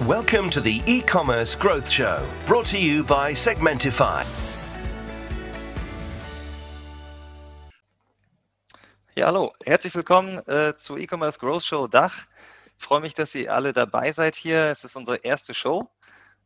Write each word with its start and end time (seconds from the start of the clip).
Welcome 0.00 0.50
to 0.50 0.60
the 0.60 0.82
e-commerce 0.86 1.54
growth 1.54 1.88
show, 1.88 2.26
brought 2.44 2.64
to 2.66 2.78
you 2.78 3.04
by 3.04 3.34
Segmentify. 3.34 4.24
Ja, 9.14 9.26
hallo, 9.26 9.52
herzlich 9.64 9.94
willkommen 9.94 10.38
äh, 10.48 10.74
zur 10.76 10.98
E-Commerce 10.98 11.38
Growth 11.38 11.62
Show 11.62 11.86
Dach. 11.86 12.26
Ich 12.78 12.84
freue 12.84 13.00
mich, 13.00 13.14
dass 13.14 13.32
ihr 13.36 13.54
alle 13.54 13.72
dabei 13.72 14.10
seid 14.10 14.34
hier. 14.34 14.58
Es 14.72 14.82
ist 14.82 14.96
unsere 14.96 15.18
erste 15.18 15.54
Show 15.54 15.88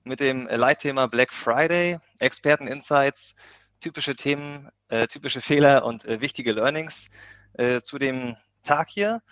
mit 0.04 0.20
dem 0.20 0.46
Leitthema 0.48 1.06
Black 1.06 1.32
Friday, 1.32 1.98
Experten-Insights, 2.18 3.34
typische 3.80 4.14
Themen, 4.14 4.68
äh, 4.90 5.06
typische 5.06 5.40
Fehler 5.40 5.84
und 5.86 6.04
äh, 6.04 6.20
wichtige 6.20 6.52
Learnings 6.52 7.08
äh, 7.54 7.80
zu 7.80 7.98
dem 7.98 8.36
Tag 8.64 8.90
hier. 8.90 9.22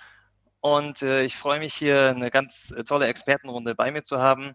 Und 0.64 1.02
äh, 1.02 1.24
ich 1.24 1.36
freue 1.36 1.58
mich 1.58 1.74
hier 1.74 2.08
eine 2.08 2.30
ganz 2.30 2.70
äh, 2.70 2.84
tolle 2.84 3.06
Expertenrunde 3.06 3.74
bei 3.74 3.90
mir 3.90 4.02
zu 4.02 4.18
haben. 4.18 4.54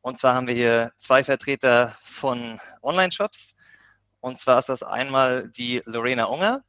Und 0.00 0.16
zwar 0.16 0.36
haben 0.36 0.46
wir 0.46 0.54
hier 0.54 0.92
zwei 0.96 1.24
Vertreter 1.24 1.98
von 2.04 2.60
Online-Shops. 2.82 3.56
Und 4.20 4.38
zwar 4.38 4.60
ist 4.60 4.68
das 4.68 4.84
einmal 4.84 5.48
die 5.48 5.82
Lorena 5.86 6.26
Unger 6.26 6.62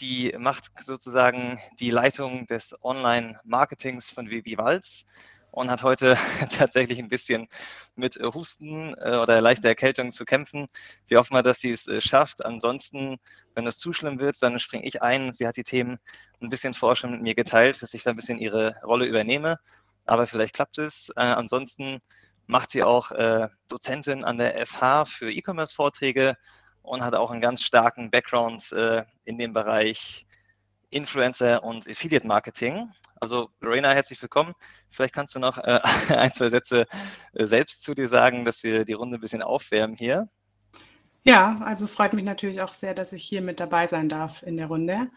die 0.00 0.34
macht 0.38 0.70
sozusagen 0.82 1.60
die 1.78 1.90
Leitung 1.90 2.46
des 2.46 2.74
Online-Marketings 2.82 4.10
von 4.10 4.30
WB 4.30 4.56
Walz 4.56 5.04
und 5.50 5.70
hat 5.70 5.82
heute 5.82 6.16
tatsächlich 6.58 6.98
ein 6.98 7.08
bisschen 7.08 7.48
mit 7.94 8.16
äh, 8.16 8.24
Husten 8.32 8.94
äh, 8.98 9.16
oder 9.16 9.40
leichter 9.40 9.68
Erkältung 9.68 10.10
zu 10.10 10.24
kämpfen. 10.24 10.68
Wir 11.08 11.18
hoffen 11.18 11.34
mal, 11.34 11.42
dass 11.42 11.58
sie 11.58 11.70
es 11.72 11.86
äh, 11.86 12.00
schafft. 12.00 12.44
Ansonsten, 12.44 13.18
wenn 13.54 13.66
es 13.66 13.78
zu 13.78 13.92
schlimm 13.92 14.18
wird, 14.18 14.36
dann 14.42 14.60
springe 14.60 14.86
ich 14.86 15.02
ein. 15.02 15.32
Sie 15.32 15.46
hat 15.46 15.56
die 15.56 15.64
Themen 15.64 15.98
ein 16.40 16.50
bisschen 16.50 16.74
vorher 16.74 16.96
schon 16.96 17.10
mit 17.12 17.22
mir 17.22 17.34
geteilt, 17.34 17.82
dass 17.82 17.94
ich 17.94 18.02
da 18.02 18.10
ein 18.10 18.16
bisschen 18.16 18.38
ihre 18.38 18.76
Rolle 18.82 19.06
übernehme. 19.06 19.58
Aber 20.06 20.26
vielleicht 20.26 20.54
klappt 20.54 20.78
es. 20.78 21.10
ansonsten 21.16 22.00
macht 22.46 22.70
sie 22.70 22.82
auch 22.82 23.12
Dozentin 23.68 24.24
an 24.24 24.38
der 24.38 24.66
FH 24.66 25.04
für 25.04 25.30
E-Commerce-Vorträge 25.30 26.36
und 26.82 27.02
hat 27.02 27.14
auch 27.14 27.30
einen 27.30 27.40
ganz 27.40 27.62
starken 27.62 28.10
Background 28.10 28.72
äh, 28.72 29.04
in 29.24 29.38
dem 29.38 29.52
Bereich 29.52 30.26
Influencer 30.90 31.62
und 31.62 31.88
Affiliate 31.88 32.26
Marketing. 32.26 32.90
Also 33.22 33.50
Lorena, 33.60 33.92
herzlich 33.92 34.20
willkommen. 34.22 34.54
Vielleicht 34.88 35.12
kannst 35.12 35.34
du 35.34 35.40
noch 35.40 35.58
äh, 35.58 35.80
ein, 36.08 36.32
zwei 36.32 36.48
Sätze 36.48 36.86
äh, 37.34 37.44
selbst 37.44 37.82
zu 37.82 37.92
dir 37.92 38.08
sagen, 38.08 38.46
dass 38.46 38.62
wir 38.62 38.86
die 38.86 38.94
Runde 38.94 39.18
ein 39.18 39.20
bisschen 39.20 39.42
aufwärmen 39.42 39.94
hier. 39.94 40.30
Ja, 41.22 41.60
also 41.62 41.86
freut 41.86 42.14
mich 42.14 42.24
natürlich 42.24 42.62
auch 42.62 42.72
sehr, 42.72 42.94
dass 42.94 43.12
ich 43.12 43.22
hier 43.22 43.42
mit 43.42 43.60
dabei 43.60 43.86
sein 43.86 44.08
darf 44.08 44.42
in 44.42 44.56
der 44.56 44.68
Runde. 44.68 45.10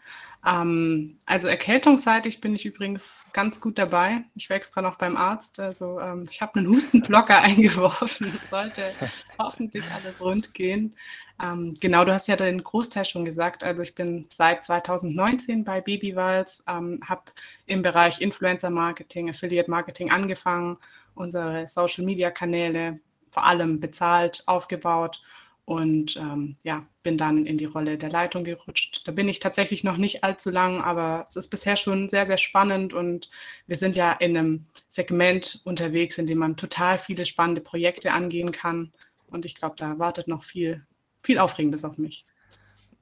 Ähm, 0.46 1.16
also 1.24 1.48
erkältungsseitig 1.48 2.42
bin 2.42 2.54
ich 2.54 2.66
übrigens 2.66 3.24
ganz 3.32 3.58
gut 3.58 3.78
dabei. 3.78 4.22
Ich 4.34 4.50
war 4.50 4.58
extra 4.58 4.82
noch 4.82 4.98
beim 4.98 5.16
Arzt. 5.16 5.58
Also 5.58 5.98
ähm, 5.98 6.26
ich 6.30 6.42
habe 6.42 6.56
einen 6.56 6.68
Hustenblocker 6.68 7.38
eingeworfen. 7.40 8.30
Es 8.36 8.50
sollte 8.50 8.92
hoffentlich 9.38 9.84
alles 9.92 10.20
rund 10.20 10.52
gehen. 10.52 10.94
Ähm, 11.42 11.74
genau, 11.80 12.04
du 12.04 12.12
hast 12.12 12.28
ja 12.28 12.36
den 12.36 12.62
Großteil 12.62 13.04
schon 13.04 13.24
gesagt. 13.24 13.64
Also 13.64 13.82
ich 13.82 13.94
bin 13.94 14.26
seit 14.30 14.64
2019 14.64 15.64
bei 15.64 15.80
Babywals, 15.80 16.62
ähm, 16.68 17.00
habe 17.06 17.22
im 17.66 17.82
Bereich 17.82 18.20
Influencer 18.20 18.70
Marketing, 18.70 19.28
Affiliate 19.30 19.70
Marketing 19.70 20.10
angefangen, 20.10 20.78
unsere 21.14 21.66
Social 21.66 22.04
Media 22.04 22.30
Kanäle 22.30 23.00
vor 23.30 23.44
allem 23.44 23.80
bezahlt, 23.80 24.44
aufgebaut 24.46 25.20
und 25.64 26.16
ähm, 26.16 26.56
ja, 26.62 26.86
bin 27.02 27.16
dann 27.18 27.46
in 27.46 27.56
die 27.58 27.64
Rolle 27.64 27.96
der 27.96 28.10
Leitung 28.10 28.44
gerutscht. 28.44 29.02
Da 29.06 29.12
bin 29.12 29.28
ich 29.28 29.40
tatsächlich 29.40 29.82
noch 29.82 29.96
nicht 29.96 30.22
allzu 30.22 30.50
lang, 30.50 30.80
aber 30.82 31.24
es 31.26 31.36
ist 31.36 31.48
bisher 31.48 31.76
schon 31.76 32.08
sehr, 32.10 32.26
sehr 32.26 32.36
spannend 32.36 32.92
und 32.92 33.30
wir 33.66 33.76
sind 33.76 33.96
ja 33.96 34.12
in 34.12 34.36
einem 34.36 34.66
Segment 34.88 35.62
unterwegs, 35.64 36.18
in 36.18 36.26
dem 36.26 36.38
man 36.38 36.56
total 36.56 36.98
viele 36.98 37.24
spannende 37.24 37.60
Projekte 37.60 38.12
angehen 38.12 38.52
kann. 38.52 38.92
Und 39.26 39.46
ich 39.46 39.54
glaube, 39.54 39.74
da 39.76 39.98
wartet 39.98 40.28
noch 40.28 40.44
viel, 40.44 40.86
viel 41.24 41.38
Aufregendes 41.38 41.84
auf 41.84 41.98
mich. 41.98 42.24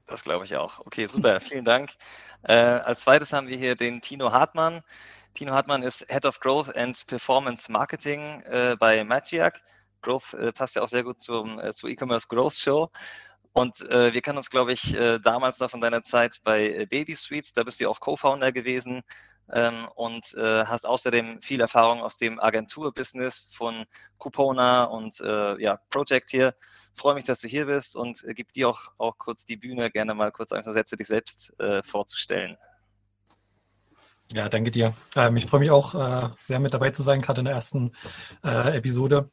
Das 0.06 0.24
glaube 0.24 0.44
ich 0.44 0.56
auch. 0.56 0.78
Okay, 0.80 1.06
super, 1.06 1.40
vielen 1.40 1.64
Dank. 1.64 1.90
Äh, 2.42 2.54
als 2.54 3.02
zweites 3.02 3.32
haben 3.32 3.48
wir 3.48 3.56
hier 3.56 3.76
den 3.76 4.00
Tino 4.00 4.32
Hartmann. 4.32 4.82
Tino 5.34 5.52
Hartmann 5.52 5.82
ist 5.82 6.06
Head 6.10 6.26
of 6.26 6.40
Growth 6.40 6.74
and 6.76 7.06
Performance 7.06 7.70
Marketing 7.70 8.42
äh, 8.42 8.76
bei 8.78 9.04
Magiac. 9.04 9.62
Growth 10.02 10.34
äh, 10.34 10.52
passt 10.52 10.74
ja 10.74 10.82
auch 10.82 10.88
sehr 10.88 11.04
gut 11.04 11.20
zum, 11.20 11.58
äh, 11.58 11.72
zur 11.72 11.88
E-Commerce 11.88 12.26
Growth 12.28 12.54
Show. 12.54 12.90
Und 13.52 13.80
äh, 13.90 14.12
wir 14.12 14.22
kennen 14.22 14.38
uns, 14.38 14.50
glaube 14.50 14.72
ich, 14.72 14.94
äh, 14.94 15.18
damals 15.18 15.60
noch 15.60 15.70
von 15.70 15.80
deiner 15.80 16.02
Zeit 16.02 16.40
bei 16.42 16.86
Baby 16.86 17.14
Suites. 17.14 17.52
Da 17.52 17.62
bist 17.62 17.80
du 17.80 17.88
auch 17.88 18.00
Co-Founder 18.00 18.50
gewesen 18.50 19.02
ähm, 19.52 19.86
und 19.94 20.34
äh, 20.34 20.64
hast 20.64 20.86
außerdem 20.86 21.42
viel 21.42 21.60
Erfahrung 21.60 22.00
aus 22.00 22.16
dem 22.16 22.40
Agentur-Business 22.40 23.48
von 23.52 23.84
Coupona 24.18 24.84
und 24.84 25.18
ja, 25.58 25.78
Project 25.90 26.30
hier. 26.30 26.54
Freue 26.94 27.14
mich, 27.14 27.24
dass 27.24 27.40
du 27.40 27.48
hier 27.48 27.66
bist 27.66 27.96
und 27.96 28.22
äh, 28.24 28.34
gebe 28.34 28.52
dir 28.52 28.68
auch, 28.68 28.80
auch 28.98 29.18
kurz 29.18 29.44
die 29.44 29.56
Bühne, 29.56 29.90
gerne 29.90 30.14
mal 30.14 30.30
kurz 30.30 30.52
ein 30.52 30.62
paar 30.62 30.72
Sätze 30.72 30.96
dich 30.96 31.08
selbst 31.08 31.52
vorzustellen. 31.82 32.56
Ja, 34.32 34.48
danke 34.48 34.70
dir. 34.70 34.94
Ähm, 35.14 35.36
ich 35.36 35.46
freue 35.46 35.60
mich 35.60 35.70
auch 35.70 35.94
äh, 35.94 36.28
sehr 36.38 36.58
mit 36.58 36.72
dabei 36.72 36.90
zu 36.90 37.02
sein, 37.02 37.20
gerade 37.20 37.40
in 37.40 37.44
der 37.44 37.54
ersten 37.54 37.92
äh, 38.42 38.76
Episode. 38.76 39.30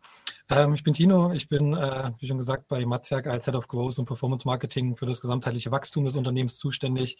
Ähm, 0.51 0.73
ich 0.73 0.83
bin 0.83 0.95
Tino, 0.95 1.31
ich 1.31 1.47
bin, 1.47 1.75
äh, 1.75 2.11
wie 2.17 2.25
schon 2.27 2.37
gesagt, 2.37 2.67
bei 2.67 2.83
Matziak 2.83 3.27
als 3.27 3.45
Head 3.45 3.53
of 3.53 3.67
Growth 3.67 3.99
und 3.99 4.05
Performance 4.05 4.47
Marketing 4.47 4.95
für 4.95 5.05
das 5.05 5.21
gesamtheitliche 5.21 5.69
Wachstum 5.69 6.05
des 6.05 6.15
Unternehmens 6.15 6.57
zuständig. 6.57 7.17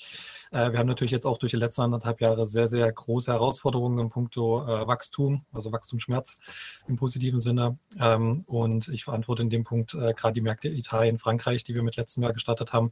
Äh, 0.52 0.72
wir 0.72 0.80
haben 0.80 0.88
natürlich 0.88 1.12
jetzt 1.12 1.28
auch 1.28 1.38
durch 1.38 1.52
die 1.52 1.58
letzten 1.58 1.82
anderthalb 1.82 2.22
Jahre 2.22 2.48
sehr, 2.48 2.68
sehr 2.68 2.92
große 2.92 3.32
Herausforderungen 3.32 4.00
im 4.00 4.10
puncto 4.10 4.64
äh, 4.64 4.88
Wachstum, 4.88 5.46
also 5.54 5.72
Wachstumsschmerz 5.72 6.40
im 6.88 6.96
positiven 6.96 7.40
Sinne. 7.40 7.78
Ähm, 8.00 8.46
und 8.48 8.88
ich 8.88 9.04
verantworte 9.04 9.44
in 9.44 9.52
dem 9.52 9.64
Punkt 9.64 9.94
äh, 9.94 10.14
gerade 10.16 10.34
die 10.34 10.42
Märkte 10.42 10.68
Italien, 10.68 11.20
Frankreich, 11.20 11.64
die 11.64 11.76
wir 11.76 11.84
mit 11.84 11.98
letztem 11.98 12.24
Jahr 12.24 12.34
gestartet 12.34 12.74
haben, 12.74 12.92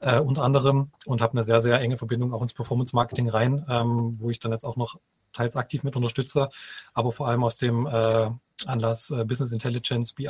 äh, 0.00 0.18
unter 0.18 0.44
anderem 0.44 0.92
und 1.04 1.20
habe 1.20 1.32
eine 1.32 1.42
sehr, 1.42 1.60
sehr 1.60 1.78
enge 1.80 1.98
Verbindung 1.98 2.32
auch 2.32 2.40
ins 2.40 2.54
Performance 2.54 2.96
Marketing 2.96 3.28
rein, 3.28 3.66
ähm, 3.68 4.16
wo 4.18 4.30
ich 4.30 4.40
dann 4.40 4.52
jetzt 4.52 4.64
auch 4.64 4.76
noch 4.76 4.98
teils 5.34 5.56
aktiv 5.56 5.82
mit 5.82 5.96
unterstütze, 5.96 6.48
aber 6.94 7.12
vor 7.12 7.28
allem 7.28 7.44
aus 7.44 7.58
dem 7.58 7.86
äh, 7.86 8.30
Anlass 8.66 9.10
äh, 9.10 9.24
Business 9.24 9.52
Intelligence, 9.52 10.12
BI, 10.12 10.26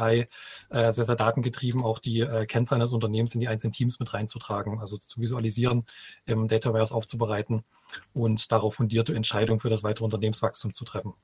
äh, 0.70 0.92
sehr, 0.92 1.04
sehr 1.04 1.16
datengetrieben, 1.16 1.82
auch 1.82 1.98
die 1.98 2.20
äh, 2.20 2.46
Kennzahlen 2.46 2.80
des 2.80 2.92
Unternehmens 2.92 3.34
in 3.34 3.40
die 3.40 3.48
einzelnen 3.48 3.72
Teams 3.72 3.98
mit 3.98 4.12
reinzutragen, 4.14 4.80
also 4.80 4.96
zu 4.96 5.20
visualisieren, 5.20 5.86
im 6.26 6.48
Data 6.48 6.72
Warehouse 6.72 6.92
aufzubereiten 6.92 7.64
und 8.12 8.50
darauf 8.52 8.76
fundierte 8.76 9.14
Entscheidungen 9.14 9.60
für 9.60 9.70
das 9.70 9.82
weitere 9.82 10.04
Unternehmenswachstum 10.04 10.74
zu 10.74 10.84
treffen. 10.84 11.14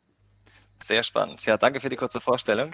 Sehr 0.82 1.02
spannend. 1.02 1.44
Ja, 1.44 1.56
danke 1.56 1.80
für 1.80 1.88
die 1.88 1.96
kurze 1.96 2.20
Vorstellung. 2.20 2.72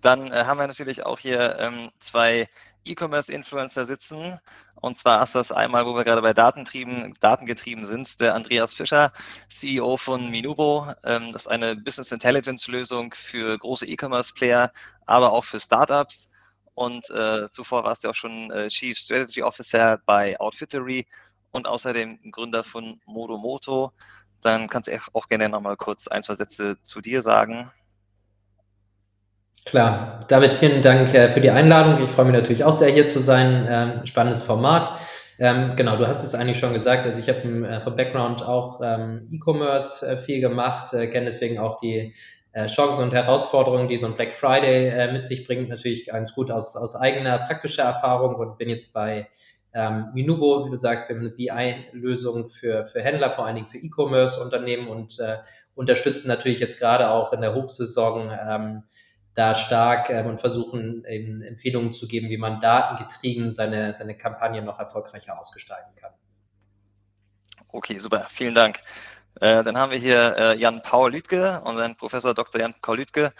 Dann 0.00 0.30
äh, 0.30 0.44
haben 0.44 0.58
wir 0.58 0.66
natürlich 0.66 1.04
auch 1.04 1.18
hier 1.18 1.56
ähm, 1.58 1.90
zwei 1.98 2.48
E-Commerce-Influencer 2.86 3.86
sitzen. 3.86 4.38
Und 4.76 4.96
zwar 4.96 5.22
ist 5.22 5.34
das 5.34 5.52
einmal, 5.52 5.86
wo 5.86 5.94
wir 5.94 6.04
gerade 6.04 6.22
bei 6.22 6.32
Datentrieben, 6.32 7.14
datengetrieben 7.20 7.86
sind, 7.86 8.20
der 8.20 8.34
Andreas 8.34 8.74
Fischer, 8.74 9.12
CEO 9.48 9.96
von 9.96 10.30
Minubo. 10.30 10.92
Ähm, 11.04 11.32
das 11.32 11.42
ist 11.42 11.48
eine 11.48 11.76
Business 11.76 12.12
Intelligence-Lösung 12.12 13.14
für 13.14 13.58
große 13.58 13.86
E-Commerce-Player, 13.86 14.72
aber 15.06 15.32
auch 15.32 15.44
für 15.44 15.60
Startups. 15.60 16.32
Und 16.74 17.08
äh, 17.10 17.50
zuvor 17.50 17.84
warst 17.84 18.04
du 18.04 18.10
auch 18.10 18.14
schon 18.14 18.50
äh, 18.50 18.68
Chief 18.68 18.98
Strategy 18.98 19.42
Officer 19.42 19.98
bei 20.04 20.38
Outfittery 20.38 21.06
und 21.52 21.66
außerdem 21.66 22.30
Gründer 22.30 22.62
von 22.62 23.00
Modomoto. 23.06 23.92
Dann 24.42 24.68
kannst 24.68 24.88
du 24.88 24.98
auch 25.14 25.26
gerne 25.28 25.48
nochmal 25.48 25.76
kurz 25.76 26.06
ein, 26.06 26.22
zwei 26.22 26.34
Sätze 26.34 26.80
zu 26.82 27.00
dir 27.00 27.22
sagen. 27.22 27.72
Klar, 29.66 30.24
David, 30.28 30.52
vielen 30.54 30.80
Dank 30.80 31.12
äh, 31.12 31.28
für 31.28 31.40
die 31.40 31.50
Einladung. 31.50 32.00
Ich 32.04 32.10
freue 32.12 32.26
mich 32.26 32.34
natürlich 32.34 32.62
auch 32.62 32.72
sehr, 32.72 32.92
hier 32.92 33.08
zu 33.08 33.18
sein. 33.18 33.66
Ähm, 33.68 34.06
spannendes 34.06 34.44
Format. 34.44 35.00
Ähm, 35.40 35.74
genau, 35.74 35.96
du 35.96 36.06
hast 36.06 36.22
es 36.22 36.36
eigentlich 36.36 36.60
schon 36.60 36.72
gesagt. 36.72 37.04
Also 37.04 37.18
ich 37.18 37.28
habe 37.28 37.40
äh, 37.40 37.80
vom 37.80 37.96
Background 37.96 38.44
auch 38.44 38.80
ähm, 38.80 39.28
E-Commerce 39.32 40.06
äh, 40.06 40.18
viel 40.18 40.40
gemacht, 40.40 40.94
äh, 40.94 41.08
kenne 41.08 41.26
deswegen 41.26 41.58
auch 41.58 41.80
die 41.80 42.14
äh, 42.52 42.68
Chancen 42.68 43.02
und 43.02 43.12
Herausforderungen, 43.12 43.88
die 43.88 43.98
so 43.98 44.06
ein 44.06 44.14
Black 44.14 44.34
Friday 44.34 44.86
äh, 44.86 45.12
mit 45.12 45.26
sich 45.26 45.44
bringt, 45.44 45.68
natürlich 45.68 46.06
ganz 46.06 46.32
gut 46.32 46.52
aus, 46.52 46.76
aus 46.76 46.94
eigener 46.94 47.38
praktischer 47.38 47.82
Erfahrung 47.82 48.36
und 48.36 48.58
bin 48.58 48.68
jetzt 48.68 48.94
bei 48.94 49.26
ähm, 49.74 50.10
Minubo, 50.14 50.64
wie 50.66 50.70
du 50.70 50.76
sagst, 50.76 51.08
wir 51.08 51.16
haben 51.16 51.22
eine 51.22 51.30
BI-Lösung 51.30 52.50
für, 52.50 52.86
für 52.86 53.02
Händler, 53.02 53.32
vor 53.32 53.46
allen 53.46 53.56
Dingen 53.56 53.66
für 53.66 53.78
E-Commerce-Unternehmen 53.78 54.86
und 54.86 55.18
unterstützen 55.74 56.28
natürlich 56.28 56.60
jetzt 56.60 56.78
gerade 56.78 57.10
auch 57.10 57.32
in 57.32 57.40
der 57.42 57.54
Hochsaison 57.54 58.30
ähm, 58.30 58.82
da 59.36 59.54
stark 59.54 60.10
ähm, 60.10 60.26
und 60.26 60.40
versuchen 60.40 61.04
eben 61.04 61.42
Empfehlungen 61.42 61.92
zu 61.92 62.08
geben, 62.08 62.30
wie 62.30 62.38
man 62.38 62.60
datengetrieben 62.60 63.52
seine, 63.52 63.94
seine 63.94 64.16
Kampagne 64.16 64.62
noch 64.62 64.80
erfolgreicher 64.80 65.38
ausgestalten 65.38 65.94
kann. 65.94 66.12
Okay, 67.70 67.98
super, 67.98 68.26
vielen 68.30 68.54
Dank. 68.54 68.78
Äh, 69.40 69.62
dann 69.62 69.76
haben 69.76 69.92
wir 69.92 69.98
hier 69.98 70.36
äh, 70.38 70.58
Jan 70.58 70.80
Paul 70.82 71.12
Lütke, 71.12 71.60
unseren 71.64 71.94
Professor 71.96 72.32
Dr. 72.32 72.62
Jan 72.62 72.74
Paul 72.80 72.96
Lütke. 72.96 73.32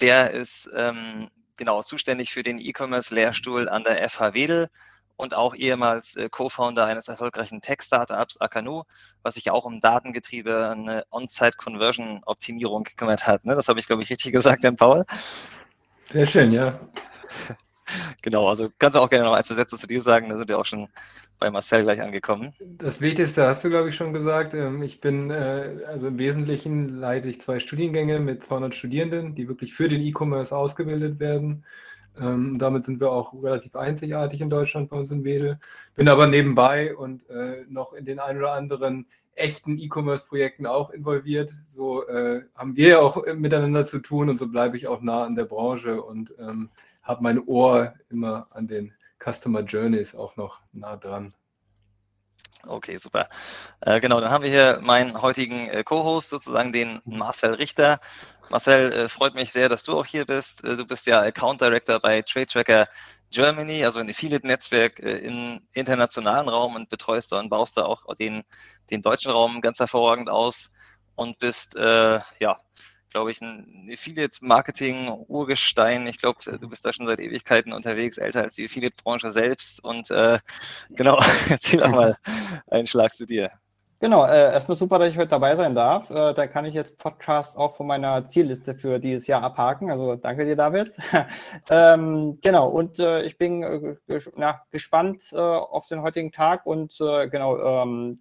Der 0.00 0.30
ist 0.30 0.70
ähm, 0.74 1.28
genau 1.56 1.82
zuständig 1.82 2.32
für 2.32 2.42
den 2.42 2.58
E-Commerce-Lehrstuhl 2.58 3.68
an 3.68 3.84
der 3.84 4.08
FH 4.08 4.32
Wedel 4.32 4.70
und 5.16 5.34
auch 5.34 5.54
ehemals 5.54 6.16
äh, 6.16 6.28
Co-Founder 6.28 6.84
eines 6.86 7.08
erfolgreichen 7.08 7.60
Tech-Startups, 7.60 8.40
Akanu, 8.40 8.82
was 9.22 9.34
sich 9.34 9.50
auch 9.50 9.64
um 9.64 9.80
Datengetriebe, 9.80 10.70
eine 10.70 11.04
On-Site-Conversion-Optimierung 11.10 12.84
gekümmert 12.84 13.26
hat. 13.26 13.44
Ne? 13.44 13.54
Das 13.54 13.68
habe 13.68 13.80
ich, 13.80 13.86
glaube 13.86 14.02
ich, 14.02 14.10
richtig 14.10 14.32
gesagt, 14.32 14.64
Jan 14.64 14.76
Paul. 14.76 15.04
Sehr 16.12 16.26
schön, 16.26 16.52
ja. 16.52 16.78
Genau, 18.22 18.48
also 18.48 18.70
kannst 18.78 18.96
du 18.96 19.00
auch 19.00 19.10
gerne 19.10 19.26
noch 19.26 19.34
ein, 19.34 19.44
zwei 19.44 19.56
Sätze 19.56 19.76
zu 19.76 19.86
dir 19.86 20.00
sagen, 20.00 20.30
da 20.30 20.38
sind 20.38 20.48
wir 20.48 20.58
auch 20.58 20.64
schon 20.64 20.88
bei 21.38 21.50
Marcel 21.50 21.82
gleich 21.82 22.00
angekommen. 22.00 22.54
Das 22.58 23.00
Wichtigste 23.02 23.46
hast 23.46 23.62
du, 23.62 23.68
glaube 23.68 23.90
ich, 23.90 23.94
schon 23.94 24.14
gesagt. 24.14 24.54
Ähm, 24.54 24.82
ich 24.82 25.00
bin, 25.00 25.30
äh, 25.30 25.80
also 25.86 26.08
im 26.08 26.18
Wesentlichen 26.18 26.88
leite 26.88 27.28
ich 27.28 27.42
zwei 27.42 27.60
Studiengänge 27.60 28.20
mit 28.20 28.42
200 28.42 28.74
Studierenden, 28.74 29.34
die 29.34 29.48
wirklich 29.48 29.74
für 29.74 29.88
den 29.88 30.00
E-Commerce 30.00 30.56
ausgebildet 30.56 31.20
werden. 31.20 31.64
Ähm, 32.20 32.58
damit 32.58 32.84
sind 32.84 33.00
wir 33.00 33.10
auch 33.10 33.34
relativ 33.42 33.74
einzigartig 33.76 34.40
in 34.40 34.50
Deutschland 34.50 34.90
bei 34.90 34.96
uns 34.96 35.10
in 35.10 35.24
Wedel. 35.24 35.58
Bin 35.94 36.08
aber 36.08 36.26
nebenbei 36.26 36.94
und 36.96 37.28
äh, 37.28 37.64
noch 37.68 37.92
in 37.92 38.04
den 38.04 38.20
ein 38.20 38.38
oder 38.38 38.52
anderen 38.52 39.06
echten 39.34 39.78
E-Commerce-Projekten 39.78 40.66
auch 40.66 40.90
involviert. 40.90 41.52
So 41.68 42.06
äh, 42.06 42.42
haben 42.54 42.76
wir 42.76 42.88
ja 42.88 42.98
auch 43.00 43.24
miteinander 43.34 43.84
zu 43.84 43.98
tun 43.98 44.30
und 44.30 44.38
so 44.38 44.48
bleibe 44.48 44.76
ich 44.76 44.86
auch 44.86 45.00
nah 45.00 45.24
an 45.24 45.34
der 45.34 45.44
Branche 45.44 46.02
und 46.02 46.32
ähm, 46.38 46.70
habe 47.02 47.22
mein 47.22 47.40
Ohr 47.46 47.94
immer 48.10 48.46
an 48.50 48.68
den 48.68 48.92
Customer 49.18 49.60
Journeys 49.60 50.14
auch 50.14 50.36
noch 50.36 50.60
nah 50.72 50.96
dran. 50.96 51.34
Okay, 52.66 52.96
super. 52.96 53.28
Äh, 53.80 54.00
genau, 54.00 54.20
dann 54.20 54.30
haben 54.30 54.42
wir 54.42 54.50
hier 54.50 54.80
meinen 54.82 55.20
heutigen 55.20 55.68
äh, 55.68 55.84
Co-Host, 55.84 56.30
sozusagen 56.30 56.72
den 56.72 57.00
Marcel 57.04 57.54
Richter. 57.54 57.98
Marcel, 58.50 58.92
äh, 58.92 59.08
freut 59.08 59.34
mich 59.34 59.52
sehr, 59.52 59.68
dass 59.68 59.82
du 59.82 59.98
auch 59.98 60.06
hier 60.06 60.24
bist. 60.24 60.64
Äh, 60.64 60.76
du 60.76 60.86
bist 60.86 61.06
ja 61.06 61.20
Account 61.20 61.60
Director 61.60 62.00
bei 62.00 62.22
Trade 62.22 62.46
Tracker 62.46 62.88
Germany, 63.30 63.84
also 63.84 64.00
ein 64.00 64.08
Affiliate-Netzwerk 64.08 65.00
äh, 65.00 65.18
im 65.18 65.60
internationalen 65.74 66.48
Raum 66.48 66.76
und 66.76 66.88
betreust 66.88 67.32
da 67.32 67.40
und 67.40 67.50
baust 67.50 67.76
da 67.76 67.84
auch 67.84 68.02
den, 68.14 68.42
den 68.90 69.02
deutschen 69.02 69.32
Raum 69.32 69.60
ganz 69.60 69.78
hervorragend 69.78 70.30
aus 70.30 70.72
und 71.16 71.38
bist 71.38 71.76
äh, 71.76 72.20
ja 72.38 72.56
glaube 73.14 73.30
ich, 73.30 73.40
ein 73.40 73.88
Affiliate-Marketing-Urgestein. 73.92 76.08
Ich 76.08 76.18
glaube, 76.18 76.58
du 76.58 76.68
bist 76.68 76.84
da 76.84 76.92
schon 76.92 77.06
seit 77.06 77.20
Ewigkeiten 77.20 77.72
unterwegs, 77.72 78.18
älter 78.18 78.42
als 78.42 78.56
die 78.56 78.64
Affiliate-Branche 78.64 79.30
selbst. 79.30 79.84
Und 79.84 80.10
äh, 80.10 80.40
genau, 80.90 81.20
erzähl 81.48 81.78
doch 81.78 81.90
mal 81.90 82.16
einen 82.66 82.88
Schlag 82.88 83.14
zu 83.14 83.24
dir. 83.24 83.52
Genau, 84.04 84.26
äh, 84.26 84.52
erstmal 84.52 84.76
super, 84.76 84.98
dass 84.98 85.08
ich 85.08 85.16
heute 85.16 85.28
dabei 85.28 85.56
sein 85.56 85.74
darf. 85.74 86.10
Äh, 86.10 86.34
da 86.34 86.46
kann 86.46 86.66
ich 86.66 86.74
jetzt 86.74 86.98
Podcast 86.98 87.56
auch 87.56 87.74
von 87.74 87.86
meiner 87.86 88.26
Zielliste 88.26 88.74
für 88.74 88.98
dieses 88.98 89.26
Jahr 89.26 89.42
abhaken. 89.42 89.90
Also 89.90 90.14
danke 90.14 90.44
dir, 90.44 90.56
David. 90.56 90.94
ähm, 91.70 92.38
genau, 92.42 92.68
und 92.68 92.98
äh, 92.98 93.22
ich 93.22 93.38
bin 93.38 93.62
äh, 93.62 94.20
na, 94.36 94.60
gespannt 94.70 95.32
äh, 95.32 95.38
auf 95.38 95.88
den 95.88 96.02
heutigen 96.02 96.32
Tag 96.32 96.66
und 96.66 97.00
äh, 97.00 97.30
genau, 97.30 97.56
ähm, 97.82 98.20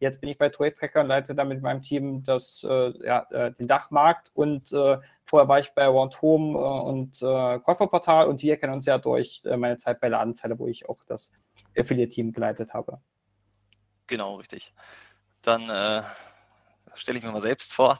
jetzt 0.00 0.20
bin 0.20 0.30
ich 0.30 0.36
bei 0.36 0.48
Trade 0.48 0.74
Tracker 0.74 1.02
und 1.02 1.06
leite 1.06 1.32
da 1.36 1.44
mit 1.44 1.62
meinem 1.62 1.82
Team 1.82 2.24
das, 2.24 2.62
ja, 2.62 3.26
den 3.50 3.68
Dachmarkt 3.68 4.32
und 4.34 4.68
vorher 4.68 5.48
war 5.48 5.60
ich 5.60 5.72
bei 5.74 5.86
Round 5.86 6.20
Home 6.20 6.58
und 6.58 7.20
Käuferportal 7.20 8.26
und 8.26 8.42
wir 8.42 8.56
kennen 8.56 8.74
uns 8.74 8.84
ja 8.84 8.98
durch 8.98 9.42
meine 9.44 9.76
Zeit 9.76 10.00
bei 10.00 10.08
Ladenzeile, 10.08 10.58
wo 10.58 10.66
ich 10.66 10.88
auch 10.88 10.98
das 11.06 11.30
Affiliate-Team 11.78 12.32
geleitet 12.32 12.74
habe. 12.74 12.98
Genau, 14.06 14.36
richtig. 14.36 14.72
Dann 15.42 15.68
äh, 15.70 16.02
stelle 16.94 17.18
ich 17.18 17.24
mir 17.24 17.32
mal 17.32 17.40
selbst 17.40 17.72
vor. 17.74 17.98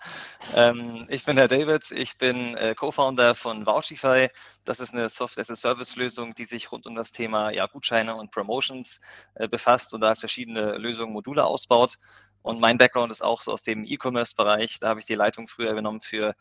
Ähm, 0.55 1.07
ich 1.09 1.25
bin 1.25 1.37
der 1.37 1.49
David, 1.49 1.91
ich 1.93 2.19
bin 2.19 2.57
äh, 2.57 2.75
Co-Founder 2.75 3.35
von 3.35 3.67
Vouchify. 3.67 4.29
Das 4.65 4.81
ist 4.81 4.93
eine 4.93 5.09
Software-as-a-Service-Lösung, 5.11 6.35
die 6.35 6.45
sich 6.45 6.71
rund 6.73 6.87
um 6.87 6.95
das 6.95 7.13
Thema 7.13 7.51
ja, 7.53 7.67
Gutscheine 7.67 8.15
und 8.17 8.31
Promotions 8.31 9.01
äh, 9.35 9.49
befasst 9.49 9.95
und 9.95 10.01
da 10.03 10.15
verschiedene 10.15 10.77
Lösungen, 10.79 11.13
Module 11.13 11.45
ausbaut. 11.45 11.99
Und 12.43 12.61
mein 12.61 12.79
Background 12.79 13.11
ist 13.11 13.23
auch 13.23 13.43
so 13.43 13.53
aus 13.53 13.63
dem 13.63 13.85
E-Commerce-Bereich. 13.85 14.79
Da 14.81 14.89
habe 14.89 15.01
ich 15.01 15.07
die 15.07 15.15
Leitung 15.15 15.49
früher 15.49 15.71
übernommen 15.71 16.03
für 16.03 16.35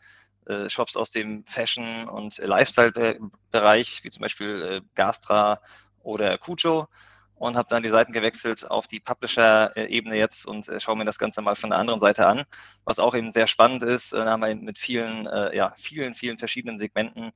äh, 0.46 0.68
Shops 0.68 0.96
aus 0.96 1.10
dem 1.10 1.44
Fashion- 1.46 2.08
und 2.08 2.38
Lifestyle-Bereich, 2.38 4.04
wie 4.04 4.10
zum 4.10 4.20
Beispiel 4.20 4.62
äh, 4.62 4.80
Gastra 4.94 5.60
oder 6.00 6.36
Kujo 6.38 6.88
und 7.36 7.56
habe 7.56 7.68
dann 7.68 7.82
die 7.82 7.88
Seiten 7.88 8.12
gewechselt 8.12 8.70
auf 8.70 8.86
die 8.86 9.00
Publisher-Ebene 9.00 10.16
jetzt 10.16 10.46
und 10.46 10.68
äh, 10.68 10.80
schaue 10.80 10.96
mir 10.96 11.04
das 11.04 11.18
Ganze 11.18 11.42
mal 11.42 11.56
von 11.56 11.70
der 11.70 11.78
anderen 11.78 12.00
Seite 12.00 12.26
an, 12.26 12.44
was 12.84 12.98
auch 12.98 13.14
eben 13.14 13.32
sehr 13.32 13.46
spannend 13.46 13.82
ist. 13.82 14.12
Äh, 14.12 14.24
haben 14.24 14.40
wir 14.40 14.54
mit 14.54 14.78
vielen, 14.78 15.26
äh, 15.26 15.56
ja, 15.56 15.74
vielen, 15.76 16.14
vielen 16.14 16.38
verschiedenen 16.38 16.78
Segmenten 16.78 17.32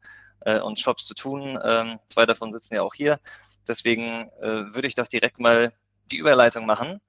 und 0.62 0.78
Shops 0.78 1.04
zu 1.04 1.14
tun. 1.14 1.58
Ähm, 1.64 1.98
zwei 2.06 2.24
davon 2.24 2.52
sitzen 2.52 2.76
ja 2.76 2.82
auch 2.82 2.94
hier. 2.94 3.18
Deswegen 3.66 4.30
würde 4.40 4.86
ich 4.86 4.94
doch 4.94 5.08
direkt 5.08 5.40
mal 5.40 5.72
die 6.12 6.16
Überleitung 6.16 6.64
machen. 6.64 7.00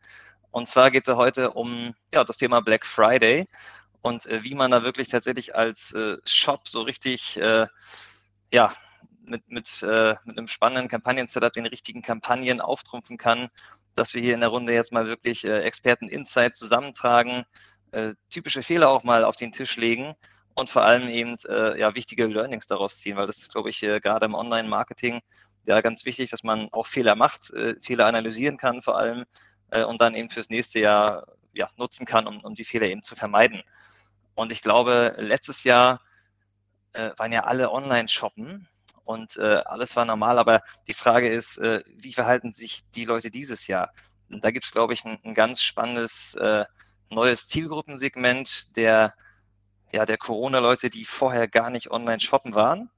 Und 0.50 0.68
zwar 0.68 0.90
geht 0.90 1.08
es 1.08 1.16
heute 1.16 1.52
um 1.52 1.94
ja, 2.12 2.24
das 2.24 2.38
Thema 2.38 2.60
Black 2.60 2.88
Friday 2.88 3.48
und 4.02 4.26
wie 4.26 4.56
man 4.56 4.72
da 4.72 4.84
wirklich 4.84 5.10
tatsächlich 5.10 5.56
als 5.56 5.96
Shop 6.26 6.68
so 6.68 6.82
richtig 6.82 7.40
ja, 8.52 8.74
mit, 9.30 9.50
mit, 9.50 9.84
äh, 9.84 10.16
mit 10.26 10.38
einem 10.38 10.48
spannenden 10.48 10.88
Kampagnen-Setup 10.88 11.54
den 11.54 11.66
richtigen 11.66 12.02
Kampagnen 12.02 12.62
auftrumpfen 12.62 13.18
kann, 13.18 13.50
dass 13.96 14.14
wir 14.14 14.22
hier 14.22 14.34
in 14.34 14.42
der 14.42 14.50
Runde 14.50 14.74
jetzt 14.74 14.92
mal 14.92 15.08
wirklich 15.08 15.46
äh, 15.46 15.62
Experten-Insights 15.62 16.60
zusammentragen, 16.60 17.46
äh, 17.92 18.14
typische 18.30 18.64
Fehler 18.64 18.90
auch 18.90 19.04
mal 19.04 19.24
auf 19.24 19.36
den 19.36 19.52
Tisch 19.52 19.78
legen 19.78 20.14
und 20.54 20.70
vor 20.70 20.84
allem 20.84 21.10
eben 21.10 21.38
äh, 21.48 21.80
ja, 21.80 21.96
wichtige 21.96 22.28
Learnings 22.28 22.68
daraus 22.68 22.98
ziehen, 22.98 23.18
weil 23.18 23.28
das 23.28 23.38
ist, 23.38 23.52
glaube 23.52 23.70
ich, 23.70 23.80
gerade 23.80 24.26
im 24.26 24.36
Online-Marketing 24.36 25.22
ja 25.66 25.82
ganz 25.82 26.06
wichtig, 26.06 26.32
dass 26.32 26.44
man 26.44 26.70
auch 26.72 26.88
Fehler 26.88 27.16
macht, 27.16 27.52
äh, 27.52 27.76
Fehler 27.82 28.08
analysieren 28.08 28.58
kann 28.58 28.82
vor 28.82 28.98
allem 28.98 29.26
äh, 29.72 29.84
und 29.84 30.02
dann 30.02 30.16
eben 30.16 30.30
fürs 30.30 30.50
nächste 30.50 30.80
Jahr 30.80 31.28
ja, 31.54 31.70
nutzen 31.78 32.06
kann, 32.06 32.28
um, 32.28 32.40
um 32.42 32.56
die 32.56 32.66
Fehler 32.66 32.88
eben 32.88 33.04
zu 33.04 33.16
vermeiden. 33.16 33.62
Und 34.36 34.52
ich 34.52 34.62
glaube, 34.62 35.16
letztes 35.18 35.64
Jahr 35.64 36.02
äh, 36.94 37.12
waren 37.18 37.32
ja 37.32 37.44
alle 37.44 37.72
online 37.72 38.08
shoppen 38.08 38.68
und 39.10 39.38
äh, 39.38 39.62
alles 39.66 39.96
war 39.96 40.06
normal. 40.06 40.38
Aber 40.38 40.62
die 40.88 40.94
Frage 40.94 41.30
ist, 41.30 41.58
äh, 41.58 41.82
wie 41.88 42.14
verhalten 42.14 42.54
sich 42.54 42.82
die 42.94 43.06
Leute 43.06 43.32
dieses 43.32 43.66
Jahr? 43.66 43.92
Und 44.30 44.46
da 44.46 44.52
gibt 44.52 44.66
es, 44.66 44.72
glaube 44.72 44.94
ich, 44.94 45.04
ein, 45.04 45.18
ein, 45.26 45.34
ganz 45.34 45.64
spannendes 45.64 46.36
äh, 46.36 46.64
neues 47.10 47.48
Zielgruppensegment 47.48 48.76
der, 48.78 49.16
ja, 49.92 50.06
der 50.06 50.18
Corona-Leute, 50.18 50.92
die 50.92 51.06
vorher 51.06 51.48
gar 51.48 51.72
nicht 51.72 51.90
online 51.90 52.20
shoppen 52.20 52.54
waren, 52.54 52.92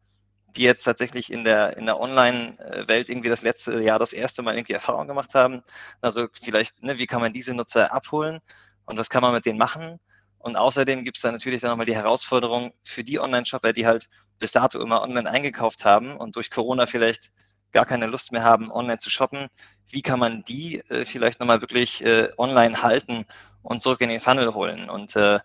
die 0.58 0.64
jetzt 0.64 0.84
tatsächlich 0.84 1.32
in 1.32 1.46
der, 1.46 1.78
in 1.78 1.86
der 1.86 1.98
Online-Welt 1.98 3.08
irgendwie 3.08 3.30
das 3.30 3.42
letzte 3.42 3.82
Jahr 3.82 3.98
das 3.98 4.12
erste 4.12 4.42
Mal 4.42 4.58
irgendwie 4.58 4.74
Erfahrung 4.74 5.08
gemacht 5.08 5.34
haben. 5.34 5.64
Also 6.02 6.28
vielleicht, 6.44 6.84
ne, 6.84 6.98
wie 6.98 7.08
kann 7.08 7.22
man 7.22 7.32
diese 7.32 7.54
Nutzer 7.54 7.94
abholen 7.94 8.40
und 8.84 8.98
was 8.98 9.10
kann 9.10 9.22
man 9.22 9.34
mit 9.34 9.46
denen 9.46 9.58
machen? 9.58 9.98
Und 10.40 10.58
außerdem 10.58 11.06
gibt 11.06 11.16
es 11.16 11.24
dann 11.24 11.36
natürlich 11.36 11.62
dann 11.62 11.70
nochmal 11.70 11.86
die 11.86 11.96
Herausforderung 11.96 12.74
für 12.84 13.06
die 13.06 13.18
Online-Shopper, 13.18 13.72
die 13.72 13.88
halt 13.88 14.10
bis 14.42 14.52
dato 14.52 14.82
immer 14.82 15.02
online 15.02 15.30
eingekauft 15.30 15.86
haben 15.86 16.18
und 16.18 16.36
durch 16.36 16.52
Corona 16.52 16.86
vielleicht 16.86 17.32
gar 17.72 17.86
keine 17.86 18.08
Lust 18.08 18.34
mehr 18.34 18.44
haben, 18.44 18.72
online 18.72 18.98
zu 18.98 19.10
shoppen. 19.10 19.48
Wie 19.90 20.02
kann 20.02 20.20
man 20.20 20.44
die 20.44 20.80
äh, 20.90 21.06
vielleicht 21.06 21.40
nochmal 21.40 21.62
wirklich 21.62 22.04
äh, 22.04 22.30
online 22.38 22.82
halten 22.82 23.26
und 23.62 23.82
zurück 23.82 24.02
in 24.02 24.10
den 24.10 24.20
Funnel 24.20 24.54
holen? 24.54 24.90
Und 24.90 25.16
äh, 25.16 25.40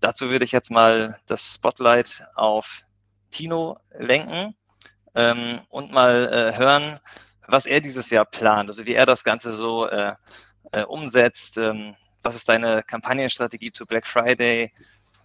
dazu 0.00 0.30
würde 0.30 0.44
ich 0.44 0.52
jetzt 0.52 0.70
mal 0.70 1.18
das 1.26 1.54
Spotlight 1.54 2.24
auf 2.34 2.82
Tino 3.30 3.78
lenken 3.98 4.54
ähm, 5.14 5.60
und 5.68 5.92
mal 5.92 6.28
äh, 6.32 6.58
hören, 6.58 7.00
was 7.46 7.66
er 7.66 7.80
dieses 7.80 8.10
Jahr 8.10 8.24
plant, 8.24 8.68
also 8.68 8.86
wie 8.86 8.94
er 8.94 9.06
das 9.06 9.24
Ganze 9.24 9.52
so 9.52 9.88
äh, 9.88 10.14
äh, 10.72 10.84
umsetzt. 10.84 11.56
Ähm, 11.56 11.94
was 12.22 12.34
ist 12.34 12.48
deine 12.48 12.82
Kampagnenstrategie 12.82 13.72
zu 13.72 13.86
Black 13.86 14.06
Friday? 14.06 14.72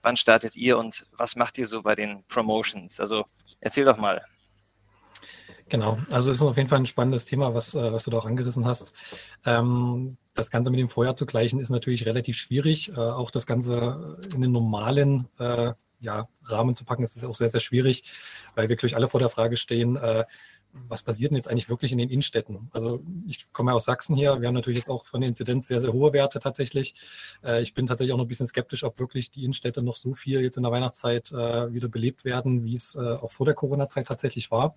Wann 0.04 0.18
startet 0.18 0.56
ihr 0.56 0.78
und 0.78 1.08
was 1.18 1.36
macht 1.36 1.58
ihr 1.58 1.68
so 1.68 1.82
bei 1.82 1.96
den 1.96 2.24
Promotions? 2.28 3.00
Also 3.00 3.26
erzähl 3.60 3.86
doch 3.86 3.98
mal. 3.98 4.22
Genau, 5.70 5.98
also 6.12 6.30
es 6.30 6.38
ist 6.38 6.44
auf 6.44 6.58
jeden 6.58 6.70
Fall 6.70 6.80
ein 6.80 6.86
spannendes 6.86 7.26
Thema, 7.26 7.56
was, 7.56 7.74
äh, 7.74 7.92
was 7.92 8.04
du 8.04 8.12
da 8.12 8.20
auch 8.20 8.26
angerissen 8.26 8.66
hast. 8.66 8.94
Ähm, 9.46 10.18
das 10.34 10.52
Ganze 10.52 10.70
mit 10.70 10.80
dem 10.80 10.90
Vorjahr 10.90 11.16
zu 11.16 11.26
gleichen 11.26 11.60
ist 11.60 11.70
natürlich 11.70 12.06
relativ 12.06 12.38
schwierig. 12.38 12.90
Äh, 12.90 13.00
auch 13.00 13.32
das 13.32 13.46
Ganze 13.46 14.20
in 14.34 14.42
den 14.42 14.52
normalen 14.52 15.30
äh, 15.40 15.74
ja, 16.00 16.28
Rahmen 16.44 16.76
zu 16.76 16.84
packen, 16.84 17.02
ist 17.04 17.24
auch 17.24 17.36
sehr, 17.36 17.50
sehr 17.50 17.62
schwierig, 17.62 18.04
weil 18.56 18.68
wir, 18.68 18.76
glaube 18.76 18.88
ich, 18.88 18.96
alle 18.96 19.08
vor 19.08 19.22
der 19.22 19.30
Frage 19.30 19.56
stehen, 19.56 19.96
äh, 19.96 20.26
was 20.88 21.04
passiert 21.04 21.32
denn 21.32 21.38
jetzt 21.38 21.48
eigentlich 21.48 21.70
wirklich 21.70 21.92
in 21.92 21.98
den 21.98 22.10
Innenstädten? 22.10 22.70
Also 22.72 23.02
ich 23.28 23.52
komme 23.54 23.74
aus 23.74 23.86
Sachsen 23.86 24.16
hier, 24.16 24.42
wir 24.42 24.48
haben 24.48 24.56
natürlich 24.56 24.80
jetzt 24.80 24.90
auch 24.90 25.06
von 25.06 25.22
der 25.22 25.28
Inzidenz 25.28 25.68
sehr, 25.68 25.80
sehr 25.80 25.94
hohe 25.94 26.14
Werte 26.14 26.40
tatsächlich. 26.40 26.96
Äh, 27.44 27.62
ich 27.62 27.74
bin 27.74 27.88
tatsächlich 27.88 28.14
auch 28.14 28.18
noch 28.18 28.26
ein 28.26 28.30
bisschen 28.30 28.48
skeptisch, 28.48 28.84
ob 28.84 29.00
wirklich 29.00 29.32
die 29.32 29.44
Innenstädte 29.44 29.82
noch 29.82 29.96
so 29.96 30.14
viel 30.14 30.42
jetzt 30.42 30.58
in 30.58 30.64
der 30.64 30.72
Weihnachtszeit 30.72 31.32
äh, 31.32 31.74
wieder 31.74 31.88
belebt 31.88 32.26
werden, 32.26 32.64
wie 32.64 32.74
es 32.74 32.96
äh, 32.96 33.00
auch 33.00 33.32
vor 33.32 33.46
der 33.46 33.56
Corona-Zeit 33.56 34.08
tatsächlich 34.08 34.52
war. 34.52 34.76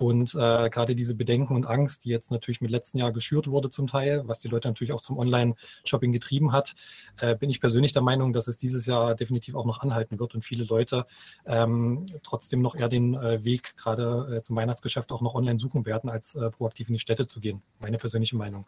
Und 0.00 0.34
äh, 0.34 0.70
gerade 0.70 0.96
diese 0.96 1.14
Bedenken 1.14 1.54
und 1.54 1.66
Angst, 1.66 2.06
die 2.06 2.08
jetzt 2.08 2.30
natürlich 2.30 2.62
mit 2.62 2.70
letzten 2.70 2.96
Jahr 2.96 3.12
geschürt 3.12 3.48
wurde 3.48 3.68
zum 3.68 3.86
Teil, 3.86 4.22
was 4.24 4.38
die 4.38 4.48
Leute 4.48 4.66
natürlich 4.66 4.94
auch 4.94 5.02
zum 5.02 5.18
Online-Shopping 5.18 6.10
getrieben 6.10 6.52
hat, 6.52 6.74
äh, 7.20 7.36
bin 7.36 7.50
ich 7.50 7.60
persönlich 7.60 7.92
der 7.92 8.00
Meinung, 8.00 8.32
dass 8.32 8.48
es 8.48 8.56
dieses 8.56 8.86
Jahr 8.86 9.14
definitiv 9.14 9.56
auch 9.56 9.66
noch 9.66 9.80
anhalten 9.80 10.18
wird 10.18 10.34
und 10.34 10.42
viele 10.42 10.64
Leute 10.64 11.04
ähm, 11.44 12.06
trotzdem 12.22 12.62
noch 12.62 12.76
eher 12.76 12.88
den 12.88 13.12
äh, 13.12 13.44
Weg 13.44 13.76
gerade 13.76 14.40
zum 14.42 14.56
Weihnachtsgeschäft 14.56 15.12
auch 15.12 15.19
auch 15.20 15.22
noch 15.22 15.34
online 15.34 15.58
suchen 15.58 15.86
werden, 15.86 16.10
als 16.10 16.34
äh, 16.34 16.50
proaktiv 16.50 16.88
in 16.88 16.94
die 16.94 17.00
Städte 17.00 17.26
zu 17.26 17.40
gehen. 17.40 17.62
Meine 17.78 17.98
persönliche 17.98 18.36
Meinung. 18.36 18.66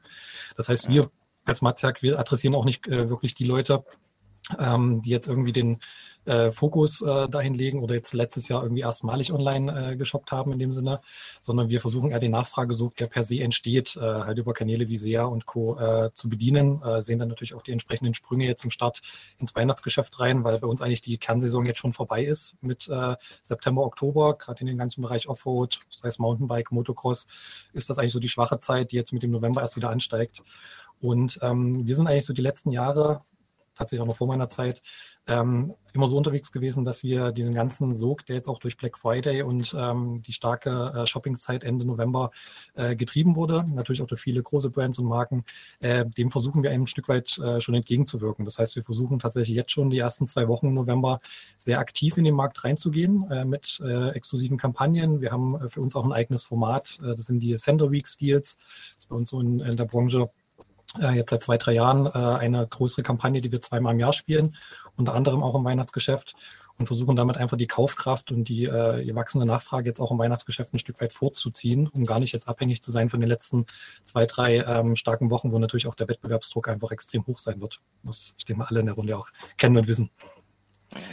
Das 0.56 0.68
heißt, 0.68 0.88
wir 0.88 1.10
als 1.44 1.62
Matzak, 1.62 2.02
wir 2.02 2.18
adressieren 2.18 2.54
auch 2.54 2.64
nicht 2.64 2.86
äh, 2.86 3.08
wirklich 3.08 3.34
die 3.34 3.44
Leute, 3.44 3.84
ähm, 4.58 5.02
die 5.02 5.10
jetzt 5.10 5.28
irgendwie 5.28 5.52
den 5.52 5.78
äh, 6.24 6.52
Fokus 6.52 7.02
äh, 7.02 7.28
dahin 7.28 7.54
legen 7.54 7.82
oder 7.82 7.94
jetzt 7.94 8.12
letztes 8.12 8.48
Jahr 8.48 8.62
irgendwie 8.62 8.82
erstmalig 8.82 9.32
online 9.32 9.92
äh, 9.92 9.96
geshoppt 9.96 10.30
haben 10.30 10.52
in 10.52 10.58
dem 10.58 10.72
Sinne, 10.72 11.00
sondern 11.40 11.68
wir 11.68 11.80
versuchen 11.80 12.10
eher 12.10 12.20
den 12.20 12.30
Nachfragesog, 12.30 12.96
der 12.96 13.06
per 13.08 13.24
se 13.24 13.40
entsteht, 13.40 13.96
äh, 13.96 14.00
halt 14.00 14.38
über 14.38 14.54
Kanäle 14.54 14.88
wie 14.88 14.96
SEA 14.96 15.24
und 15.24 15.46
Co. 15.46 15.78
Äh, 15.78 16.12
zu 16.14 16.28
bedienen, 16.28 16.80
äh, 16.82 17.02
sehen 17.02 17.18
dann 17.18 17.28
natürlich 17.28 17.54
auch 17.54 17.62
die 17.62 17.72
entsprechenden 17.72 18.14
Sprünge 18.14 18.46
jetzt 18.46 18.64
im 18.64 18.70
Start 18.70 19.00
ins 19.38 19.54
Weihnachtsgeschäft 19.54 20.20
rein, 20.20 20.44
weil 20.44 20.58
bei 20.60 20.66
uns 20.66 20.80
eigentlich 20.80 21.00
die 21.00 21.18
Kernsaison 21.18 21.66
jetzt 21.66 21.78
schon 21.78 21.92
vorbei 21.92 22.24
ist 22.24 22.56
mit 22.62 22.90
September, 23.42 23.84
Oktober, 23.84 24.34
gerade 24.34 24.60
in 24.60 24.66
den 24.66 24.78
ganzen 24.78 25.02
Bereich 25.02 25.28
Offroad, 25.28 25.80
das 25.92 26.04
heißt 26.04 26.20
Mountainbike, 26.20 26.70
Motocross, 26.72 27.26
ist 27.72 27.90
das 27.90 27.98
eigentlich 27.98 28.12
so 28.12 28.20
die 28.20 28.28
schwache 28.28 28.58
Zeit, 28.58 28.92
die 28.92 28.96
jetzt 28.96 29.12
mit 29.12 29.22
dem 29.22 29.30
November 29.30 29.60
erst 29.60 29.76
wieder 29.76 29.90
ansteigt. 29.90 30.42
Und 31.00 31.38
ähm, 31.42 31.86
wir 31.86 31.96
sind 31.96 32.06
eigentlich 32.06 32.26
so 32.26 32.32
die 32.32 32.42
letzten 32.42 32.70
Jahre, 32.70 33.22
tatsächlich 33.74 34.02
auch 34.02 34.06
noch 34.06 34.16
vor 34.16 34.26
meiner 34.26 34.48
Zeit, 34.48 34.82
ähm, 35.26 35.74
immer 35.92 36.08
so 36.08 36.16
unterwegs 36.16 36.50
gewesen, 36.50 36.84
dass 36.84 37.02
wir 37.02 37.32
diesen 37.32 37.54
ganzen 37.54 37.94
Sog, 37.94 38.26
der 38.26 38.36
jetzt 38.36 38.48
auch 38.48 38.58
durch 38.58 38.76
Black 38.76 38.98
Friday 38.98 39.42
und 39.42 39.74
ähm, 39.78 40.22
die 40.26 40.32
starke 40.32 40.92
äh, 40.96 41.06
Shoppingzeit 41.06 41.64
Ende 41.64 41.84
November 41.84 42.30
äh, 42.74 42.96
getrieben 42.96 43.36
wurde, 43.36 43.64
natürlich 43.68 44.02
auch 44.02 44.06
durch 44.06 44.20
viele 44.20 44.42
große 44.42 44.70
Brands 44.70 44.98
und 44.98 45.04
Marken, 45.04 45.44
äh, 45.80 46.04
dem 46.08 46.30
versuchen 46.30 46.62
wir 46.62 46.70
ein 46.70 46.86
Stück 46.86 47.08
weit 47.08 47.38
äh, 47.38 47.60
schon 47.60 47.74
entgegenzuwirken. 47.74 48.44
Das 48.44 48.58
heißt, 48.58 48.74
wir 48.74 48.82
versuchen 48.82 49.18
tatsächlich 49.18 49.56
jetzt 49.56 49.70
schon 49.70 49.90
die 49.90 49.98
ersten 49.98 50.26
zwei 50.26 50.48
Wochen 50.48 50.68
im 50.68 50.74
November 50.74 51.20
sehr 51.56 51.78
aktiv 51.78 52.16
in 52.16 52.24
den 52.24 52.34
Markt 52.34 52.64
reinzugehen 52.64 53.30
äh, 53.30 53.44
mit 53.44 53.80
äh, 53.84 54.10
exklusiven 54.10 54.56
Kampagnen. 54.56 55.20
Wir 55.20 55.30
haben 55.30 55.68
für 55.68 55.82
uns 55.82 55.94
auch 55.94 56.04
ein 56.04 56.12
eigenes 56.12 56.42
Format, 56.42 56.98
das 57.02 57.26
sind 57.26 57.40
die 57.40 57.56
Sender 57.56 57.90
Week 57.90 58.06
Deals, 58.20 58.56
das 58.56 58.96
ist 58.98 59.08
bei 59.08 59.16
uns 59.16 59.30
so 59.30 59.40
in, 59.40 59.60
in 59.60 59.76
der 59.76 59.84
Branche 59.84 60.28
jetzt 60.98 61.30
seit 61.30 61.42
zwei, 61.42 61.56
drei 61.56 61.72
Jahren 61.72 62.06
äh, 62.06 62.10
eine 62.10 62.66
größere 62.66 63.02
Kampagne, 63.02 63.40
die 63.40 63.52
wir 63.52 63.60
zweimal 63.60 63.94
im 63.94 64.00
Jahr 64.00 64.12
spielen, 64.12 64.56
unter 64.96 65.14
anderem 65.14 65.42
auch 65.42 65.54
im 65.54 65.64
Weihnachtsgeschäft 65.64 66.34
und 66.78 66.86
versuchen 66.86 67.16
damit 67.16 67.36
einfach 67.36 67.56
die 67.56 67.66
Kaufkraft 67.66 68.32
und 68.32 68.44
die, 68.48 68.64
äh, 68.64 69.04
die 69.04 69.14
wachsende 69.14 69.46
Nachfrage 69.46 69.88
jetzt 69.88 70.00
auch 70.00 70.10
im 70.10 70.18
Weihnachtsgeschäft 70.18 70.74
ein 70.74 70.78
Stück 70.78 71.00
weit 71.00 71.12
vorzuziehen, 71.12 71.88
um 71.88 72.04
gar 72.04 72.18
nicht 72.18 72.32
jetzt 72.32 72.48
abhängig 72.48 72.82
zu 72.82 72.90
sein 72.90 73.08
von 73.08 73.20
den 73.20 73.28
letzten 73.28 73.66
zwei, 74.04 74.26
drei 74.26 74.58
ähm, 74.58 74.96
starken 74.96 75.30
Wochen, 75.30 75.52
wo 75.52 75.58
natürlich 75.58 75.86
auch 75.86 75.94
der 75.94 76.08
Wettbewerbsdruck 76.08 76.68
einfach 76.68 76.90
extrem 76.90 77.26
hoch 77.26 77.38
sein 77.38 77.60
wird. 77.60 77.80
Das, 78.02 78.34
ich 78.38 78.44
denke 78.44 78.60
mal, 78.60 78.66
alle 78.66 78.80
in 78.80 78.86
der 78.86 78.94
Runde 78.94 79.16
auch 79.16 79.28
kennen 79.56 79.76
und 79.76 79.86
wissen. 79.86 80.10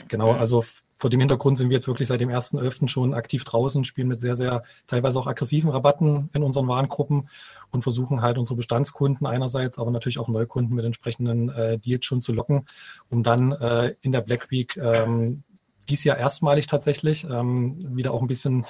Genau, 0.08 0.32
also 0.32 0.64
vor 0.96 1.10
dem 1.10 1.22
Hintergrund 1.22 1.58
sind 1.58 1.70
wir 1.70 1.76
jetzt 1.76 1.88
wirklich 1.88 2.10
seit 2.10 2.20
dem 2.20 2.30
1.11. 2.30 2.90
schon 2.90 3.14
aktiv 3.14 3.46
draußen, 3.46 3.86
spielen 3.86 4.10
mit 4.10 4.20
sehr, 4.20 4.36
sehr 4.36 4.64
teilweise 4.86 5.18
auch 5.18 5.28
aggressiven 5.28 5.70
Rabatten 5.70 6.30
in 6.34 6.44
unseren 6.44 6.68
Warengruppen 6.68 7.30
und 7.72 7.84
versuchen 7.84 8.22
halt 8.22 8.38
unsere 8.38 8.58
Bestandskunden 8.58 9.26
einerseits, 9.26 9.80
aber 9.80 9.92
natürlich 9.92 10.20
auch 10.20 10.28
Neukunden 10.28 10.76
mit 10.76 10.84
entsprechenden 10.84 11.50
äh, 11.50 11.78
Deals 11.80 12.06
schon 12.06 12.20
zu 12.20 12.34
locken, 12.34 12.68
um 13.10 13.24
dann 13.24 13.54
äh, 13.54 13.96
in 14.02 14.12
der 14.12 14.22
Black 14.22 14.52
Week 14.52 14.76
ähm, 14.76 15.44
dies 15.88 16.04
Jahr 16.04 16.18
erstmalig 16.18 16.68
tatsächlich 16.68 17.24
ähm, 17.24 17.78
wieder 17.96 18.14
auch 18.14 18.22
ein 18.22 18.28
bisschen 18.28 18.66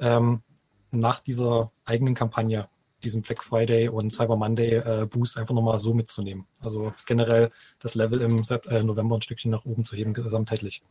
ähm, 0.00 0.42
nach 0.90 1.20
dieser 1.20 1.70
eigenen 1.84 2.14
Kampagne 2.14 2.68
diesen 3.02 3.22
Black 3.22 3.42
Friday 3.42 3.88
und 3.88 4.12
Cyber 4.12 4.36
Monday 4.36 4.76
äh, 4.76 5.06
Boost 5.06 5.38
einfach 5.38 5.54
nochmal 5.54 5.78
so 5.78 5.94
mitzunehmen. 5.94 6.46
Also 6.60 6.92
generell 7.06 7.50
das 7.78 7.94
Level 7.94 8.20
im 8.20 8.42
äh, 8.42 8.82
November 8.82 9.16
ein 9.16 9.22
Stückchen 9.22 9.50
nach 9.50 9.64
oben 9.64 9.84
zu 9.84 9.96
heben, 9.96 10.14
gesamtheitlich. 10.14 10.82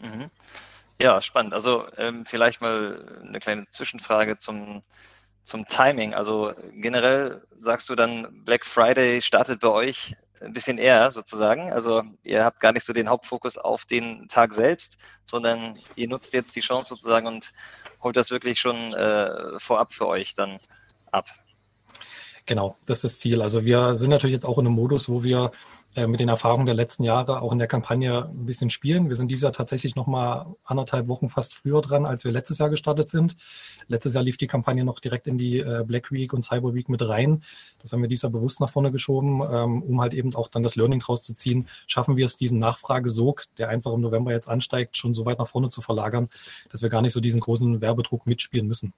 Mhm. 0.00 0.30
Ja, 1.00 1.20
spannend. 1.20 1.54
Also 1.54 1.86
ähm, 1.96 2.26
vielleicht 2.26 2.60
mal 2.60 3.22
eine 3.26 3.38
kleine 3.38 3.66
Zwischenfrage 3.68 4.38
zum, 4.38 4.82
zum 5.42 5.66
Timing. 5.66 6.14
Also 6.14 6.52
generell 6.74 7.40
sagst 7.56 7.88
du 7.88 7.94
dann, 7.94 8.44
Black 8.44 8.64
Friday 8.64 9.20
startet 9.22 9.60
bei 9.60 9.68
euch 9.68 10.14
ein 10.42 10.52
bisschen 10.52 10.78
eher 10.78 11.10
sozusagen. 11.10 11.72
Also 11.72 12.02
ihr 12.22 12.44
habt 12.44 12.60
gar 12.60 12.72
nicht 12.72 12.84
so 12.84 12.92
den 12.92 13.08
Hauptfokus 13.08 13.58
auf 13.58 13.84
den 13.84 14.28
Tag 14.28 14.54
selbst, 14.54 14.98
sondern 15.26 15.78
ihr 15.96 16.08
nutzt 16.08 16.32
jetzt 16.32 16.54
die 16.56 16.60
Chance 16.60 16.88
sozusagen 16.88 17.26
und 17.26 17.52
holt 18.02 18.16
das 18.16 18.30
wirklich 18.30 18.60
schon 18.60 18.94
äh, 18.94 19.58
vorab 19.58 19.92
für 19.92 20.06
euch 20.06 20.34
dann 20.34 20.58
ab. 21.10 21.26
Genau, 22.46 22.76
das 22.86 22.98
ist 22.98 23.04
das 23.04 23.20
Ziel. 23.20 23.42
Also 23.42 23.64
wir 23.64 23.96
sind 23.96 24.10
natürlich 24.10 24.34
jetzt 24.34 24.46
auch 24.46 24.58
in 24.58 24.66
einem 24.66 24.74
Modus, 24.74 25.08
wo 25.08 25.22
wir 25.22 25.52
äh, 25.96 26.06
mit 26.06 26.20
den 26.20 26.28
Erfahrungen 26.28 26.66
der 26.66 26.74
letzten 26.76 27.02
Jahre 27.02 27.42
auch 27.42 27.50
in 27.50 27.58
der 27.58 27.66
Kampagne 27.66 28.26
ein 28.26 28.46
bisschen 28.46 28.70
spielen. 28.70 29.08
Wir 29.08 29.16
sind 29.16 29.28
dieses 29.28 29.42
Jahr 29.42 29.52
tatsächlich 29.52 29.96
noch 29.96 30.06
mal 30.06 30.54
anderthalb 30.64 31.08
Wochen 31.08 31.28
fast 31.28 31.52
früher 31.52 31.80
dran, 31.80 32.06
als 32.06 32.24
wir 32.24 32.30
letztes 32.30 32.58
Jahr 32.58 32.70
gestartet 32.70 33.08
sind. 33.08 33.36
Letztes 33.88 34.14
Jahr 34.14 34.22
lief 34.22 34.36
die 34.36 34.46
Kampagne 34.46 34.84
noch 34.84 35.00
direkt 35.00 35.26
in 35.26 35.36
die 35.36 35.58
äh, 35.58 35.84
Black 35.84 36.12
Week 36.12 36.32
und 36.32 36.42
Cyber 36.42 36.74
Week 36.74 36.88
mit 36.88 37.06
rein. 37.08 37.42
Das 37.80 37.92
haben 37.92 38.02
wir 38.02 38.08
dieses 38.08 38.22
Jahr 38.22 38.30
bewusst 38.30 38.60
nach 38.60 38.70
vorne 38.70 38.92
geschoben, 38.92 39.42
ähm, 39.42 39.82
um 39.82 40.00
halt 40.00 40.14
eben 40.14 40.32
auch 40.36 40.48
dann 40.48 40.62
das 40.62 40.76
Learning 40.76 41.00
draus 41.00 41.24
zu 41.24 41.34
ziehen. 41.34 41.66
Schaffen 41.88 42.16
wir 42.16 42.26
es, 42.26 42.36
diesen 42.36 42.60
Nachfragesog, 42.60 43.46
der 43.58 43.68
einfach 43.68 43.92
im 43.92 44.00
November 44.00 44.30
jetzt 44.30 44.48
ansteigt, 44.48 44.96
schon 44.96 45.12
so 45.12 45.24
weit 45.26 45.40
nach 45.40 45.48
vorne 45.48 45.70
zu 45.70 45.80
verlagern, 45.80 46.28
dass 46.70 46.82
wir 46.82 46.88
gar 46.88 47.02
nicht 47.02 47.14
so 47.14 47.20
diesen 47.20 47.40
großen 47.40 47.80
Werbedruck 47.80 48.26
mitspielen 48.26 48.68
müssen. 48.68 48.92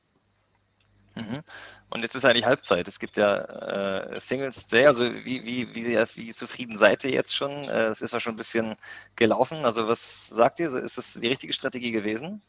Mhm. 1.15 1.43
Und 1.91 2.03
jetzt 2.03 2.15
ist 2.15 2.25
eigentlich 2.25 2.47
Halbzeit. 2.47 2.89
Es 2.89 2.99
gibt 2.99 3.17
ja 3.17 3.37
äh, 3.37 4.21
Singles 4.21 4.67
Day. 4.67 4.87
Also 4.87 5.03
wie, 5.03 5.45
wie, 5.45 5.75
wie, 5.75 5.97
wie 6.15 6.33
zufrieden 6.33 6.77
seid 6.77 7.05
ihr 7.05 7.11
jetzt 7.11 7.37
schon? 7.37 7.51
Äh, 7.51 7.89
es 7.89 8.01
ist 8.01 8.13
ja 8.13 8.21
schon 8.21 8.35
ein 8.35 8.39
bisschen 8.39 8.77
gelaufen. 9.17 9.65
Also 9.65 9.89
was 9.89 10.29
sagt 10.29 10.61
ihr? 10.61 10.75
Ist 10.75 10.99
das 10.99 11.15
die 11.15 11.29
richtige 11.29 11.53
Strategie 11.53 11.93
gewesen? 11.93 12.43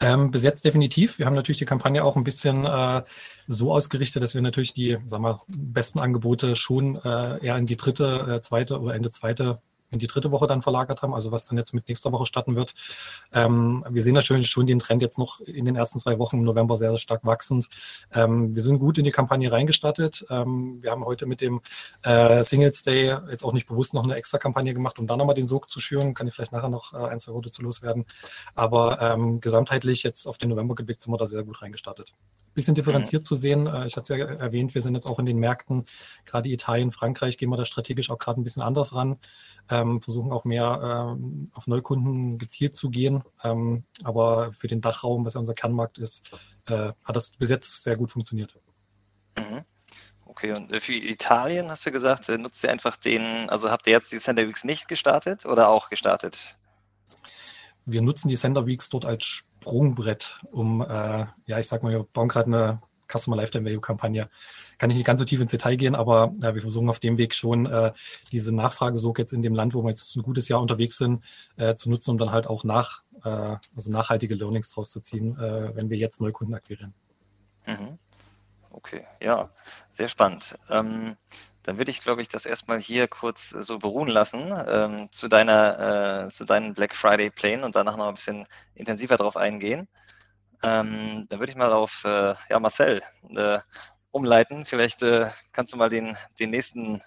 Ähm, 0.00 0.30
bis 0.30 0.44
jetzt 0.44 0.64
definitiv. 0.64 1.18
Wir 1.18 1.26
haben 1.26 1.34
natürlich 1.34 1.58
die 1.58 1.64
Kampagne 1.64 2.04
auch 2.04 2.16
ein 2.16 2.22
bisschen 2.22 2.64
äh, 2.64 3.02
so 3.48 3.72
ausgerichtet, 3.72 4.22
dass 4.22 4.34
wir 4.34 4.42
natürlich 4.42 4.72
die 4.72 4.96
sagen 5.06 5.24
wir, 5.24 5.42
besten 5.48 5.98
Angebote 5.98 6.54
schon 6.54 6.96
äh, 6.96 7.44
eher 7.44 7.56
in 7.56 7.66
die 7.66 7.76
dritte, 7.76 8.36
äh, 8.36 8.40
zweite 8.40 8.78
oder 8.80 8.94
Ende 8.94 9.10
zweite 9.10 9.60
in 9.90 9.98
die 9.98 10.06
dritte 10.06 10.30
Woche 10.30 10.46
dann 10.46 10.62
verlagert 10.62 11.02
haben, 11.02 11.14
also 11.14 11.32
was 11.32 11.44
dann 11.44 11.58
jetzt 11.58 11.74
mit 11.74 11.88
nächster 11.88 12.12
Woche 12.12 12.26
starten 12.26 12.56
wird. 12.56 12.74
Ähm, 13.32 13.84
wir 13.88 14.02
sehen 14.02 14.14
natürlich 14.14 14.48
schon 14.48 14.66
den 14.66 14.78
Trend 14.78 15.02
jetzt 15.02 15.18
noch 15.18 15.40
in 15.40 15.64
den 15.64 15.76
ersten 15.76 15.98
zwei 15.98 16.18
Wochen 16.18 16.38
im 16.38 16.44
November 16.44 16.76
sehr, 16.76 16.90
sehr 16.90 16.98
stark 16.98 17.24
wachsend. 17.24 17.68
Ähm, 18.12 18.54
wir 18.54 18.62
sind 18.62 18.78
gut 18.78 18.98
in 18.98 19.04
die 19.04 19.10
Kampagne 19.10 19.50
reingestartet. 19.50 20.26
Ähm, 20.30 20.78
wir 20.82 20.90
haben 20.90 21.04
heute 21.04 21.26
mit 21.26 21.40
dem 21.40 21.60
äh, 22.02 22.42
Singles 22.42 22.82
Day 22.82 23.16
jetzt 23.30 23.44
auch 23.44 23.52
nicht 23.52 23.66
bewusst 23.66 23.94
noch 23.94 24.04
eine 24.04 24.14
extra 24.14 24.38
Kampagne 24.38 24.74
gemacht, 24.74 24.98
um 24.98 25.06
dann 25.06 25.18
nochmal 25.18 25.34
den 25.34 25.46
Sog 25.46 25.70
zu 25.70 25.80
schüren. 25.80 26.14
Kann 26.14 26.26
ich 26.28 26.34
vielleicht 26.34 26.52
nachher 26.52 26.68
noch 26.68 26.92
äh, 26.92 26.96
ein, 26.96 27.20
zwei 27.20 27.32
Worte 27.32 27.50
zu 27.50 27.62
loswerden. 27.62 28.04
Aber 28.54 29.00
ähm, 29.00 29.40
gesamtheitlich 29.40 30.02
jetzt 30.02 30.26
auf 30.26 30.38
den 30.38 30.50
November 30.50 30.74
geblickt 30.74 31.02
sind 31.02 31.12
wir 31.12 31.18
da 31.18 31.26
sehr 31.26 31.42
gut 31.42 31.62
reingestartet 31.62 32.12
bisschen 32.58 32.74
differenziert 32.74 33.22
mhm. 33.22 33.24
zu 33.24 33.36
sehen. 33.36 33.66
Äh, 33.68 33.86
ich 33.86 33.96
hatte 33.96 34.12
es 34.12 34.18
ja 34.18 34.26
erwähnt, 34.26 34.74
wir 34.74 34.82
sind 34.82 34.94
jetzt 34.94 35.06
auch 35.06 35.20
in 35.20 35.26
den 35.26 35.38
Märkten, 35.38 35.86
gerade 36.24 36.48
Italien, 36.48 36.90
Frankreich, 36.90 37.38
gehen 37.38 37.50
wir 37.50 37.56
da 37.56 37.64
strategisch 37.64 38.10
auch 38.10 38.18
gerade 38.18 38.40
ein 38.40 38.44
bisschen 38.44 38.62
anders 38.62 38.94
ran, 38.94 39.18
ähm, 39.70 40.02
versuchen 40.02 40.32
auch 40.32 40.44
mehr 40.44 41.14
ähm, 41.16 41.52
auf 41.54 41.68
Neukunden 41.68 42.36
gezielt 42.38 42.74
zu 42.74 42.90
gehen. 42.90 43.22
Ähm, 43.44 43.84
aber 44.02 44.50
für 44.50 44.66
den 44.66 44.80
Dachraum, 44.80 45.24
was 45.24 45.34
ja 45.34 45.40
unser 45.40 45.54
Kernmarkt 45.54 45.98
ist, 45.98 46.32
äh, 46.66 46.92
hat 47.04 47.16
das 47.16 47.30
bis 47.30 47.48
jetzt 47.48 47.84
sehr 47.84 47.96
gut 47.96 48.10
funktioniert. 48.10 48.58
Mhm. 49.36 49.62
Okay, 50.26 50.52
und 50.52 50.72
äh, 50.72 50.80
für 50.80 50.94
Italien 50.94 51.70
hast 51.70 51.86
du 51.86 51.92
gesagt, 51.92 52.28
nutzt 52.28 52.64
ihr 52.64 52.70
einfach 52.70 52.96
den, 52.96 53.48
also 53.50 53.70
habt 53.70 53.86
ihr 53.86 53.92
jetzt 53.92 54.10
die 54.10 54.18
Center 54.18 54.46
Weeks 54.48 54.64
nicht 54.64 54.88
gestartet 54.88 55.46
oder 55.46 55.68
auch 55.68 55.90
gestartet? 55.90 56.58
Wir 57.90 58.02
nutzen 58.02 58.28
die 58.28 58.36
Sender 58.36 58.66
Weeks 58.66 58.90
dort 58.90 59.06
als 59.06 59.44
Sprungbrett, 59.68 60.40
um, 60.50 60.80
äh, 60.80 61.26
ja, 61.44 61.58
ich 61.58 61.68
sag 61.68 61.82
mal, 61.82 61.92
wir 61.92 62.04
bauen 62.04 62.28
gerade 62.28 62.46
eine 62.46 62.82
Customer 63.06 63.36
Lifetime 63.36 63.66
Value 63.66 63.82
Kampagne. 63.82 64.30
Kann 64.78 64.88
ich 64.88 64.96
nicht 64.96 65.04
ganz 65.04 65.20
so 65.20 65.26
tief 65.26 65.40
ins 65.40 65.50
Detail 65.50 65.76
gehen, 65.76 65.94
aber 65.94 66.32
äh, 66.40 66.54
wir 66.54 66.62
versuchen 66.62 66.88
auf 66.88 67.00
dem 67.00 67.18
Weg 67.18 67.34
schon 67.34 67.66
äh, 67.66 67.92
diese 68.32 68.54
Nachfragesog 68.54 69.18
jetzt 69.18 69.32
in 69.32 69.42
dem 69.42 69.54
Land, 69.54 69.74
wo 69.74 69.82
wir 69.82 69.90
jetzt 69.90 70.16
ein 70.16 70.22
gutes 70.22 70.48
Jahr 70.48 70.62
unterwegs 70.62 70.96
sind, 70.96 71.22
äh, 71.56 71.74
zu 71.74 71.90
nutzen, 71.90 72.12
um 72.12 72.18
dann 72.18 72.32
halt 72.32 72.46
auch 72.46 72.64
nach, 72.64 73.02
äh, 73.24 73.56
also 73.76 73.90
nachhaltige 73.90 74.34
Learnings 74.34 74.70
draus 74.70 74.90
zu 74.90 75.00
ziehen, 75.00 75.38
äh, 75.38 75.76
wenn 75.76 75.90
wir 75.90 75.98
jetzt 75.98 76.20
Neukunden 76.20 76.54
akquirieren. 76.54 76.94
Mhm. 77.66 77.98
Okay, 78.70 79.04
ja, 79.20 79.50
sehr 79.90 80.08
spannend. 80.08 80.58
Ähm, 80.70 81.16
dann 81.62 81.78
würde 81.78 81.90
ich, 81.90 82.00
glaube 82.00 82.22
ich, 82.22 82.28
das 82.28 82.46
erstmal 82.46 82.78
hier 82.78 83.08
kurz 83.08 83.52
äh, 83.52 83.62
so 83.62 83.78
beruhen 83.78 84.08
lassen 84.08 84.52
ähm, 84.68 85.08
zu, 85.10 85.28
deiner, 85.28 86.26
äh, 86.26 86.30
zu 86.30 86.44
deinen 86.44 86.74
Black 86.74 86.94
Friday 86.94 87.30
Plänen 87.30 87.64
und 87.64 87.76
danach 87.76 87.96
noch 87.96 88.08
ein 88.08 88.14
bisschen 88.14 88.46
intensiver 88.74 89.16
darauf 89.16 89.36
eingehen. 89.36 89.88
Ähm, 90.62 91.26
dann 91.28 91.38
würde 91.38 91.52
ich 91.52 91.58
mal 91.58 91.72
auf 91.72 92.02
äh, 92.04 92.34
ja, 92.48 92.58
Marcel 92.58 93.02
äh, 93.36 93.58
umleiten. 94.10 94.64
Vielleicht 94.64 95.02
äh, 95.02 95.26
kannst 95.52 95.72
du 95.72 95.76
mal 95.76 95.88
den, 95.88 96.16
den 96.40 96.50
nächsten 96.50 97.00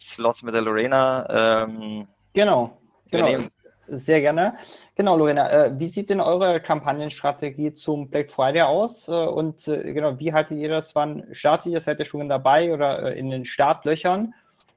Slot 0.00 0.42
mit 0.42 0.54
der 0.54 0.62
Lorena 0.62 1.64
ähm, 1.64 2.08
genau, 2.32 2.78
genau. 3.10 3.28
Übernehmen. 3.28 3.50
Sehr 3.92 4.20
gerne. 4.20 4.56
Genau, 4.94 5.16
Lorena, 5.16 5.50
äh, 5.50 5.78
wie 5.80 5.88
sieht 5.88 6.10
denn 6.10 6.20
eure 6.20 6.60
Kampagnenstrategie 6.60 7.72
zum 7.72 8.08
Black 8.08 8.30
Friday 8.30 8.62
aus? 8.62 9.08
Äh, 9.08 9.12
und 9.12 9.66
äh, 9.66 9.92
genau, 9.92 10.20
wie 10.20 10.32
haltet 10.32 10.58
ihr 10.58 10.68
das? 10.68 10.94
Wann 10.94 11.26
startet 11.32 11.72
ihr? 11.72 11.80
Seid 11.80 11.98
ihr 11.98 12.04
schon 12.04 12.28
dabei 12.28 12.72
oder 12.72 13.16
in 13.16 13.30
den 13.30 13.44
Startlöchern? 13.44 14.32